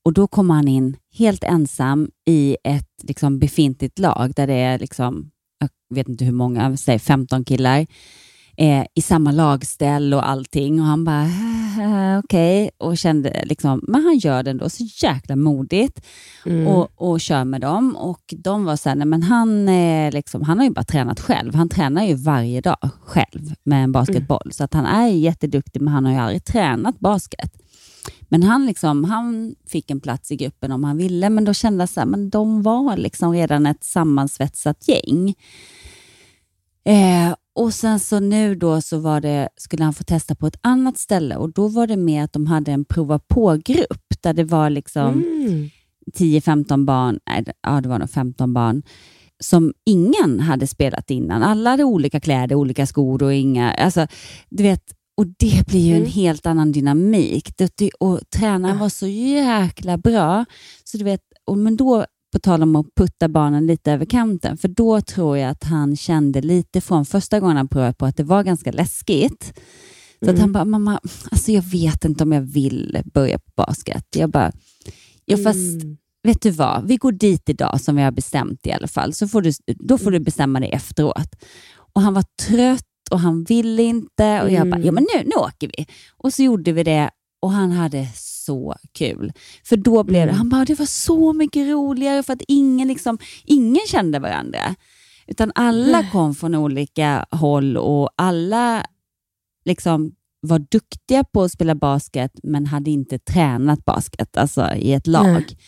Och 0.05 0.13
Då 0.13 0.27
kommer 0.27 0.55
han 0.55 0.69
in 0.69 0.97
helt 1.19 1.45
ensam 1.45 2.11
i 2.27 2.57
ett 2.65 2.91
liksom, 3.03 3.39
befintligt 3.39 3.99
lag 3.99 4.33
där 4.37 4.47
det 4.47 4.55
är, 4.55 4.79
liksom, 4.79 5.31
jag 5.59 5.97
vet 5.97 6.09
inte 6.09 6.25
hur 6.25 6.33
många, 6.33 6.77
säg 6.77 6.99
15 6.99 7.45
killar, 7.45 7.87
eh, 8.59 8.85
i 8.95 9.03
samma 9.03 9.33
lagställ 9.33 10.15
och 10.15 10.29
allting. 10.29 10.81
Och 10.81 10.87
Han 10.87 11.05
bara, 11.05 11.23
"Eh, 11.25 12.19
okej, 12.19 12.71
och 12.79 12.99
kände 12.99 13.43
liksom, 13.45 13.81
men 13.89 14.03
han 14.05 14.19
gör 14.19 14.43
det 14.43 14.51
ändå 14.51 14.69
så 14.71 14.85
jäkla 15.03 15.37
modigt 15.37 16.01
Mm. 16.47 16.67
och, 16.67 16.89
och 16.97 17.21
kör 17.21 17.45
med 17.45 17.61
dem. 17.61 17.97
Och 17.97 18.35
De 18.37 18.65
var 18.65 18.77
så 18.77 18.89
här, 18.89 18.97
nej, 18.97 19.07
men 19.07 19.23
han, 19.23 19.69
är 19.69 20.13
liksom, 20.13 20.43
han 20.43 20.59
har 20.59 20.65
ju 20.65 20.71
bara 20.71 20.85
tränat 20.85 21.21
själv. 21.21 21.55
Han 21.55 21.69
tränar 21.69 22.05
ju 22.05 22.15
varje 22.15 22.61
dag 22.61 22.91
själv 23.05 23.55
med 23.65 23.85
en 23.85 23.93
basketboll. 23.93 24.53
Så 24.53 24.65
att 24.65 24.75
han 24.75 24.87
är 24.87 25.07
jätteduktig, 25.09 25.83
men 25.83 25.93
han 25.95 26.05
har 26.05 26.13
ju 26.13 26.19
aldrig 26.19 26.45
tränat 26.45 27.01
basket. 27.01 27.53
Men 28.29 28.43
han, 28.43 28.67
liksom, 28.67 29.05
han 29.05 29.55
fick 29.67 29.91
en 29.91 30.01
plats 30.01 30.31
i 30.33 30.37
gruppen 30.37 30.73
om 30.73 30.85
han 30.85 30.97
ville, 30.97 31.31
men 31.31 31.45
då 31.45 31.55
kände 31.55 31.83
jag 31.83 31.89
så 31.89 32.01
här, 32.01 32.07
men 32.07 32.31
de 32.31 32.63
var 32.63 32.97
liksom 32.97 33.33
redan 33.33 33.67
ett 33.67 33.85
sammansvetsat 33.85 34.89
gäng. 34.89 35.35
Eh, 36.85 37.35
och 37.59 37.75
sen 37.75 38.01
så 38.01 38.21
nu 38.21 38.55
då 38.55 38.81
så 38.81 38.99
var 38.99 39.21
det, 39.21 39.49
skulle 39.57 39.85
han 39.85 39.95
få 39.95 40.05
testa 40.05 40.35
på 40.35 40.47
ett 40.47 40.59
annat 40.61 40.99
ställe 40.99 41.37
och 41.37 41.53
då 41.53 41.69
var 41.69 41.87
det 41.87 41.97
med 41.97 42.25
att 42.25 42.33
de 42.33 42.47
hade 42.47 42.73
en 42.73 42.85
prova 42.85 43.19
på-grupp 43.19 44.15
där 44.23 44.33
det 44.33 44.45
var 44.45 44.71
liksom 44.71 45.13
Mm. 45.23 45.71
10-15 46.17 46.85
barn, 46.85 47.19
nej, 47.29 47.45
ja 47.63 47.81
det 47.81 47.89
var 47.89 47.99
nog 47.99 48.11
15 48.11 48.55
barn, 48.55 48.83
som 49.45 49.73
ingen 49.87 50.41
hade 50.41 50.67
spelat 50.67 51.11
innan. 51.11 51.43
Alla 51.43 51.71
hade 51.71 51.85
olika 51.85 52.21
kläder, 52.21 52.57
olika 52.57 52.87
skor 52.87 53.23
och 53.23 53.35
inga, 53.35 53.73
alltså 53.73 54.07
du 54.51 54.63
vet, 54.63 54.83
och 55.17 55.27
det 55.27 55.67
blir 55.67 55.81
ju 55.87 55.93
en 55.93 55.97
Mm. 55.99 56.11
helt 56.11 56.47
annan 56.47 56.73
dynamik. 56.73 57.53
Det, 57.57 57.91
och 58.01 58.21
tränaren 58.37 58.79
var 58.79 58.89
så 58.89 59.07
jäkla 59.07 59.99
bra. 59.99 60.45
Så 60.85 60.99
du 60.99 61.05
vet, 61.05 61.21
och, 61.47 61.59
men 61.59 61.77
då, 61.77 62.05
på 62.33 62.39
tal 62.39 62.63
om 62.63 62.77
att 62.77 62.87
putta 62.97 63.29
barnen 63.29 63.67
lite 63.67 63.93
över 63.93 64.05
kanten, 64.05 64.59
för 64.59 64.69
då 64.69 65.01
tror 65.01 65.39
jag 65.39 65.51
att 65.51 65.65
han 65.65 65.97
kände 65.97 66.41
lite 66.41 66.81
från 66.81 67.05
första 67.05 67.41
gången 67.41 67.57
han 67.57 67.69
prövade 67.69 67.95
på 67.95 68.07
att 68.07 68.17
det 68.17 68.23
var 68.25 68.43
ganska 68.43 68.73
läskigt. 68.73 69.59
Så 70.19 70.25
att 70.25 70.29
Mm. 70.31 70.41
han 70.41 70.53
bara, 70.53 70.65
mamma, 70.65 71.01
alltså 71.31 71.53
jag 71.53 71.63
vet 71.63 72.05
inte 72.05 72.25
om 72.25 72.33
jag 72.33 72.41
vill 72.41 73.03
börja 73.15 73.39
på 73.39 73.51
basket. 73.57 74.05
Jag 74.17 74.31
bara, 74.31 74.53
ja 75.25 75.37
fast 75.37 75.83
Mm. 75.83 75.97
vet 76.23 76.43
du 76.43 76.51
vad, 76.51 76.89
vi 76.89 76.97
går 76.97 77.13
dit 77.13 77.49
idag 77.49 77.81
som 77.81 77.97
vi 77.97 78.03
har 78.03 78.11
bestämt 78.11 78.67
i 78.67 78.73
alla 78.73 78.89
fall, 78.89 79.13
så 79.15 79.29
får 79.29 79.43
du, 79.43 79.53
då 79.67 79.99
får 79.99 80.11
du 80.11 80.19
bestämma 80.21 80.61
det 80.61 80.67
efteråt. 80.75 81.35
Och 81.95 82.03
Han 82.03 82.15
var 82.15 82.25
trött 82.47 82.85
och 83.11 83.21
han 83.21 83.45
ville 83.45 83.83
inte 83.83 84.43
och 84.43 84.51
jag 84.51 84.67
bara, 84.71 84.77
Mm. 84.77 84.87
ja 84.87 84.93
men 84.93 85.07
nu, 85.15 85.25
nu 85.25 85.35
åker 85.37 85.71
vi. 85.77 85.87
Och 86.17 86.33
så 86.35 86.43
gjorde 86.43 86.73
vi 86.73 86.83
det 86.83 87.11
och 87.43 87.53
han 87.53 87.71
hade 87.73 88.07
så 88.49 88.77
kul. 88.93 89.33
För 89.65 89.77
då 89.77 90.05
blev 90.05 90.21
det, 90.27 90.33
Mm. 90.33 90.37
han 90.39 90.49
bara, 90.49 90.65
det 90.65 90.79
var 90.79 90.87
så 90.87 91.33
mycket 91.33 91.69
roligare 91.69 92.23
för 92.23 92.33
att 92.33 92.43
ingen, 92.49 92.89
liksom, 92.89 93.19
ingen 93.45 93.87
kände 93.89 94.19
varandra. 94.19 94.75
Utan 95.27 95.53
alla 95.55 96.01
Nej. 96.01 96.09
kom 96.13 96.35
från 96.35 96.55
olika 96.55 97.27
håll 97.31 97.77
och 97.77 98.11
alla 98.17 98.85
liksom 99.65 100.13
var 100.41 100.59
duktiga 100.59 101.25
på 101.25 101.43
att 101.43 101.53
spela 101.53 101.75
basket 101.75 102.33
men 102.43 102.67
hade 102.67 102.91
inte 102.91 103.19
tränat 103.19 103.85
basket 103.85 104.37
alltså 104.37 104.75
i 104.75 104.93
ett 104.93 105.07
lag. 105.07 105.27
Nej. 105.33 105.59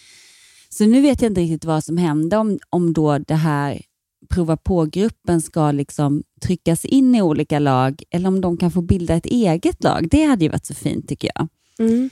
Så 0.68 0.86
nu 0.86 1.00
vet 1.00 1.22
jag 1.22 1.30
inte 1.30 1.40
riktigt 1.40 1.64
vad 1.64 1.84
som 1.84 1.96
hände 1.98 2.36
om, 2.36 2.58
om 2.70 2.92
då 2.92 3.18
det 3.18 3.34
här 3.34 3.82
prova 4.28 4.56
på-gruppen 4.56 5.40
ska 5.40 5.72
liksom 5.72 6.22
tryckas 6.42 6.84
in 6.84 7.14
i 7.14 7.22
olika 7.22 7.58
lag 7.58 8.02
eller 8.10 8.28
om 8.28 8.40
de 8.40 8.56
kan 8.56 8.70
få 8.70 8.80
bilda 8.82 9.14
ett 9.14 9.26
eget 9.26 9.84
lag. 9.84 10.08
Det 10.10 10.24
hade 10.24 10.44
ju 10.44 10.50
varit 10.50 10.66
så 10.66 10.74
fint 10.74 11.08
tycker 11.08 11.30
jag. 11.34 11.48
Mm. 11.78 12.10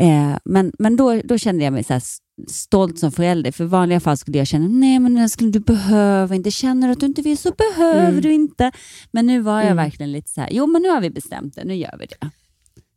Eh, 0.00 0.36
men 0.44 0.72
men 0.78 0.96
då, 0.96 1.20
då 1.24 1.38
kände 1.38 1.64
jag 1.64 1.72
mig 1.72 1.84
så 1.84 2.00
stolt 2.48 2.98
som 2.98 3.12
förälder. 3.12 3.52
För 3.52 3.64
i 3.64 3.66
vanliga 3.66 4.00
fall 4.00 4.16
skulle 4.16 4.38
jag 4.38 4.46
känna, 4.46 4.68
nej 4.68 4.98
men 4.98 5.18
älskling 5.18 5.50
du 5.50 5.60
behöver 5.60 6.36
inte. 6.36 6.50
Känner 6.50 6.86
du 6.88 6.92
att 6.92 7.00
du 7.00 7.06
inte 7.06 7.22
vill 7.22 7.38
så 7.38 7.52
behöver 7.52 8.08
Mm. 8.08 8.20
du 8.20 8.32
inte. 8.32 8.72
Men 9.10 9.26
nu 9.26 9.40
var 9.40 9.56
jag 9.56 9.64
Mm. 9.64 9.76
verkligen 9.76 10.12
lite 10.12 10.30
så 10.30 10.40
här, 10.40 10.48
jo 10.52 10.66
men 10.66 10.82
nu 10.82 10.88
har 10.88 11.00
vi 11.00 11.10
bestämt 11.10 11.54
det, 11.54 11.64
nu 11.64 11.74
gör 11.76 11.96
vi 12.00 12.06
det. 12.06 12.30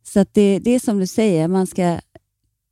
Så 0.04 0.26
det, 0.32 0.60
det 0.60 0.72
är 0.72 0.80
som 0.80 1.00
du 1.00 1.08
säger, 1.08 1.48
man 1.48 1.68
ska 1.68 2.00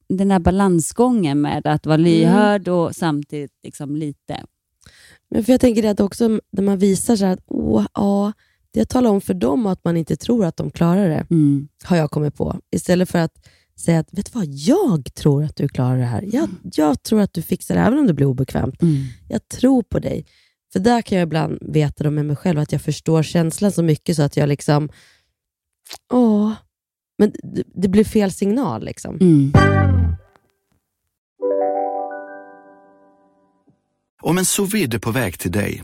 den 0.10 0.32
här 0.32 0.40
balansgången 0.40 1.42
med 1.42 1.68
att 1.68 1.86
vara 1.86 1.98
lyhörd 1.98 2.68
och 2.68 2.96
samtidigt 2.96 3.52
liksom 3.64 3.96
lite 3.96 4.44
Men 5.30 5.44
för 5.44 5.52
Jag 5.54 5.62
tänker 5.62 5.90
att 5.90 6.00
också 6.00 6.28
när 6.52 6.64
man 6.64 6.78
visar 6.78 7.16
så 7.16 7.26
här 7.26 7.34
att, 7.34 7.44
åh, 7.48 7.86
ja, 7.94 8.34
det 8.72 8.86
talar 8.86 9.10
om 9.10 9.22
för 9.22 9.34
dem 9.34 9.66
att 9.66 9.84
man 9.84 9.98
inte 9.98 10.16
tror 10.16 10.46
att 10.46 10.58
de 10.58 10.72
klarar 10.72 11.10
det, 11.10 11.28
mm, 11.32 11.68
har 11.84 11.98
jag 11.98 12.12
kommit 12.12 12.36
på. 12.36 12.60
Istället 12.72 13.10
för 13.10 13.20
att 13.20 13.48
säga 13.80 14.00
att, 14.00 14.08
vet 14.12 14.26
du 14.34 14.40
vad, 14.40 14.48
jag 14.50 15.14
tror 15.14 15.44
att 15.44 15.56
du 15.56 15.68
klarar 15.68 15.98
det 15.98 16.06
här. 16.06 16.30
Jag, 16.32 16.50
jag 16.74 17.04
tror 17.04 17.22
att 17.22 17.34
du 17.34 17.42
fixar 17.42 17.76
det, 17.76 17.82
även 17.82 18.00
om 18.00 18.08
det 18.08 18.14
blir 18.14 18.26
obekvämt. 18.28 18.82
mm, 18.82 19.04
Jag 19.30 19.48
tror 19.48 19.84
på 19.84 20.00
dig. 20.00 20.26
För 20.74 20.80
där 20.80 21.02
kan 21.02 21.18
jag 21.18 21.26
ibland 21.26 21.58
veta 21.62 22.04
då 22.04 22.12
med 22.12 22.26
mig 22.26 22.36
själv 22.36 22.60
att 22.60 22.72
jag 22.72 22.82
förstår 22.82 23.24
känslan 23.24 23.72
så 23.72 23.84
mycket 23.84 24.16
så 24.16 24.22
att 24.24 24.38
jag 24.38 24.50
liksom, 24.50 24.90
åh, 26.14 26.52
men 27.18 27.32
det, 27.44 27.64
det 27.74 27.88
blir 27.88 28.04
fel 28.04 28.32
signal. 28.32 28.86
liksom. 28.86 29.18
mm. 29.22 29.54
Om 34.22 34.38
en 34.38 34.46
sous 34.46 34.74
är 34.74 35.00
på 35.00 35.12
väg 35.12 35.40
till 35.40 35.52
dig 35.52 35.84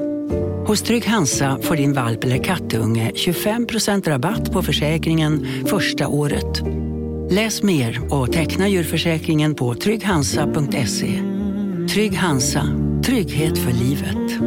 Hos 0.71 0.81
Trygg 0.81 1.05
Hansa 1.05 1.59
får 1.61 1.75
din 1.75 1.93
valp 1.93 2.23
eller 2.23 2.43
kattunge 2.43 3.11
25% 3.15 4.09
rabatt 4.09 4.51
på 4.51 4.61
försäkringen 4.61 5.47
första 5.65 6.07
året. 6.07 6.61
Läs 7.31 7.63
mer 7.63 8.13
och 8.13 8.31
teckna 8.31 8.67
djurförsäkringen 8.67 9.55
på 9.55 9.75
trygghansa.se. 9.75 11.23
Trygg 11.93 12.15
Hansa, 12.15 12.67
trygghet 13.05 13.57
för 13.57 13.71
livet. 13.71 14.41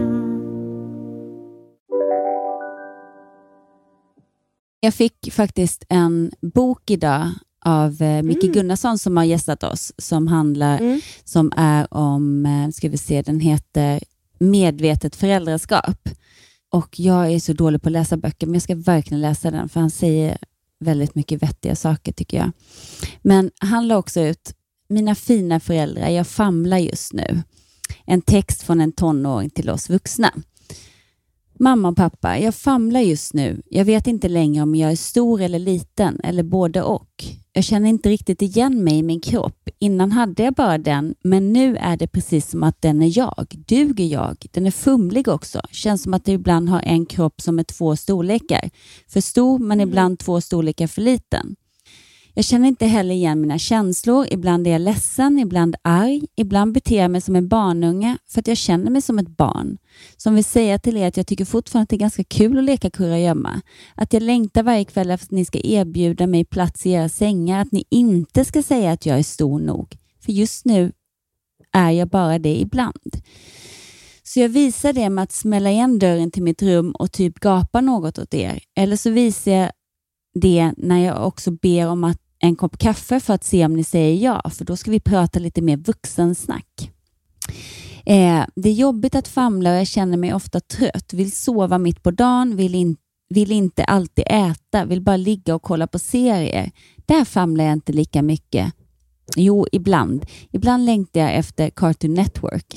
Jag 4.81 4.95
fick 4.95 5.33
faktiskt 5.33 5.85
en 5.89 6.31
bok 6.55 6.91
idag 6.91 7.31
av 7.65 8.03
eh, 8.03 8.23
Micke 8.23 8.45
Mm. 8.45 8.53
Gunnarsson 8.53 8.99
som 8.99 9.17
har 9.17 9.25
gästat 9.25 9.63
oss, 9.63 9.93
som 9.99 10.27
handlar, 10.27 11.01
som 11.25 11.53
är 11.57 11.95
om, 11.95 12.47
eh, 12.47 12.71
ska 12.71 12.89
vi 12.89 12.99
se, 12.99 13.23
den 13.23 13.41
heter 13.41 14.01
Medvetet 14.39 15.17
föräldraskap. 15.17 16.09
Och 16.73 17.01
jag 17.01 17.33
är 17.33 17.41
så 17.41 17.53
dålig 17.53 17.83
på 17.83 17.89
att 17.89 17.93
läsa 17.93 18.17
böcker, 18.17 18.47
men 18.47 18.55
jag 18.55 18.63
ska 18.63 18.75
verkligen 18.75 19.21
läsa 19.21 19.51
den, 19.51 19.69
för 19.69 19.81
han 19.81 19.91
säger 19.91 20.39
väldigt 20.81 21.15
mycket 21.15 21.43
vettiga 21.43 21.77
saker 21.77 22.13
tycker 22.13 22.37
jag. 22.37 22.51
Men 23.23 23.51
han 23.59 23.89
la 23.89 23.97
också 23.97 24.21
ut, 24.21 24.55
mina 24.89 25.15
fina 25.15 25.61
föräldrar, 25.61 26.09
jag 26.09 26.27
famlar 26.27 26.79
just 26.79 27.13
nu. 27.13 27.43
En 28.07 28.23
text 28.23 28.63
från 28.63 28.81
en 28.81 28.93
tonåring 28.93 29.51
till 29.51 29.71
oss 29.71 29.91
vuxna. 29.91 30.33
Mamma 31.65 31.89
och 31.89 31.97
pappa, 31.97 32.39
jag 32.39 32.55
famlar 32.55 33.01
just 33.01 33.35
nu. 33.35 33.63
Jag 33.71 33.85
vet 33.85 34.07
inte 34.07 34.29
längre 34.29 34.63
om 34.63 34.75
jag 34.75 34.93
är 34.93 34.97
stor 34.97 35.41
eller 35.41 35.59
liten 35.59 36.21
eller 36.21 36.43
både 36.43 36.83
och. 36.83 37.25
Jag 37.53 37.65
känner 37.65 37.89
inte 37.89 38.09
riktigt 38.09 38.43
igen 38.43 38.85
mig 38.85 38.99
i 38.99 39.03
min 39.03 39.21
kropp. 39.21 39.69
Innan 39.79 40.13
hade 40.13 40.43
jag 40.43 40.55
bara 40.55 40.79
den, 40.79 41.15
men 41.23 41.53
nu 41.53 41.77
är 41.77 41.97
det 41.97 42.07
precis 42.07 42.51
som 42.51 42.63
att 42.63 42.83
den 42.83 43.03
är 43.03 43.19
jag. 43.19 43.47
Duger 43.69 44.05
jag? 44.05 44.47
Den 44.51 44.67
är 44.67 44.71
fumlig 44.71 45.29
också. 45.29 45.61
Känns 45.71 46.03
som 46.03 46.15
att 46.15 46.29
jag 46.29 46.35
ibland 46.35 46.69
har 46.69 46.81
en 46.81 47.07
kropp 47.07 47.41
som 47.41 47.59
är 47.59 47.63
två 47.65 47.97
storlekar. 47.97 48.71
För 49.09 49.21
stor, 49.21 49.59
men 49.59 49.81
ibland 49.81 50.19
två 50.19 50.41
storlekar 50.41 50.87
för 50.87 51.03
liten. 51.03 51.57
Jag 52.37 52.45
känner 52.45 52.69
inte 52.69 52.87
heller 52.87 53.15
igen 53.15 53.41
mina 53.41 53.59
känslor. 53.59 54.27
Ibland 54.31 54.67
är 54.67 54.71
jag 54.71 54.81
ledsen, 54.81 55.39
ibland 55.39 55.77
arg. 55.83 56.23
Ibland 56.37 56.73
beter 56.73 56.97
jag 56.97 57.11
mig 57.11 57.21
som 57.21 57.37
en 57.37 57.49
barnunge 57.49 58.19
för 58.29 58.41
att 58.41 58.47
jag 58.49 58.57
känner 58.57 58.91
mig 58.91 59.03
som 59.03 59.19
ett 59.19 59.29
barn. 59.29 59.79
Som 60.17 60.35
vill 60.35 60.45
säga 60.45 60.79
till 60.79 60.97
er 60.97 61.09
att 61.09 61.17
jag 61.17 61.27
tycker 61.27 61.45
fortfarande 61.45 61.83
att 61.83 61.89
det 61.89 61.97
är 61.97 61.99
ganska 61.99 62.25
kul 62.25 62.59
att 62.59 62.65
leka 62.65 62.91
kurragömma. 62.91 63.61
Att 63.95 64.13
jag 64.13 64.23
längtar 64.23 64.63
varje 64.63 64.85
kväll 64.85 65.11
efter 65.11 65.27
att 65.27 65.31
ni 65.31 65.45
ska 65.45 65.59
erbjuda 65.65 66.27
mig 66.27 66.45
plats 66.45 66.87
i 66.87 66.91
era 66.91 67.09
sängar. 67.09 67.61
Att 67.61 67.73
ni 67.73 67.85
inte 67.91 68.45
ska 68.45 68.63
säga 68.63 68.93
att 68.93 69.07
jag 69.07 69.19
är 69.19 69.23
stor 69.23 69.59
nog. 69.59 69.97
För 70.25 70.33
just 70.33 70.65
nu 70.65 70.93
är 71.73 71.91
jag 71.91 72.09
bara 72.09 72.39
det 72.39 72.61
ibland. 72.61 73.17
Så 74.23 74.41
jag 74.41 74.49
visar 74.49 74.93
det 74.93 75.11
med 75.11 75.25
att 75.25 75.33
smälla 75.33 75.71
igen 75.71 75.99
dörren 75.99 76.31
till 76.31 76.43
mitt 76.43 76.63
rum 76.63 76.91
och 76.91 77.13
typ 77.13 77.41
gapa 77.41 77.81
något 77.81 78.19
åt 78.19 78.35
er. 78.35 78.61
Eller 78.77 78.97
så 78.97 79.11
visar 79.11 79.53
jag 79.53 79.71
det 80.35 80.73
när 80.77 80.99
jag 80.99 81.27
också 81.27 81.51
ber 81.51 81.89
om 81.89 82.05
att 82.05 82.24
en 82.45 82.57
kopp 82.57 82.79
kaffe 82.79 83.21
för 83.21 83.35
att 83.35 83.45
se 83.45 83.65
om 83.65 83.75
ni 83.77 83.85
säger 83.85 84.25
ja, 84.25 84.51
för 84.51 84.65
då 84.65 84.77
ska 84.77 84.91
vi 84.91 85.01
prata 85.01 85.39
lite 85.39 85.63
mer 85.63 85.77
vuxensnack. 85.77 86.91
Eh, 88.07 88.45
det 88.57 88.69
är 88.69 88.73
jobbigt 88.73 89.15
att 89.15 89.29
famla 89.29 89.71
och 89.71 89.77
jag 89.77 89.87
känner 89.87 90.17
mig 90.17 90.35
ofta 90.35 90.61
trött. 90.61 91.13
Vill 91.13 91.33
sova 91.33 91.79
mitt 91.79 92.03
på 92.03 92.11
dagen, 92.11 92.57
vill, 92.57 92.75
in, 92.75 92.97
vill 93.29 93.53
inte 93.53 93.85
alltid 93.85 94.25
äta, 94.27 94.85
vill 94.85 95.01
bara 95.01 95.17
ligga 95.17 95.55
och 95.55 95.63
kolla 95.63 95.87
på 95.87 95.99
serier. 95.99 96.71
Där 97.07 97.25
famlar 97.25 97.65
jag 97.65 97.73
inte 97.73 97.93
lika 97.93 98.23
mycket. 98.23 98.73
Jo, 99.37 99.67
ibland. 99.73 100.27
Ibland 100.51 100.85
längtar 100.85 101.21
jag 101.21 101.35
efter 101.35 101.71
Cartoon 101.71 102.15
Network. 102.15 102.75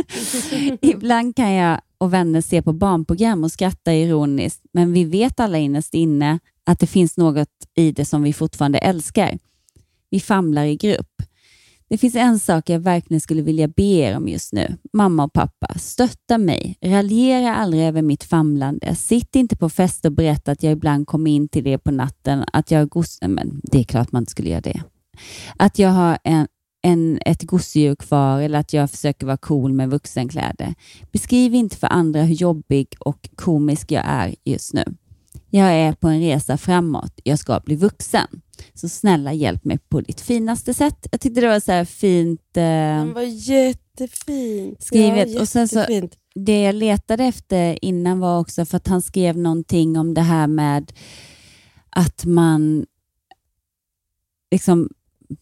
ibland 0.80 1.36
kan 1.36 1.52
jag 1.52 1.80
och 1.98 2.12
vänner 2.12 2.40
se 2.40 2.62
på 2.62 2.72
barnprogram 2.72 3.44
och 3.44 3.52
skratta 3.52 3.94
ironiskt, 3.94 4.62
men 4.72 4.92
vi 4.92 5.04
vet 5.04 5.40
alla 5.40 5.58
innerst 5.58 5.94
inne 5.94 6.38
att 6.66 6.78
det 6.78 6.86
finns 6.86 7.16
något 7.16 7.48
i 7.74 7.92
det 7.92 8.04
som 8.04 8.22
vi 8.22 8.32
fortfarande 8.32 8.78
älskar. 8.78 9.38
Vi 10.10 10.20
famlar 10.20 10.64
i 10.64 10.76
grupp. 10.76 11.22
Det 11.88 11.98
finns 11.98 12.14
en 12.14 12.38
sak 12.38 12.70
jag 12.70 12.80
verkligen 12.80 13.20
skulle 13.20 13.42
vilja 13.42 13.68
be 13.68 13.82
er 13.82 14.16
om 14.16 14.28
just 14.28 14.52
nu. 14.52 14.76
Mamma 14.92 15.24
och 15.24 15.32
pappa, 15.32 15.78
stötta 15.78 16.38
mig. 16.38 16.78
Raljera 16.80 17.54
aldrig 17.54 17.82
över 17.82 18.02
mitt 18.02 18.24
famlande. 18.24 18.94
Sitt 18.94 19.36
inte 19.36 19.56
på 19.56 19.68
fest 19.68 20.04
och 20.04 20.12
berätta 20.12 20.52
att 20.52 20.62
jag 20.62 20.72
ibland 20.72 21.06
kommer 21.06 21.30
in 21.30 21.48
till 21.48 21.66
er 21.66 21.78
på 21.78 21.90
natten, 21.90 22.44
att 22.52 22.70
jag 22.70 22.88
gos... 22.88 23.18
Men 23.22 23.60
det 23.62 23.78
är 23.78 23.84
klart 23.84 24.12
man 24.12 24.22
inte 24.22 24.30
skulle 24.30 24.50
göra 24.50 24.60
det. 24.60 24.82
Att 25.56 25.78
jag 25.78 25.90
har 25.90 26.18
en, 26.24 26.46
en, 26.82 27.18
ett 27.26 27.42
gosedjur 27.42 27.94
kvar 27.94 28.40
eller 28.40 28.58
att 28.58 28.72
jag 28.72 28.90
försöker 28.90 29.26
vara 29.26 29.36
cool 29.36 29.72
med 29.72 29.90
vuxenkläder. 29.90 30.74
Beskriv 31.12 31.54
inte 31.54 31.76
för 31.76 31.86
andra 31.86 32.22
hur 32.22 32.34
jobbig 32.34 32.94
och 32.98 33.28
komisk 33.34 33.92
jag 33.92 34.04
är 34.06 34.34
just 34.44 34.74
nu. 34.74 34.84
Jag 35.50 35.72
är 35.72 35.92
på 35.92 36.08
en 36.08 36.20
resa 36.20 36.56
framåt. 36.56 37.20
Jag 37.24 37.38
ska 37.38 37.60
bli 37.60 37.76
vuxen. 37.76 38.26
Så 38.74 38.88
snälla 38.88 39.32
hjälp 39.32 39.64
mig 39.64 39.78
på 39.78 40.00
ditt 40.00 40.20
finaste 40.20 40.74
sätt. 40.74 41.06
Jag 41.10 41.20
tyckte 41.20 41.40
det 41.40 41.48
var 41.48 41.60
så 41.60 41.72
här 41.72 41.84
fint 41.84 42.56
eh, 42.56 42.62
Den 42.62 43.12
var 43.12 43.22
jättefint. 43.22 44.82
skrivet. 44.82 45.30
Ja, 45.30 45.40
och 45.40 45.48
sen 45.48 45.68
så, 45.68 45.84
det 46.34 46.62
jag 46.62 46.74
letade 46.74 47.24
efter 47.24 47.84
innan 47.84 48.18
var 48.18 48.38
också 48.40 48.64
för 48.64 48.76
att 48.76 48.88
han 48.88 49.02
skrev 49.02 49.38
någonting 49.38 49.98
om 49.98 50.14
det 50.14 50.20
här 50.20 50.46
med 50.46 50.92
att 51.90 52.24
man 52.24 52.86
liksom 54.50 54.88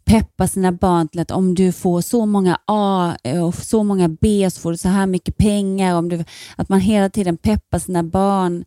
peppar 0.05 0.47
sina 0.47 0.73
barn 0.73 1.09
till 1.09 1.21
att 1.21 1.31
om 1.31 1.55
du 1.55 1.73
får 1.73 2.01
så 2.01 2.27
många 2.27 2.59
A 2.67 3.17
och 3.45 3.55
så 3.55 3.83
många 3.83 4.09
B 4.09 4.51
så 4.51 4.61
får 4.61 4.71
du 4.71 4.77
så 4.77 4.89
här 4.89 5.07
mycket 5.07 5.37
pengar. 5.37 5.97
Om 5.97 6.09
du, 6.09 6.25
att 6.57 6.69
man 6.69 6.81
hela 6.81 7.11
tiden 7.11 7.37
peppar 7.37 7.79
sina 7.79 8.03
barn. 8.03 8.65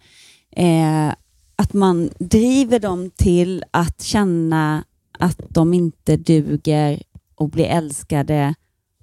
Eh, 0.52 1.14
att 1.58 1.74
man 1.74 2.10
driver 2.20 2.80
dem 2.80 3.12
till 3.16 3.64
att 3.72 4.02
känna 4.02 4.84
att 5.20 5.42
de 5.50 5.74
inte 5.74 6.18
duger 6.18 7.04
och 7.36 7.50
blir 7.50 7.66
älskade 7.66 8.56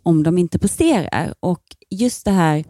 om 0.02 0.22
de 0.22 0.38
inte 0.38 0.58
presterar. 0.58 1.34
Och 1.40 1.62
just 1.90 2.24
det 2.24 2.30
här, 2.30 2.64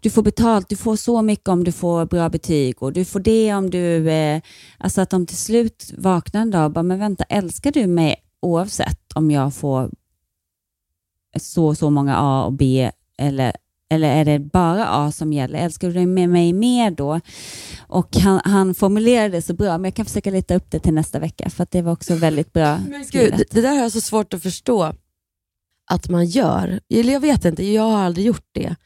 du 0.00 0.10
får 0.10 0.22
betalt, 0.22 0.68
du 0.68 0.76
får 0.76 0.96
så 0.96 1.22
mycket 1.22 1.48
om 1.48 1.64
du 1.64 1.72
får 1.72 2.06
bra 2.06 2.28
betyg 2.28 2.82
och 2.82 2.92
du 2.92 3.04
får 3.04 3.20
det 3.20 3.54
om 3.54 3.70
du... 3.70 4.10
Eh, 4.10 4.42
alltså 4.78 5.00
att 5.00 5.10
de 5.10 5.26
till 5.26 5.36
slut 5.36 5.92
vaknar 5.98 6.40
en 6.40 6.50
dag 6.50 6.64
och 6.64 6.70
bara, 6.70 6.82
men 6.82 6.98
vänta, 6.98 7.24
älskar 7.24 7.72
du 7.72 7.86
mig 7.86 8.16
oavsett 8.40 9.12
om 9.14 9.30
jag 9.30 9.54
får 9.54 9.90
så 11.40 11.66
och 11.66 11.78
så 11.78 11.90
många 11.90 12.16
A 12.16 12.44
och 12.44 12.52
B 12.52 12.90
eller, 13.18 13.52
eller 13.94 14.16
är 14.16 14.24
det 14.24 14.38
bara 14.38 14.88
A 14.88 15.12
som 15.12 15.32
gäller? 15.32 15.58
Älskar 15.58 15.90
du 15.90 16.06
med 16.06 16.28
mig 16.28 16.52
mer 16.52 16.90
då? 16.90 17.20
Och 17.78 18.16
han, 18.16 18.40
han 18.44 18.74
formulerade 18.74 19.28
det 19.28 19.42
så 19.42 19.54
bra, 19.54 19.78
men 19.78 19.84
jag 19.84 19.94
kan 19.94 20.04
försöka 20.04 20.30
leta 20.30 20.54
upp 20.54 20.70
det 20.70 20.78
till 20.78 20.94
nästa 20.94 21.18
vecka 21.18 21.50
för 21.50 21.62
att 21.62 21.70
det 21.70 21.82
var 21.82 21.92
också 21.92 22.14
väldigt 22.14 22.52
bra 22.52 22.80
Gud, 22.88 23.06
skrivet. 23.06 23.38
det, 23.38 23.44
det 23.50 23.60
där 23.60 23.68
har 23.70 23.82
jag 23.82 23.92
så 23.92 24.00
svårt 24.00 24.34
att 24.34 24.42
förstå 24.42 24.92
att 25.90 26.08
man 26.08 26.26
gör. 26.26 26.80
Eller 26.88 27.12
jag 27.12 27.20
vet 27.20 27.44
inte, 27.44 27.64
jag 27.64 27.82
har 27.82 27.98
aldrig 27.98 28.26
gjort 28.26 28.48
det. 28.52 28.76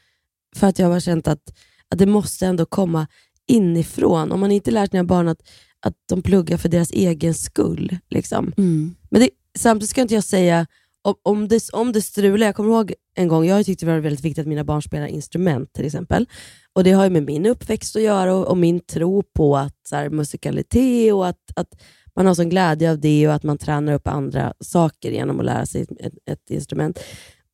För 0.55 0.67
att 0.67 0.79
jag 0.79 0.87
har 0.87 0.99
känt 0.99 1.27
att, 1.27 1.53
att 1.89 1.99
det 1.99 2.05
måste 2.05 2.45
ändå 2.45 2.65
komma 2.65 3.07
inifrån. 3.47 4.31
Om 4.31 4.39
man 4.39 4.51
inte 4.51 4.71
lär 4.71 4.85
sina 4.85 5.03
barn 5.03 5.27
att, 5.27 5.41
att 5.79 5.93
de 6.09 6.21
pluggar 6.21 6.57
för 6.57 6.69
deras 6.69 6.91
egen 6.91 7.33
skull. 7.33 7.97
Liksom. 8.09 8.53
Mm. 8.57 8.95
Men 9.09 9.21
det, 9.21 9.29
samtidigt 9.57 9.89
ska 9.89 10.01
inte 10.01 10.13
jag 10.13 10.23
säga, 10.23 10.67
om, 11.01 11.15
om, 11.23 11.47
det, 11.47 11.69
om 11.73 11.91
det 11.91 12.01
strular, 12.01 12.47
jag 12.47 12.55
kommer 12.55 12.69
ihåg 12.69 12.93
en 13.15 13.27
gång, 13.27 13.45
jag 13.45 13.65
tyckte 13.65 13.85
det 13.85 13.91
var 13.91 13.99
väldigt 13.99 14.25
viktigt 14.25 14.41
att 14.41 14.47
mina 14.47 14.63
barn 14.63 14.81
spelar 14.81 15.07
instrument 15.07 15.73
till 15.73 15.85
exempel. 15.85 16.25
Och 16.73 16.83
Det 16.83 16.91
har 16.91 17.03
ju 17.03 17.09
med 17.09 17.23
min 17.23 17.45
uppväxt 17.45 17.95
att 17.95 18.01
göra 18.01 18.35
och, 18.35 18.47
och 18.47 18.57
min 18.57 18.79
tro 18.79 19.23
på 19.23 19.57
att 19.57 19.75
så 19.89 19.95
här, 19.95 20.09
musikalitet 20.09 21.13
och 21.13 21.27
att, 21.27 21.51
att 21.55 21.81
man 22.15 22.25
har 22.25 22.35
sån 22.35 22.49
glädje 22.49 22.91
av 22.91 22.99
det 22.99 23.27
och 23.27 23.33
att 23.33 23.43
man 23.43 23.57
tränar 23.57 23.93
upp 23.93 24.07
andra 24.07 24.53
saker 24.59 25.11
genom 25.11 25.39
att 25.39 25.45
lära 25.45 25.65
sig 25.65 25.85
ett, 25.99 26.13
ett, 26.25 26.49
instrument. 26.49 26.99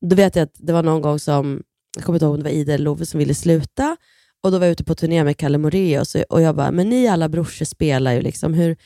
Då 0.01 0.15
vet 0.15 0.35
jag 0.35 0.43
att 0.43 0.55
det 0.57 0.73
var 0.73 0.83
någon 0.83 1.01
gång 1.01 1.19
som, 1.19 1.63
jag 1.95 2.05
kommer 2.05 2.17
inte 2.17 2.25
ihåg 2.25 2.33
om 2.33 2.39
det 2.39 2.49
var 2.49 2.55
Ida 2.55 2.73
eller 2.73 2.85
Love 2.85 3.05
som 3.05 3.17
ville 3.17 3.35
sluta, 3.35 3.97
och 4.43 4.51
då 4.51 4.59
var 4.59 4.65
jag 4.65 4.71
ute 4.71 4.83
på 4.83 4.95
turné 4.95 5.23
med 5.23 5.37
Kalle 5.37 5.57
Moraeus 5.57 6.15
och 6.29 6.41
jag 6.41 6.55
bara, 6.55 6.71
men 6.71 6.89
ni 6.89 7.07
alla 7.07 7.29
brorsor 7.29 7.65
spelar 7.65 8.13
ju, 8.13 8.21
liksom, 8.21 8.53
hur, 8.53 8.77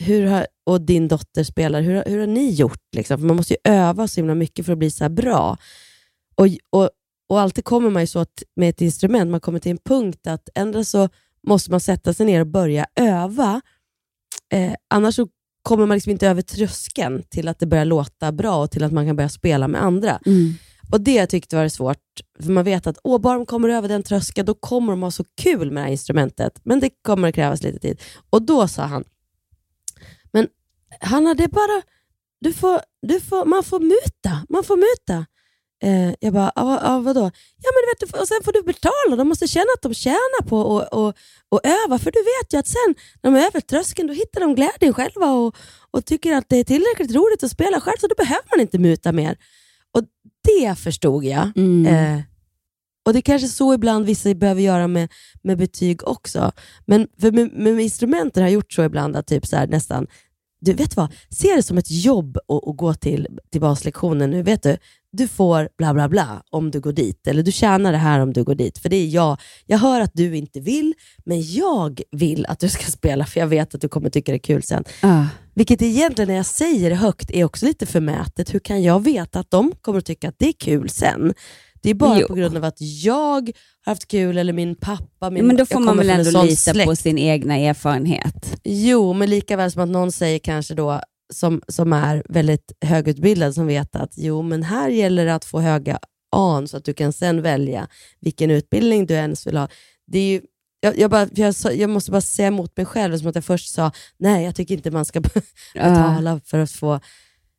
hur 0.00 0.26
har, 0.26 0.46
och 0.66 0.80
din 0.80 1.08
dotter 1.08 1.44
spelar, 1.44 1.80
hur, 1.80 2.04
hur 2.06 2.18
har 2.18 2.26
ni 2.26 2.50
gjort? 2.50 2.82
Liksom? 2.96 3.18
För 3.18 3.26
man 3.26 3.36
måste 3.36 3.54
ju 3.54 3.72
öva 3.72 4.08
så 4.08 4.20
himla 4.20 4.34
mycket 4.34 4.66
för 4.66 4.72
att 4.72 4.78
bli 4.78 4.90
så 4.90 5.08
bra. 5.08 5.56
Och, 6.34 6.46
och, 6.70 6.90
och 7.28 7.40
alltid 7.40 7.64
kommer 7.64 7.90
man 7.90 8.02
ju 8.02 8.06
så 8.06 8.18
att 8.18 8.42
med 8.56 8.68
ett 8.68 8.80
instrument, 8.80 9.30
man 9.30 9.40
kommer 9.40 9.58
till 9.58 9.70
en 9.70 9.78
punkt 9.78 10.26
att 10.26 10.48
ändå 10.54 10.84
så 10.84 11.08
måste 11.46 11.70
man 11.70 11.80
sätta 11.80 12.14
sig 12.14 12.26
ner 12.26 12.40
och 12.40 12.46
börja 12.46 12.86
öva. 12.94 13.60
Eh, 14.52 14.72
annars 14.90 15.14
så 15.14 15.28
kommer 15.62 15.86
man 15.86 15.96
liksom 15.96 16.12
inte 16.12 16.28
över 16.28 16.42
tröskeln 16.42 17.22
till 17.30 17.48
att 17.48 17.58
det 17.58 17.66
börjar 17.66 17.84
låta 17.84 18.32
bra 18.32 18.62
och 18.62 18.70
till 18.70 18.84
att 18.84 18.92
man 18.92 19.06
kan 19.06 19.16
börja 19.16 19.28
spela 19.28 19.68
med 19.68 19.82
andra. 19.82 20.18
Mm. 20.26 20.54
Och 20.92 21.00
det 21.00 21.14
jag 21.14 21.28
tyckte 21.28 21.56
var 21.56 21.68
svårt, 21.68 21.98
för 22.40 22.52
man 22.52 22.64
vet 22.64 22.86
att 22.86 22.98
åh, 23.04 23.20
bara 23.20 23.38
de 23.38 23.46
kommer 23.46 23.68
över 23.68 23.88
den 23.88 24.02
tröskeln, 24.02 24.46
då 24.46 24.54
kommer 24.54 24.92
de 24.92 25.02
ha 25.02 25.10
så 25.10 25.24
kul 25.42 25.70
med 25.70 25.82
det 25.82 25.84
här 25.84 25.90
instrumentet. 25.90 26.60
Men 26.62 26.80
det 26.80 26.90
kommer 27.02 27.28
att 27.28 27.34
krävas 27.34 27.62
lite 27.62 27.78
tid. 27.78 28.00
Och 28.30 28.42
då 28.42 28.68
sa 28.68 28.82
han, 28.82 29.04
Hanna, 31.04 31.34
det 31.34 31.44
är 31.44 31.48
bara, 31.48 31.82
du 32.40 32.52
får, 32.52 32.80
du 33.02 33.20
får, 33.20 33.44
man 33.44 33.64
får 33.64 33.80
muta. 33.80 34.46
Man 34.48 34.64
får 34.64 34.76
muta. 34.76 35.26
Eh, 35.84 36.14
jag 36.20 36.32
bara, 36.32 36.52
ah, 36.54 36.78
ah, 36.82 37.00
vadå? 37.00 37.20
Ja, 37.62 37.70
men 37.74 37.82
du 37.82 38.06
vet, 38.06 38.20
och 38.20 38.28
sen 38.28 38.42
får 38.44 38.52
du 38.52 38.62
betala. 38.62 39.16
De 39.16 39.28
måste 39.28 39.48
känna 39.48 39.66
att 39.76 39.82
de 39.82 39.94
tjänar 39.94 40.48
på 40.48 40.80
att 40.80 40.92
och, 40.92 41.14
och 41.48 41.60
öva. 41.66 41.98
För 41.98 42.10
du 42.10 42.18
vet 42.18 42.52
ju 42.52 42.58
att 42.58 42.66
sen 42.66 42.94
när 43.22 43.30
de 43.30 43.36
är 43.36 43.46
över 43.46 43.60
tröskeln, 43.60 44.08
då 44.08 44.14
hittar 44.14 44.40
de 44.40 44.54
glädjen 44.54 44.94
själva 44.94 45.32
och, 45.32 45.56
och 45.90 46.04
tycker 46.04 46.32
att 46.32 46.48
det 46.48 46.56
är 46.56 46.64
tillräckligt 46.64 47.12
roligt 47.12 47.42
att 47.42 47.50
spela 47.50 47.80
själv, 47.80 47.96
så 48.00 48.06
då 48.06 48.14
behöver 48.14 48.44
man 48.50 48.60
inte 48.60 48.78
muta 48.78 49.12
mer. 49.12 49.36
Och 49.92 50.02
Det 50.44 50.78
förstod 50.78 51.24
jag. 51.24 51.52
Mm. 51.56 51.86
Eh, 51.86 52.22
och 53.04 53.12
Det 53.12 53.18
är 53.18 53.22
kanske 53.22 53.48
så 53.48 53.74
ibland 53.74 54.06
vissa 54.06 54.34
behöver 54.34 54.62
göra 54.62 54.88
med, 54.88 55.12
med 55.42 55.58
betyg 55.58 56.08
också. 56.08 56.52
Men 56.86 57.08
för 57.20 57.32
med, 57.32 57.52
med 57.52 57.80
instrumenten 57.80 58.42
har 58.42 58.48
jag 58.48 58.54
gjort 58.54 58.72
så 58.72 58.82
ibland 58.82 59.16
att 59.16 59.26
typ 59.26 59.46
så 59.46 59.56
här, 59.56 59.66
nästan 59.66 60.06
du 60.64 60.72
vet 60.72 60.96
vad, 60.96 61.12
se 61.28 61.54
det 61.56 61.62
som 61.62 61.78
ett 61.78 61.90
jobb 61.90 62.36
att, 62.36 62.76
gå 62.76 62.94
till, 62.94 63.28
till 63.52 63.60
baslektionen 63.60 64.30
nu. 64.30 64.42
Vet 64.42 64.62
du, 64.62 64.76
du 65.12 65.28
får 65.28 65.68
bla 65.78 65.94
bla 65.94 66.08
bla 66.08 66.42
om 66.50 66.70
du 66.70 66.80
går 66.80 66.92
dit, 66.92 67.26
eller 67.26 67.42
du 67.42 67.52
tjänar 67.52 67.92
det 67.92 67.98
här 67.98 68.20
om 68.20 68.32
du 68.32 68.44
går 68.44 68.54
dit. 68.54 68.78
För 68.78 68.88
det 68.88 68.96
är 68.96 69.06
jag. 69.06 69.40
Jag 69.66 69.78
hör 69.78 70.00
att 70.00 70.10
du 70.14 70.36
inte 70.36 70.60
vill, 70.60 70.94
men 71.24 71.42
jag 71.42 72.00
vill 72.10 72.46
att 72.46 72.60
du 72.60 72.68
ska 72.68 72.84
spela, 72.90 73.26
för 73.26 73.40
jag 73.40 73.46
vet 73.46 73.74
att 73.74 73.80
du 73.80 73.88
kommer 73.88 74.10
tycka 74.10 74.32
det 74.32 74.36
är 74.36 74.38
kul 74.38 74.62
sen. 74.62 74.84
Ah. 75.00 75.24
Vilket 75.54 75.82
egentligen 75.82 76.28
när 76.28 76.36
jag 76.36 76.46
säger 76.46 76.90
det 76.90 76.96
högt 76.96 77.30
är 77.30 77.44
också 77.44 77.66
lite 77.66 77.86
förmätet. 77.86 78.54
Hur 78.54 78.58
kan 78.58 78.82
jag 78.82 79.04
veta 79.04 79.40
att 79.40 79.50
de 79.50 79.72
kommer 79.80 79.98
att 79.98 80.06
tycka 80.06 80.28
att 80.28 80.38
det 80.38 80.48
är 80.48 80.52
kul 80.52 80.88
sen? 80.88 81.34
Det 81.82 81.90
är 81.90 81.94
bara 81.94 82.20
Jo. 82.20 82.26
på 82.28 82.34
grund 82.34 82.56
av 82.56 82.64
att 82.64 82.76
jag 82.80 83.48
har 83.84 83.90
haft 83.90 84.08
kul, 84.08 84.38
eller 84.38 84.52
min 84.52 84.74
pappa, 84.74 85.30
min 85.30 85.46
men 85.46 85.56
då 85.56 85.66
får 85.66 85.80
man 85.80 85.96
väl 85.96 86.10
ändå 86.10 86.42
lita 86.42 86.72
släkt. 86.72 86.88
på 86.88 86.96
sin 86.96 87.18
egna 87.18 87.56
erfarenhet. 87.56 88.60
Jo, 88.64 89.12
men 89.12 89.30
lika 89.30 89.56
väl 89.56 89.72
som 89.72 89.82
att 89.82 89.88
någon 89.88 90.12
säger 90.12 90.38
kanske 90.38 90.74
då, 90.74 91.00
som, 91.32 91.62
som 91.68 91.92
är 91.92 92.22
väldigt 92.28 92.72
högutbildad, 92.80 93.54
som 93.54 93.66
vet 93.66 93.96
att 93.96 94.12
jo, 94.16 94.42
men 94.42 94.62
här 94.62 94.88
gäller 94.88 95.26
det 95.26 95.34
att 95.34 95.44
få 95.44 95.60
höga 95.60 95.98
an 96.36 96.68
så 96.68 96.76
att 96.76 96.84
du 96.84 96.94
kan 96.94 97.12
sen 97.12 97.42
välja 97.42 97.88
vilken 98.20 98.50
utbildning 98.50 99.06
du 99.06 99.14
ens 99.14 99.46
vill 99.46 99.56
ha. 99.56 99.68
Det 100.06 100.18
är 100.18 100.26
ju, 100.32 100.40
jag, 100.80 100.98
jag, 100.98 101.10
bara, 101.10 101.28
jag, 101.34 101.54
jag 101.74 101.90
måste 101.90 102.10
bara 102.10 102.20
säga 102.20 102.48
emot 102.48 102.76
mig 102.76 102.86
själv, 102.86 103.18
som 103.18 103.26
att 103.28 103.34
jag 103.34 103.44
först 103.44 103.74
sa 103.74 103.92
nej, 104.18 104.44
jag 104.44 104.54
tycker 104.54 104.74
inte 104.74 104.90
man 104.90 105.04
ska 105.04 105.20
betala 105.74 106.40
för 106.44 106.58
att 106.58 106.70
få... 106.70 107.00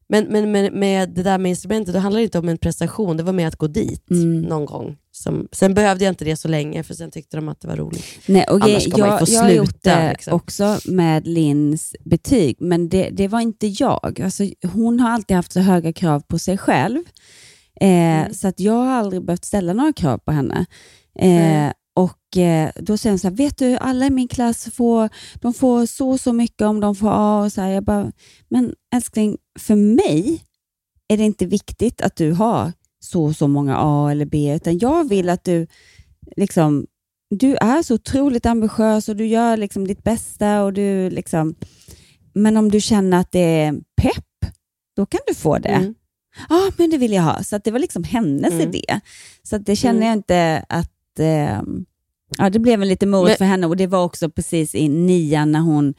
Men, 0.10 0.26
men, 0.26 0.52
men 0.52 0.80
med 0.80 1.10
det 1.10 1.24
där 1.24 1.38
med 1.38 1.50
instrumentet, 1.50 1.94
då 1.94 2.00
handlar 2.00 2.20
det 2.20 2.24
inte 2.24 2.40
om 2.40 2.50
en 2.50 2.58
prestation, 2.58 3.18
det 3.18 3.24
var 3.24 3.34
mer 3.34 3.48
att 3.48 3.56
gå 3.56 3.68
dit 3.68 4.12
Mm. 4.12 4.42
någon 4.42 4.66
gång. 4.66 4.96
Som, 5.12 5.48
sen 5.52 5.74
behövde 5.74 6.04
jag 6.04 6.12
inte 6.12 6.26
det 6.26 6.36
så 6.36 6.48
länge, 6.48 6.84
för 6.84 6.94
sen 6.94 7.12
tyckte 7.12 7.38
de 7.38 7.50
att 7.50 7.62
det 7.62 7.68
var 7.68 7.76
roligt. 7.76 8.06
Nej, 8.26 8.46
och 8.50 8.64
Annars 8.64 8.84
ska 8.84 8.98
man 8.98 9.08
ju 9.08 9.14
jag, 9.14 9.28
få 9.28 9.34
jag 9.34 9.42
har 9.42 9.50
gjort 9.50 9.68
sluta, 9.70 10.00
det 10.00 10.10
liksom. 10.10 10.34
också 10.34 10.78
med 10.86 11.28
Lins 11.28 11.96
betyg, 12.06 12.58
men 12.60 12.90
det, 12.90 13.10
det 13.12 13.28
var 13.28 13.40
inte 13.42 13.68
jag. 13.68 14.22
Alltså, 14.24 14.44
hon 14.74 15.00
har 15.00 15.10
alltid 15.10 15.36
haft 15.36 15.52
så 15.52 15.60
höga 15.60 15.94
krav 15.94 16.20
på 16.20 16.40
sig 16.40 16.58
själv, 16.58 17.00
eh, 17.82 17.88
Mm. 17.90 18.34
så 18.34 18.48
att 18.48 18.60
jag 18.60 18.74
har 18.74 18.92
aldrig 18.92 19.26
behövt 19.26 19.46
ställa 19.46 19.74
några 19.74 19.94
krav 19.94 20.18
på 20.18 20.32
henne. 20.32 20.66
Eh, 21.20 21.28
Nej. 21.30 21.74
Och 21.96 22.38
eh, 22.38 22.72
Då 22.80 22.98
säger 22.98 23.12
hon 23.12 23.20
så 23.20 23.28
här, 23.28 23.36
vet 23.36 23.58
du, 23.58 23.78
alla 23.78 24.06
i 24.06 24.10
min 24.10 24.28
klass 24.28 24.70
får, 24.74 25.10
de 25.36 25.54
får 25.54 25.86
så 25.86 26.18
så 26.18 26.34
mycket 26.34 26.62
om 26.62 26.80
de 26.80 26.96
får 26.96 27.10
A. 27.12 27.44
Och 27.44 27.52
så 27.54 27.62
här. 27.62 27.70
Jag 27.70 27.84
bara, 27.84 28.12
men 28.50 28.74
älskling, 28.96 29.38
för 29.60 29.76
mig 29.76 30.44
är 31.08 31.18
det 31.18 31.24
inte 31.24 31.46
viktigt 31.46 32.02
att 32.02 32.16
du 32.16 32.32
har 32.32 32.72
så 33.06 33.34
så 33.34 33.48
många 33.48 33.78
A 33.80 34.12
eller 34.12 34.26
B, 34.26 34.54
utan 34.56 34.78
jag 34.80 35.10
vill 35.10 35.30
att 35.30 35.44
du 35.44 35.68
liksom 36.38 36.86
du 37.40 37.56
är 37.56 37.82
så 37.84 37.94
otroligt 37.96 38.46
ambitiös 38.46 39.10
och 39.10 39.16
du 39.16 39.26
gör 39.28 39.58
liksom 39.58 39.88
ditt 39.88 40.04
bästa. 40.04 40.64
och 40.64 40.74
du 40.74 41.10
liksom, 41.10 41.56
Men 42.34 42.58
om 42.58 42.72
du 42.72 42.82
känner 42.82 43.20
att 43.20 43.32
det 43.32 43.40
är 43.40 43.74
pepp, 44.02 44.52
då 44.96 45.06
kan 45.06 45.20
du 45.28 45.34
få 45.36 45.58
det. 45.58 45.94
Ja, 46.50 46.56
Mm. 46.56 46.72
men 46.78 46.90
det 46.90 46.98
vill 46.98 47.14
jag 47.14 47.24
ha. 47.24 47.44
Så 47.44 47.58
det 47.58 47.72
var 47.72 47.80
liksom 47.80 48.04
hennes 48.04 48.54
Mm. 48.54 48.70
idé. 48.70 49.00
Så 49.44 49.58
det 49.58 49.76
känner 49.76 49.98
Mm. 49.98 50.08
jag 50.08 50.14
inte 50.18 50.66
att... 50.70 50.93
ehm, 51.20 51.86
ja, 52.38 52.50
det 52.50 52.60
blev 52.60 52.82
en 52.82 52.88
lite 52.88 53.06
morot 53.06 53.28
Men- 53.28 53.38
för 53.38 53.46
henne 53.46 53.68
och 53.68 53.78
det 53.78 53.88
var 53.88 54.04
också 54.04 54.30
precis 54.30 54.76
i 54.76 54.90
nian 54.90 55.52
när 55.52 55.60
hon 55.60 55.94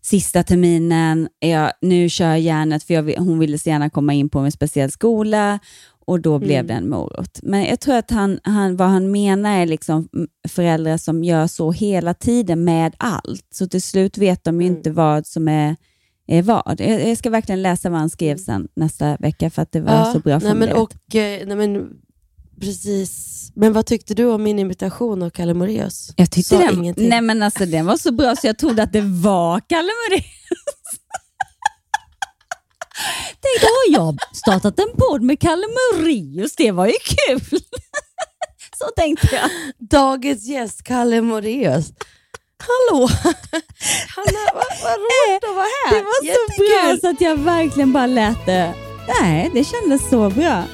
sista 0.00 0.42
terminen, 0.42 1.28
ja, 1.38 1.72
nu 1.80 2.08
kör 2.08 2.26
jag 2.28 2.40
järnet 2.40 2.82
för 2.82 2.94
jag, 2.94 3.14
hon 3.18 3.38
ville 3.38 3.58
så 3.58 3.68
gärna 3.68 3.90
komma 3.90 4.12
in 4.14 4.28
på 4.28 4.38
en 4.38 4.52
speciell 4.52 4.90
skola 4.90 5.58
och 6.06 6.20
då 6.20 6.38
blev 6.38 6.50
Mm. 6.58 6.66
det 6.66 6.72
en 6.74 6.88
morot. 6.88 7.38
Men 7.42 7.64
jag 7.64 7.80
tror 7.80 7.94
att 7.96 8.10
han, 8.10 8.40
han, 8.44 8.76
vad 8.76 8.88
han 8.88 9.10
menar 9.10 9.58
är 9.60 9.66
liksom 9.66 10.08
mm, 10.14 10.28
föräldrar 10.48 10.96
som 10.96 11.24
gör 11.24 11.46
så 11.46 11.72
hela 11.72 12.14
tiden 12.14 12.64
med 12.64 12.94
allt. 12.98 13.46
Så 13.54 13.68
till 13.68 13.82
slut 13.82 14.18
vet 14.18 14.44
de 14.44 14.60
ju 14.60 14.66
Mm. 14.66 14.76
inte 14.78 14.90
vad 14.90 15.26
som 15.26 15.48
är, 15.48 15.76
är 16.26 16.42
vad. 16.42 16.80
Jag, 16.80 17.08
jag 17.08 17.18
ska 17.18 17.30
verkligen 17.30 17.62
läsa 17.62 17.90
vad 17.90 18.00
han 18.00 18.10
skrev 18.10 18.36
sen 18.36 18.68
nästa 18.76 19.16
vecka 19.16 19.50
för 19.50 19.62
att 19.62 19.72
det 19.72 19.80
var 19.80 20.04
så 20.12 20.18
bra 20.18 20.38
nej, 20.38 20.54
men, 20.54 20.72
och, 20.72 21.14
eh, 21.14 21.46
nej, 21.46 21.56
men, 21.56 21.88
Precis. 22.60 23.28
Men 23.54 23.72
vad 23.72 23.86
tyckte 23.86 24.14
du 24.14 24.24
om 24.24 24.42
min 24.42 24.58
imitation 24.58 25.22
av 25.22 25.30
Kalle 25.30 25.54
Moraeus? 25.54 26.12
Jag 26.16 26.30
tyckte 26.30 26.54
Sa 26.56 26.58
den, 26.58 26.74
ingenting. 26.74 27.08
nej 27.08 27.20
men 27.20 27.42
alltså, 27.42 27.66
den 27.66 27.86
var 27.86 27.96
så 27.96 28.12
bra 28.12 28.36
så 28.36 28.46
jag 28.46 28.58
trodde 28.58 28.82
att 28.82 28.92
det 28.92 29.00
var 29.00 29.60
Kalle 29.60 29.88
Moraeus. 30.08 30.24
Tänkte, 33.40 33.66
har 33.66 33.92
jag 34.02 34.16
startat 34.36 34.78
en 34.78 34.92
podd 34.96 35.22
med 35.22 35.40
Kalle 35.40 35.66
Moraeus? 35.66 36.56
Det 36.56 36.72
var 36.72 36.86
ju 36.86 36.92
kul. 37.04 37.40
så 38.78 38.84
tänkte 38.96 39.28
jag. 39.34 39.50
Dagens 39.90 40.44
gäst, 40.48 40.82
Kalle 40.82 41.20
Moraeus. 41.22 41.86
Hallå! 42.68 43.06
Hanna, 44.16 44.38
vad, 44.54 44.64
vad 44.82 44.98
roligt 44.98 45.44
att 45.44 45.54
vara 45.56 45.66
här. 45.86 45.96
Det 45.96 46.02
var 46.02 46.34
så 46.34 46.62
bra 46.62 46.96
så 47.00 47.08
att 47.14 47.20
jag 47.20 47.36
verkligen 47.36 47.92
bara 47.92 48.06
lät 48.06 48.46
det. 48.46 48.74
Nej, 49.20 49.50
det 49.54 49.64
kändes 49.64 50.10
så 50.10 50.30
bra. 50.30 50.64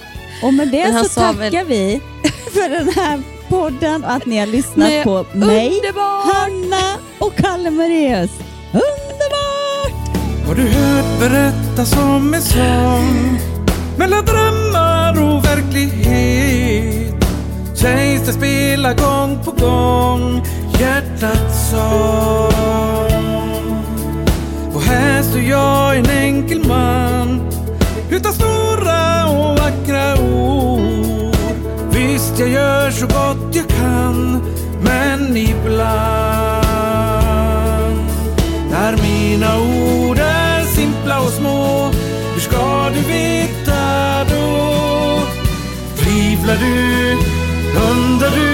Och 0.44 0.54
med 0.54 0.68
det 0.68 1.08
så 1.08 1.20
tackar 1.20 1.50
väl- 1.50 1.66
vi 1.66 2.00
för 2.52 2.68
den 2.68 2.88
här 2.88 3.22
podden 3.48 4.04
och 4.04 4.10
att 4.10 4.26
ni 4.26 4.38
har 4.38 4.46
lyssnat 4.46 4.76
Nej, 4.76 5.04
på 5.04 5.26
mig, 5.32 5.66
underbart! 5.68 6.34
Hanna 6.34 6.98
och 7.18 7.36
Kalle 7.36 7.70
Moraeus. 7.70 8.30
Underbart! 8.72 10.18
Har 10.46 10.54
du 10.54 10.62
hört 10.62 11.18
berättas 11.20 11.92
om 11.96 12.34
en 12.34 12.42
sång 12.42 13.38
mellan 13.98 14.24
drömmar 14.24 15.22
och 15.22 15.44
verklighet? 15.44 17.14
Sägs 17.74 18.26
det 18.26 18.32
spela 18.32 18.94
gång 18.94 19.38
på 19.44 19.50
gång 19.50 20.42
hjärtats 20.80 21.70
sång. 21.70 23.04
Och 24.74 24.82
här 24.82 25.22
står 25.22 25.40
jag 25.42 25.96
en 25.98 26.10
enkel 26.10 26.66
man 26.68 27.40
utan 28.10 28.32
stora 28.32 29.26
och 29.30 29.63
vackra 30.04 30.24
ord. 30.24 31.34
Visst, 31.90 32.38
jag 32.38 32.48
gör 32.48 32.90
så 32.90 33.06
gott 33.06 33.54
jag 33.54 33.68
kan, 33.68 34.42
men 34.82 35.36
ibland 35.36 35.84
när 38.70 38.96
mina 39.02 39.58
ord 39.58 40.18
är 40.18 40.64
simpla 40.64 41.20
och 41.20 41.30
små 41.30 41.90
Hur 42.34 42.40
ska 42.40 42.90
du 42.94 43.00
veta 43.00 44.24
då? 44.24 45.20
Tvivlar 45.96 46.56
du? 46.56 47.12
Undrar 47.90 48.30
du? 48.30 48.53